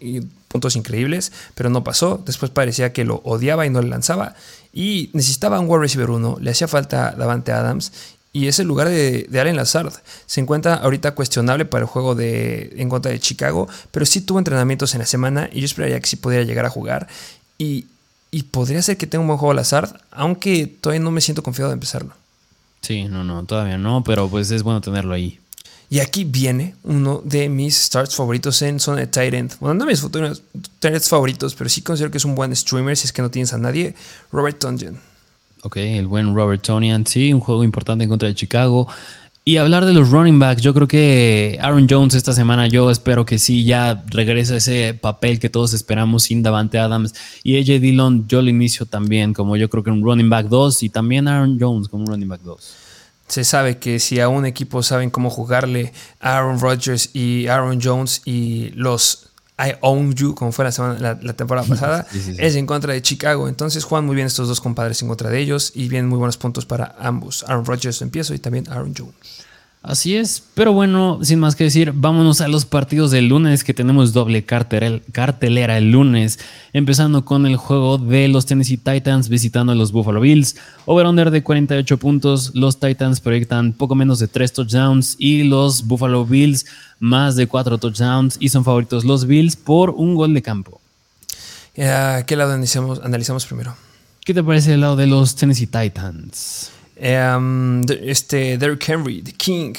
[0.48, 2.22] puntos increíbles, pero no pasó.
[2.26, 4.36] Después parecía que lo odiaba y no le lanzaba.
[4.74, 7.92] Y necesitaba un wide receiver 1, le hacía falta Davante Adams
[8.32, 9.94] y es el lugar de, de, Allen Lazard.
[10.26, 14.38] Se encuentra ahorita cuestionable para el juego de, en contra de Chicago, pero sí tuvo
[14.38, 17.08] entrenamientos en la semana y yo esperaría que sí pudiera llegar a jugar.
[17.58, 17.86] Y,
[18.52, 21.74] podría ser que tenga un buen juego Lazard, aunque todavía no me siento confiado de
[21.74, 22.14] empezarlo.
[22.82, 25.40] Sí, no, no, todavía no, pero pues es bueno tenerlo ahí.
[25.90, 29.54] Y aquí viene uno de mis starts favoritos en zona de tight end.
[29.60, 30.44] Bueno, no mis futuros
[30.80, 33.54] tight favoritos, pero sí considero que es un buen streamer si es que no tienes
[33.54, 33.96] a nadie.
[34.32, 35.09] Robert Tonjan.
[35.64, 38.88] Ok, el buen Robert Tonian, sí, un juego importante en contra de Chicago.
[39.44, 43.26] Y hablar de los running backs, yo creo que Aaron Jones esta semana, yo espero
[43.26, 47.16] que sí, ya regrese a ese papel que todos esperamos sin Davante Adams.
[47.44, 50.84] Y AJ Dillon, yo lo inicio también, como yo creo que un running back 2
[50.84, 52.76] y también Aaron Jones como un running back 2.
[53.28, 58.22] Se sabe que si a un equipo saben cómo jugarle Aaron Rodgers y Aaron Jones
[58.26, 59.29] y los
[59.60, 62.08] I Own You, como fue la, semana, la, temporada pasada,
[62.38, 63.48] es en contra de Chicago.
[63.50, 66.38] Entonces juegan muy bien estos dos compadres en contra de ellos y vienen muy buenos
[66.38, 67.44] puntos para ambos.
[67.48, 69.39] Aaron Rodgers empiezo y también Aaron Jones.
[69.82, 73.74] Así es, pero bueno, sin más que decir, vámonos a los partidos del lunes que
[73.74, 76.38] tenemos doble cartelera el lunes,
[76.74, 80.58] empezando con el juego de los Tennessee Titans visitando a los Buffalo Bills.
[80.86, 86.26] Over-under de 48 puntos, los Titans proyectan poco menos de 3 touchdowns y los Buffalo
[86.26, 86.66] Bills
[87.00, 90.82] más de 4 touchdowns y son favoritos los Bills por un gol de campo.
[91.74, 93.78] ¿Qué lado analizamos, analizamos primero?
[94.26, 96.72] ¿Qué te parece el lado de los Tennessee Titans?
[97.00, 99.74] Um, este Derrick Henry, The King.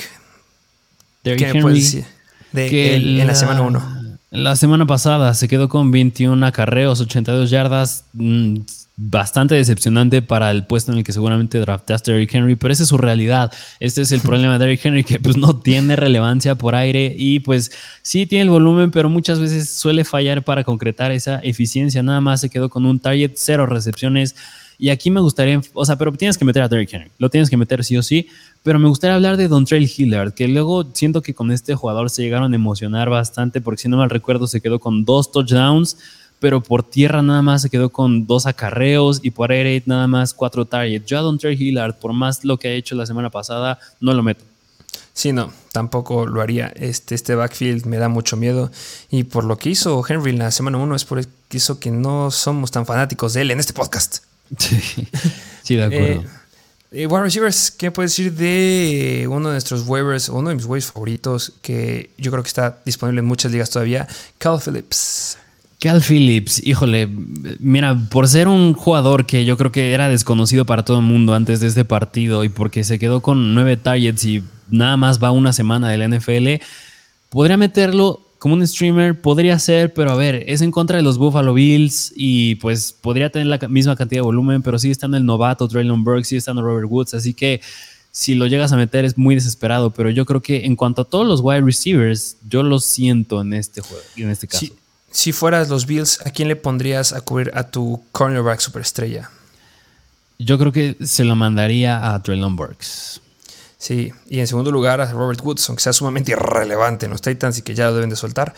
[1.22, 2.04] Derrick Henry.
[2.52, 4.00] De, en la semana 1.
[4.30, 8.04] La semana pasada se quedó con 21 acarreos, 82 yardas.
[8.12, 8.58] Mm,
[9.02, 12.82] bastante decepcionante para el puesto en el que seguramente draftaste a Derrick Henry, pero esa
[12.82, 13.50] es su realidad.
[13.80, 17.40] Este es el problema de Derrick Henry, que pues no tiene relevancia por aire y
[17.40, 17.72] pues
[18.02, 22.02] sí tiene el volumen, pero muchas veces suele fallar para concretar esa eficiencia.
[22.02, 24.36] Nada más se quedó con un target, cero recepciones.
[24.80, 27.50] Y aquí me gustaría, o sea, pero tienes que meter a Derrick Henry, lo tienes
[27.50, 28.28] que meter sí o sí,
[28.62, 32.08] pero me gustaría hablar de Don Trail Hillard, que luego siento que con este jugador
[32.08, 35.98] se llegaron a emocionar bastante, porque si no mal recuerdo se quedó con dos touchdowns,
[36.38, 40.32] pero por tierra nada más se quedó con dos acarreos y por air nada más
[40.32, 41.04] cuatro targets.
[41.04, 44.14] Yo a Don Trail Hillard, por más lo que ha hecho la semana pasada, no
[44.14, 44.42] lo meto.
[45.12, 46.68] Sí, no, tampoco lo haría.
[46.68, 48.70] Este, este backfield me da mucho miedo.
[49.10, 51.20] Y por lo que hizo Henry en la semana 1 es por
[51.50, 54.29] eso que no somos tan fanáticos de él en este podcast.
[54.58, 54.80] Sí,
[55.62, 56.24] sí de acuerdo.
[56.92, 60.90] Eh, wide receivers, ¿qué puedes decir de uno de nuestros waivers, uno de mis waivers
[60.90, 64.08] favoritos, que yo creo que está disponible en muchas ligas todavía?
[64.38, 65.38] Cal Phillips.
[65.78, 67.08] Cal Phillips, híjole,
[67.60, 71.32] mira, por ser un jugador que yo creo que era desconocido para todo el mundo
[71.32, 75.30] antes de este partido y porque se quedó con nueve targets y nada más va
[75.30, 76.62] una semana del NFL,
[77.30, 81.18] podría meterlo como un streamer, podría ser, pero a ver, es en contra de los
[81.18, 85.26] Buffalo Bills y pues podría tener la misma cantidad de volumen, pero sigue estando el
[85.26, 87.60] novato Traylon Burke, sigue estando Robert Woods, así que
[88.10, 91.04] si lo llegas a meter es muy desesperado, pero yo creo que en cuanto a
[91.04, 94.64] todos los wide receivers, yo lo siento en este juego, en este caso.
[94.64, 94.72] Si,
[95.10, 99.30] si fueras los Bills, ¿a quién le pondrías a cubrir a tu cornerback superestrella?
[100.38, 103.20] Yo creo que se lo mandaría a Traylon Burks.
[103.80, 107.56] Sí, y en segundo lugar a Robert Woods, aunque sea sumamente irrelevante en los Titans
[107.58, 108.54] y que ya lo deben de soltar.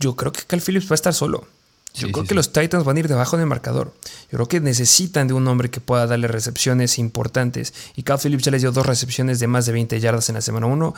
[0.00, 1.46] Yo creo que Cal Phillips va a estar solo.
[1.92, 2.34] Yo Sí, creo sí, que sí.
[2.36, 3.92] los Titans van a ir debajo del marcador.
[4.32, 7.74] Yo creo que necesitan de un hombre que pueda darle recepciones importantes.
[7.96, 10.40] Y Cal Phillips ya les dio dos recepciones de más de 20 yardas en la
[10.40, 10.94] semana 1.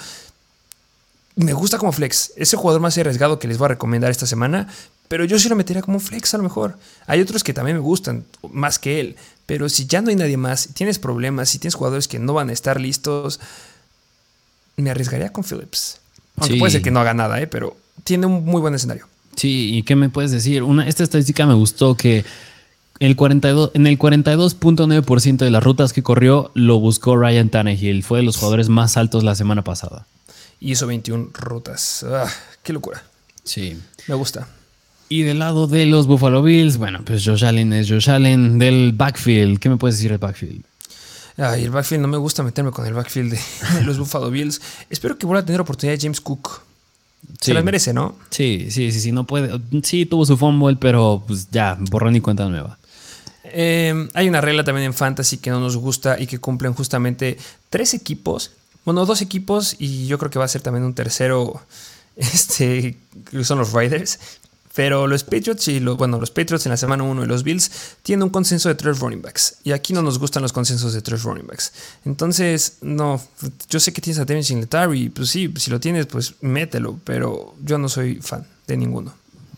[1.35, 2.33] Me gusta como flex.
[2.37, 4.69] Es el jugador más arriesgado que les voy a recomendar esta semana.
[5.09, 6.79] Pero yo sí lo metería como flex a lo mejor.
[7.09, 9.17] Hay otros que también me gustan, más que él.
[9.51, 12.35] Pero si ya no hay nadie más, si tienes problemas, si tienes jugadores que no
[12.35, 13.41] van a estar listos,
[14.77, 15.99] me arriesgaría con Phillips.
[16.37, 16.61] Aunque Sí.
[16.61, 17.49] puede ser que no haga nada, ¿eh?
[17.49, 19.09] pero tiene un muy buen escenario.
[19.35, 20.63] Sí, ¿y qué me puedes decir?
[20.63, 22.25] Una, esta estadística me gustó que
[23.01, 28.05] el 42, en el 42.9% de las rutas que corrió lo buscó Ryan Tannehill.
[28.05, 30.07] Fue de los jugadores más altos la semana pasada.
[30.61, 32.05] Y hizo 21 rutas.
[32.05, 32.31] Ah,
[32.63, 33.03] ¡Qué locura!
[33.43, 33.77] Sí.
[34.07, 34.47] Me gusta.
[35.13, 38.61] Y del lado de los Buffalo Bills, bueno, pues Josh Allen es Josh Allen.
[38.61, 40.63] Del backfield, ¿qué me puedes decir del backfield?
[41.37, 43.41] Ay, el backfield, no me gusta meterme con el backfield de,
[43.75, 44.61] de los Buffalo Bills.
[44.89, 46.63] Espero que vuelva a tener oportunidad James Cook.
[47.27, 47.47] Sí.
[47.47, 48.15] Se las merece, ¿no?
[48.31, 49.61] Sí, sí, sí, sí, no puede.
[49.83, 52.79] Sí, tuvo su fumble, pero pues ya, borrón y cuenta nueva.
[53.43, 57.37] Eh, hay una regla también en Fantasy que no nos gusta y que cumplen justamente
[57.69, 58.53] tres equipos.
[58.85, 61.61] Bueno, dos equipos y yo creo que va a ser también un tercero.
[62.17, 62.99] Este,
[63.31, 64.19] que son los Riders.
[64.75, 67.71] Pero los Patriots y los, bueno, los Patriots en la semana 1 y los Bills
[68.03, 69.57] tienen un consenso de tres running backs.
[69.65, 71.73] Y aquí no nos gustan los consensos de tres running backs.
[72.05, 73.21] Entonces, no,
[73.69, 75.09] yo sé que tienes a Devin Singletary.
[75.09, 77.01] Pues sí, si lo tienes, pues mételo.
[77.05, 79.13] Pero yo no soy fan de ninguno.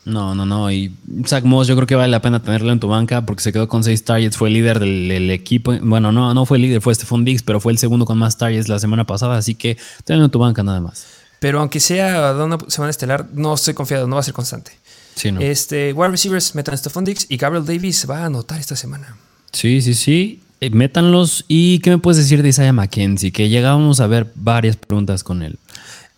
[0.05, 0.71] No, no, no.
[0.73, 0.95] Y
[1.27, 3.69] Zach Moss, yo creo que vale la pena tenerlo en tu banca porque se quedó
[3.69, 4.37] con seis targets.
[4.37, 5.75] Fue el líder del, del equipo.
[5.83, 8.39] Bueno, no, no fue el líder, fue Stephon Diggs, pero fue el segundo con más
[8.39, 9.37] targets la semana pasada.
[9.37, 11.07] Así que tenlo en tu banca nada más.
[11.43, 14.73] Pero aunque sea una semana estelar, no estoy confiado, no va a ser constante.
[15.15, 15.41] Sí, no.
[15.41, 19.17] Este, wide receivers, metan a Stephon Diggs y Gabriel Davis va a anotar esta semana.
[19.53, 20.41] Sí, sí, sí.
[20.61, 21.45] Eh, métanlos.
[21.49, 23.33] ¿Y qué me puedes decir de Isaiah McKenzie?
[23.33, 25.59] Que llegábamos a ver varias preguntas con él.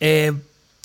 [0.01, 0.33] Eh,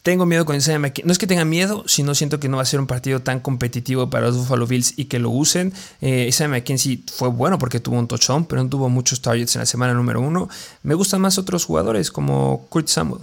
[0.01, 1.05] tengo miedo con Isaiah McKenzie.
[1.05, 3.41] No es que tenga miedo, sino siento que no va a ser un partido tan
[3.41, 5.73] competitivo para los Buffalo Bills y que lo usen.
[5.99, 9.59] Eh, Isaiah McKenzie fue bueno porque tuvo un touchdown, pero no tuvo muchos targets en
[9.59, 10.47] la semana número uno.
[10.83, 13.21] Me gustan más otros jugadores como Kurt Samuel.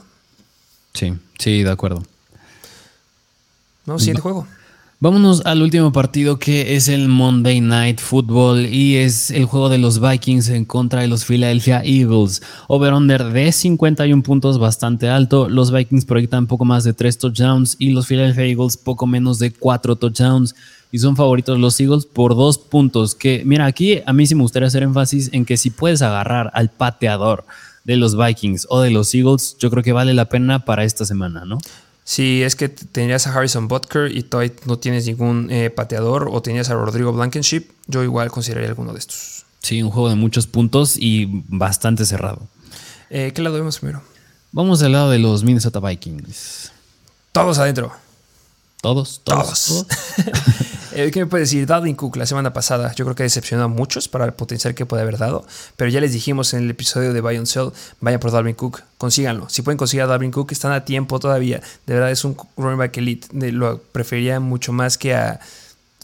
[0.93, 2.03] Sí, sí, de acuerdo.
[3.87, 3.99] ¿No?
[3.99, 4.47] Siguiente juego.
[4.98, 9.77] Vámonos al último partido que es el Monday Night Football y es el juego de
[9.77, 12.40] los Vikings en contra de los Philadelphia Eagles.
[12.66, 15.51] Over-under de 51 puntos, bastante alto.
[15.51, 19.52] Los Vikings proyectan poco más de 3 touchdowns y los Philadelphia Eagles poco menos de
[19.52, 20.55] 4 touchdowns.
[20.90, 23.14] Y son favoritos los Eagles por 2 puntos.
[23.14, 26.51] Que, mira, aquí a mí sí me gustaría hacer énfasis en que si puedes agarrar
[26.55, 27.44] al pateador
[27.85, 31.05] de los Vikings o de los Eagles, yo creo que vale la pena para esta
[31.05, 31.59] semana, ¿no?
[32.07, 36.41] Si es que tenías a Harrison Butker y todavía no tienes ningún eh, pateador o
[36.41, 39.45] tenías a Rodrigo Blankenship, yo igual consideraría alguno de estos.
[39.61, 42.47] Sí, un juego de muchos puntos y bastante cerrado.
[43.11, 44.03] Eh, ¿Qué lado vemos primero?
[44.53, 46.70] Vamos al lado de los Minnesota Vikings.
[47.33, 47.93] Todos adentro.
[48.81, 49.20] ¿Todos?
[49.24, 49.86] Todos.
[50.98, 51.66] Eh, ¿Qué me puede decir?
[51.66, 54.86] Dalvin Cook la semana pasada yo creo que decepcionó a muchos para el potencial que
[54.86, 55.44] puede haber dado,
[55.77, 57.70] pero ya les dijimos en el episodio de Buy Sell,
[58.01, 59.47] vayan por Dalvin Cook, consíganlo.
[59.51, 61.61] Si pueden conseguir a Dalvin Cook, están a tiempo todavía.
[61.86, 63.28] De verdad es un running back elite.
[63.53, 65.39] Lo preferiría mucho más que a,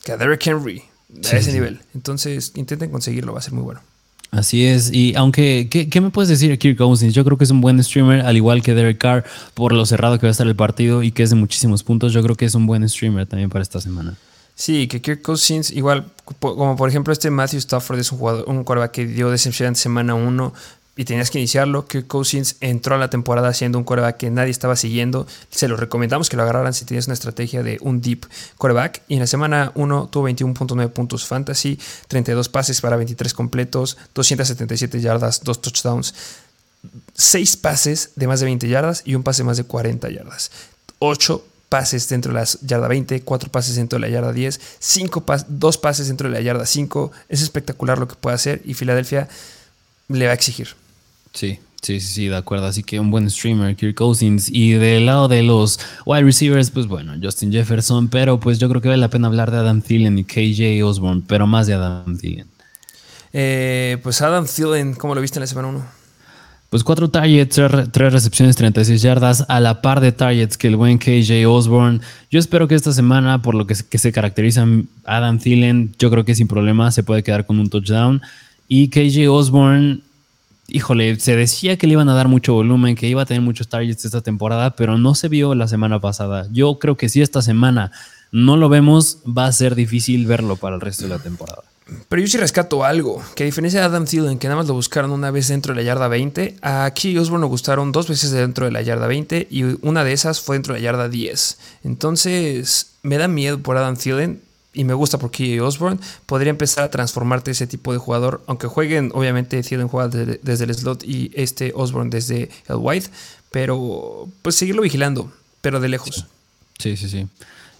[0.05, 0.83] que a Derrick Henry a
[1.27, 1.53] Sí, ese sí.
[1.53, 1.81] nivel.
[1.95, 3.81] Entonces intenten conseguirlo, va a ser muy bueno.
[4.33, 4.91] Así es.
[4.91, 7.15] Y aunque, ¿qué, me puedes decir de Kirk Cousins?
[7.15, 10.19] Yo creo que es un buen streamer, al igual que Derek Carr, por lo cerrado
[10.19, 12.15] que va a estar el partido y que es de muchísimos puntos.
[12.15, 14.17] Yo creo que es un buen streamer también para esta semana.
[14.55, 16.07] Sí, que Kirk Cousins, igual,
[16.39, 19.77] como por ejemplo este Matthew Stafford es un jugador, un quarterback que dio decepción en
[19.77, 20.55] semana 1
[20.97, 21.87] y tenías que iniciarlo.
[21.87, 25.27] Kirk Cousins entró a la temporada siendo un quarterback que nadie estaba siguiendo.
[25.51, 28.27] Se lo recomendamos que lo agarraran si tienes una estrategia de un deep
[28.59, 29.03] quarterback.
[29.09, 31.79] Y en la semana 1 tuvo 21.9 puntos fantasy,
[32.09, 36.15] 32 pases para 23 completos, 277 yardas, 2 touchdowns,
[37.15, 40.51] 6 pases de más de 20 yardas y un pase más de 40 yardas.
[40.99, 45.25] 8 pases dentro de la yarda 20, 4 pases dentro de la yarda 10, 5
[45.49, 47.13] 2 pases dentro de la yarda 5.
[47.31, 49.29] Es espectacular lo que puede hacer y Filadelfia
[50.09, 50.82] le va a exigir.
[51.33, 52.67] Sí, Sí, sí, sí, de acuerdo.
[52.67, 54.49] Así que un buen streamer, Kirk Cousins.
[54.49, 58.07] Y del lado de los wide receivers, pues bueno, Justin Jefferson.
[58.07, 61.23] Pero pues yo creo que vale la pena hablar de Adam Thielen y KJ Osborne,
[61.27, 62.47] pero más de Adam Thielen.
[63.33, 65.85] Eh, pues Adam Thielen, ¿cómo lo viste en la semana 1?
[66.71, 67.61] Pues cuatro targets,
[67.91, 72.01] tres recepciones, 36 yardas, a la par de targets que el buen KJ Osborne.
[72.31, 74.65] Yo espero que esta semana, por lo que, que se caracteriza
[75.05, 78.23] Adam Thielen, yo creo que sin problema se puede quedar con un touchdown.
[78.69, 80.01] Y KJ Osborne
[80.73, 83.69] híjole, se decía que le iban a dar mucho volumen, que iba a tener muchos
[83.69, 86.49] targets esta temporada, pero no se vio la semana pasada.
[86.51, 87.93] Yo creo que si esta semana
[88.33, 91.63] no lo vemos, va a ser difícil verlo para el resto de la temporada.
[92.09, 94.75] Pero yo sí rescato algo, que a diferencia de Adam Thielen, que nada más lo
[94.75, 98.65] buscaron una vez dentro de la yarda 20, aquí Osborne lo gustaron dos veces dentro
[98.65, 101.59] de la yarda 20 y una de esas fue dentro de la yarda 10.
[101.85, 104.41] Entonces, me da miedo por Adam Thielen,
[104.75, 109.11] y me gusta porque Osborne podría empezar a transformarte ese tipo de jugador, aunque jueguen,
[109.15, 113.07] obviamente, Thielen juega desde, el slot y este Osborne desde el wide,
[113.51, 116.27] pero pues seguirlo vigilando, pero de lejos.
[116.79, 117.27] Sí, sí, sí.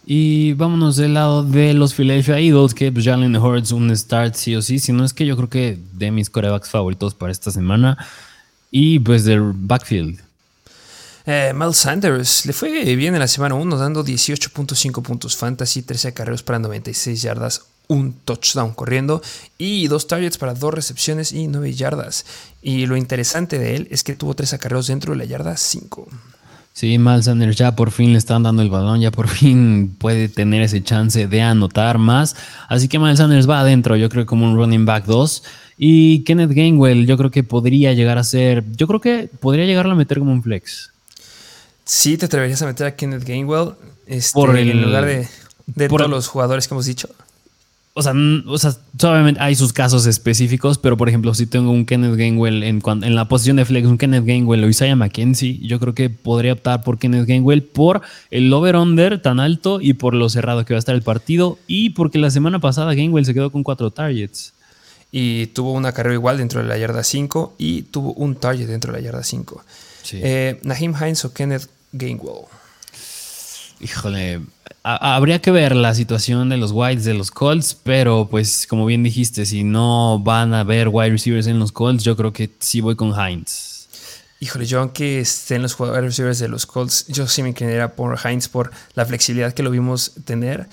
[0.05, 4.57] Y vámonos del lado de los Philadelphia Eagles, que pues, Jalen Hurts un start sí
[4.57, 7.51] o sí, si no es que yo creo que de mis corebacks favoritos para esta
[7.51, 7.97] semana.
[8.71, 10.19] Y pues del backfield.
[11.25, 16.13] Eh, Miles Sanders le fue bien en la semana 1, dando 18.5 puntos fantasy, 13
[16.13, 19.23] carreros para 96 yardas, un touchdown corriendo
[19.59, 22.25] y dos targets para dos recepciones y 9 yardas.
[22.63, 26.09] Y lo interesante de él es que tuvo tres acarreos dentro de la yarda 5.
[26.75, 30.29] Sí, Miles Sanders ya por fin le están dando el balón, ya por fin puede
[30.29, 32.35] tener ese chance de anotar más.
[32.69, 35.43] Así que Miles Sanders va adentro, yo creo como un running back 2.
[35.77, 39.93] Y Kenneth Gainwell, yo creo que podría llegar a ser, yo creo que podría llegarlo
[39.93, 40.92] a meter como un flex.
[41.85, 43.73] Sí, te atreverías a meter a Kenneth Gainwell
[44.07, 47.09] este, en lugar de, todos los jugadores que hemos dicho.
[47.95, 48.15] O sea,
[48.47, 52.63] o sea, obviamente hay sus casos específicos, pero por ejemplo, si tengo un Kenneth Gainwell
[52.63, 56.09] en, en la posición de flex, un Kenneth Gainwell o Isaiah McKenzie, yo creo que
[56.09, 58.01] podría optar por Kenneth Gainwell por
[58.31, 61.91] el over-under tan alto y por lo cerrado que va a estar el partido y
[61.91, 64.55] porque la semana pasada Gainwell se quedó con cuatro targets.
[65.11, 68.91] Y tuvo una carrera igual dentro de la yarda 5 y tuvo un target dentro
[68.91, 69.63] de la yarda 5.
[70.13, 72.47] Eh, Nahim Hines o Kenneth Gainwell.
[73.81, 74.41] Híjole,
[74.85, 79.03] habría que ver la situación de los Whites de los Colts, pero pues como bien
[79.03, 82.81] dijiste, si no van a ver wide receivers en los Colts, yo creo que sí
[82.81, 83.89] voy con Hines.
[84.39, 88.19] Híjole, yo aunque estén los wide receivers de los Colts, yo sí me inclinaría por
[88.25, 90.69] Hines por la flexibilidad que lo vimos tener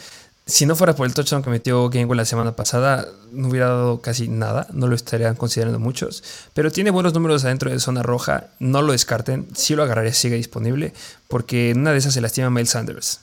[0.49, 4.01] si no fuera por el touchdown que metió Gainwell la semana pasada, no hubiera dado
[4.01, 6.23] casi nada, no lo estarían considerando muchos,
[6.53, 10.35] pero tiene buenos números adentro de zona roja, no lo descarten, si lo agarraría sigue
[10.35, 10.93] disponible,
[11.27, 13.21] porque en una de esas se lastima Miles Sanders,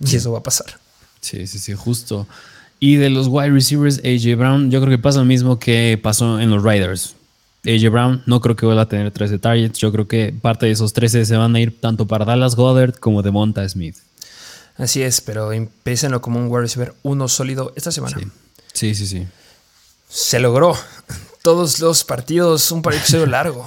[0.00, 0.78] y eso va a pasar.
[1.20, 2.26] Sí, sí, sí, justo.
[2.78, 6.40] Y de los wide receivers, AJ Brown, yo creo que pasa lo mismo que pasó
[6.40, 7.14] en los Riders.
[7.66, 10.72] AJ Brown no creo que vuelva a tener 13 targets, yo creo que parte de
[10.72, 13.96] esos 13 se van a ir tanto para Dallas Goddard como de Monta Smith.
[14.80, 18.16] Así es, pero empiecenlo como un wide receiver uno sólido esta semana.
[18.72, 19.26] Sí, sí, sí.
[20.08, 20.74] Se logró.
[21.42, 23.66] Todos los partidos, un episodio largo.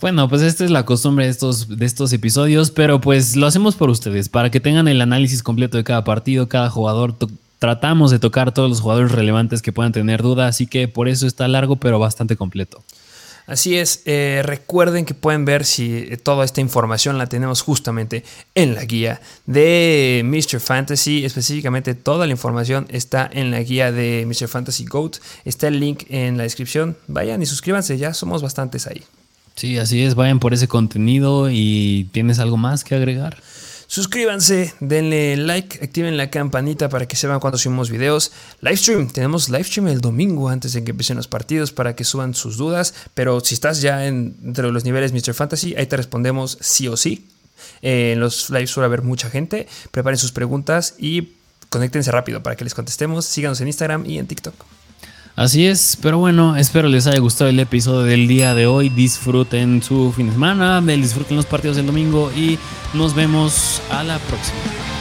[0.00, 3.76] Bueno, pues esta es la costumbre de estos, de estos episodios, pero pues lo hacemos
[3.76, 7.14] por ustedes, para que tengan el análisis completo de cada partido, cada jugador.
[7.60, 11.28] Tratamos de tocar todos los jugadores relevantes que puedan tener duda, así que por eso
[11.28, 12.82] está largo, pero bastante completo.
[13.46, 18.24] Así es, eh, recuerden que pueden ver si eh, toda esta información la tenemos justamente
[18.54, 20.60] en la guía de Mr.
[20.60, 21.24] Fantasy.
[21.24, 24.48] Específicamente toda la información está en la guía de Mr.
[24.48, 25.16] Fantasy Goat.
[25.44, 26.96] Está el link en la descripción.
[27.08, 29.02] Vayan y suscríbanse, ya somos bastantes ahí.
[29.54, 33.42] Sí, así es, vayan por ese contenido y tienes algo más que agregar.
[33.92, 38.32] Suscríbanse, denle like, activen la campanita para que sepan cuando subimos videos.
[38.62, 42.56] Livestream, tenemos livestream el domingo antes de que empiecen los partidos para que suban sus
[42.56, 42.94] dudas.
[43.12, 45.34] Pero si estás ya en, entre los niveles Mr.
[45.34, 47.28] Fantasy, ahí te respondemos sí o sí.
[47.82, 49.68] Eh, en los lives suele haber mucha gente.
[49.90, 51.34] Preparen sus preguntas y
[51.68, 53.26] conéctense rápido para que les contestemos.
[53.26, 54.54] Síganos en Instagram y en TikTok.
[55.34, 58.90] Así es, pero bueno, espero les haya gustado el episodio del día de hoy.
[58.90, 62.58] Disfruten su fin de semana, disfruten los partidos del domingo y
[62.92, 64.91] nos vemos a la próxima.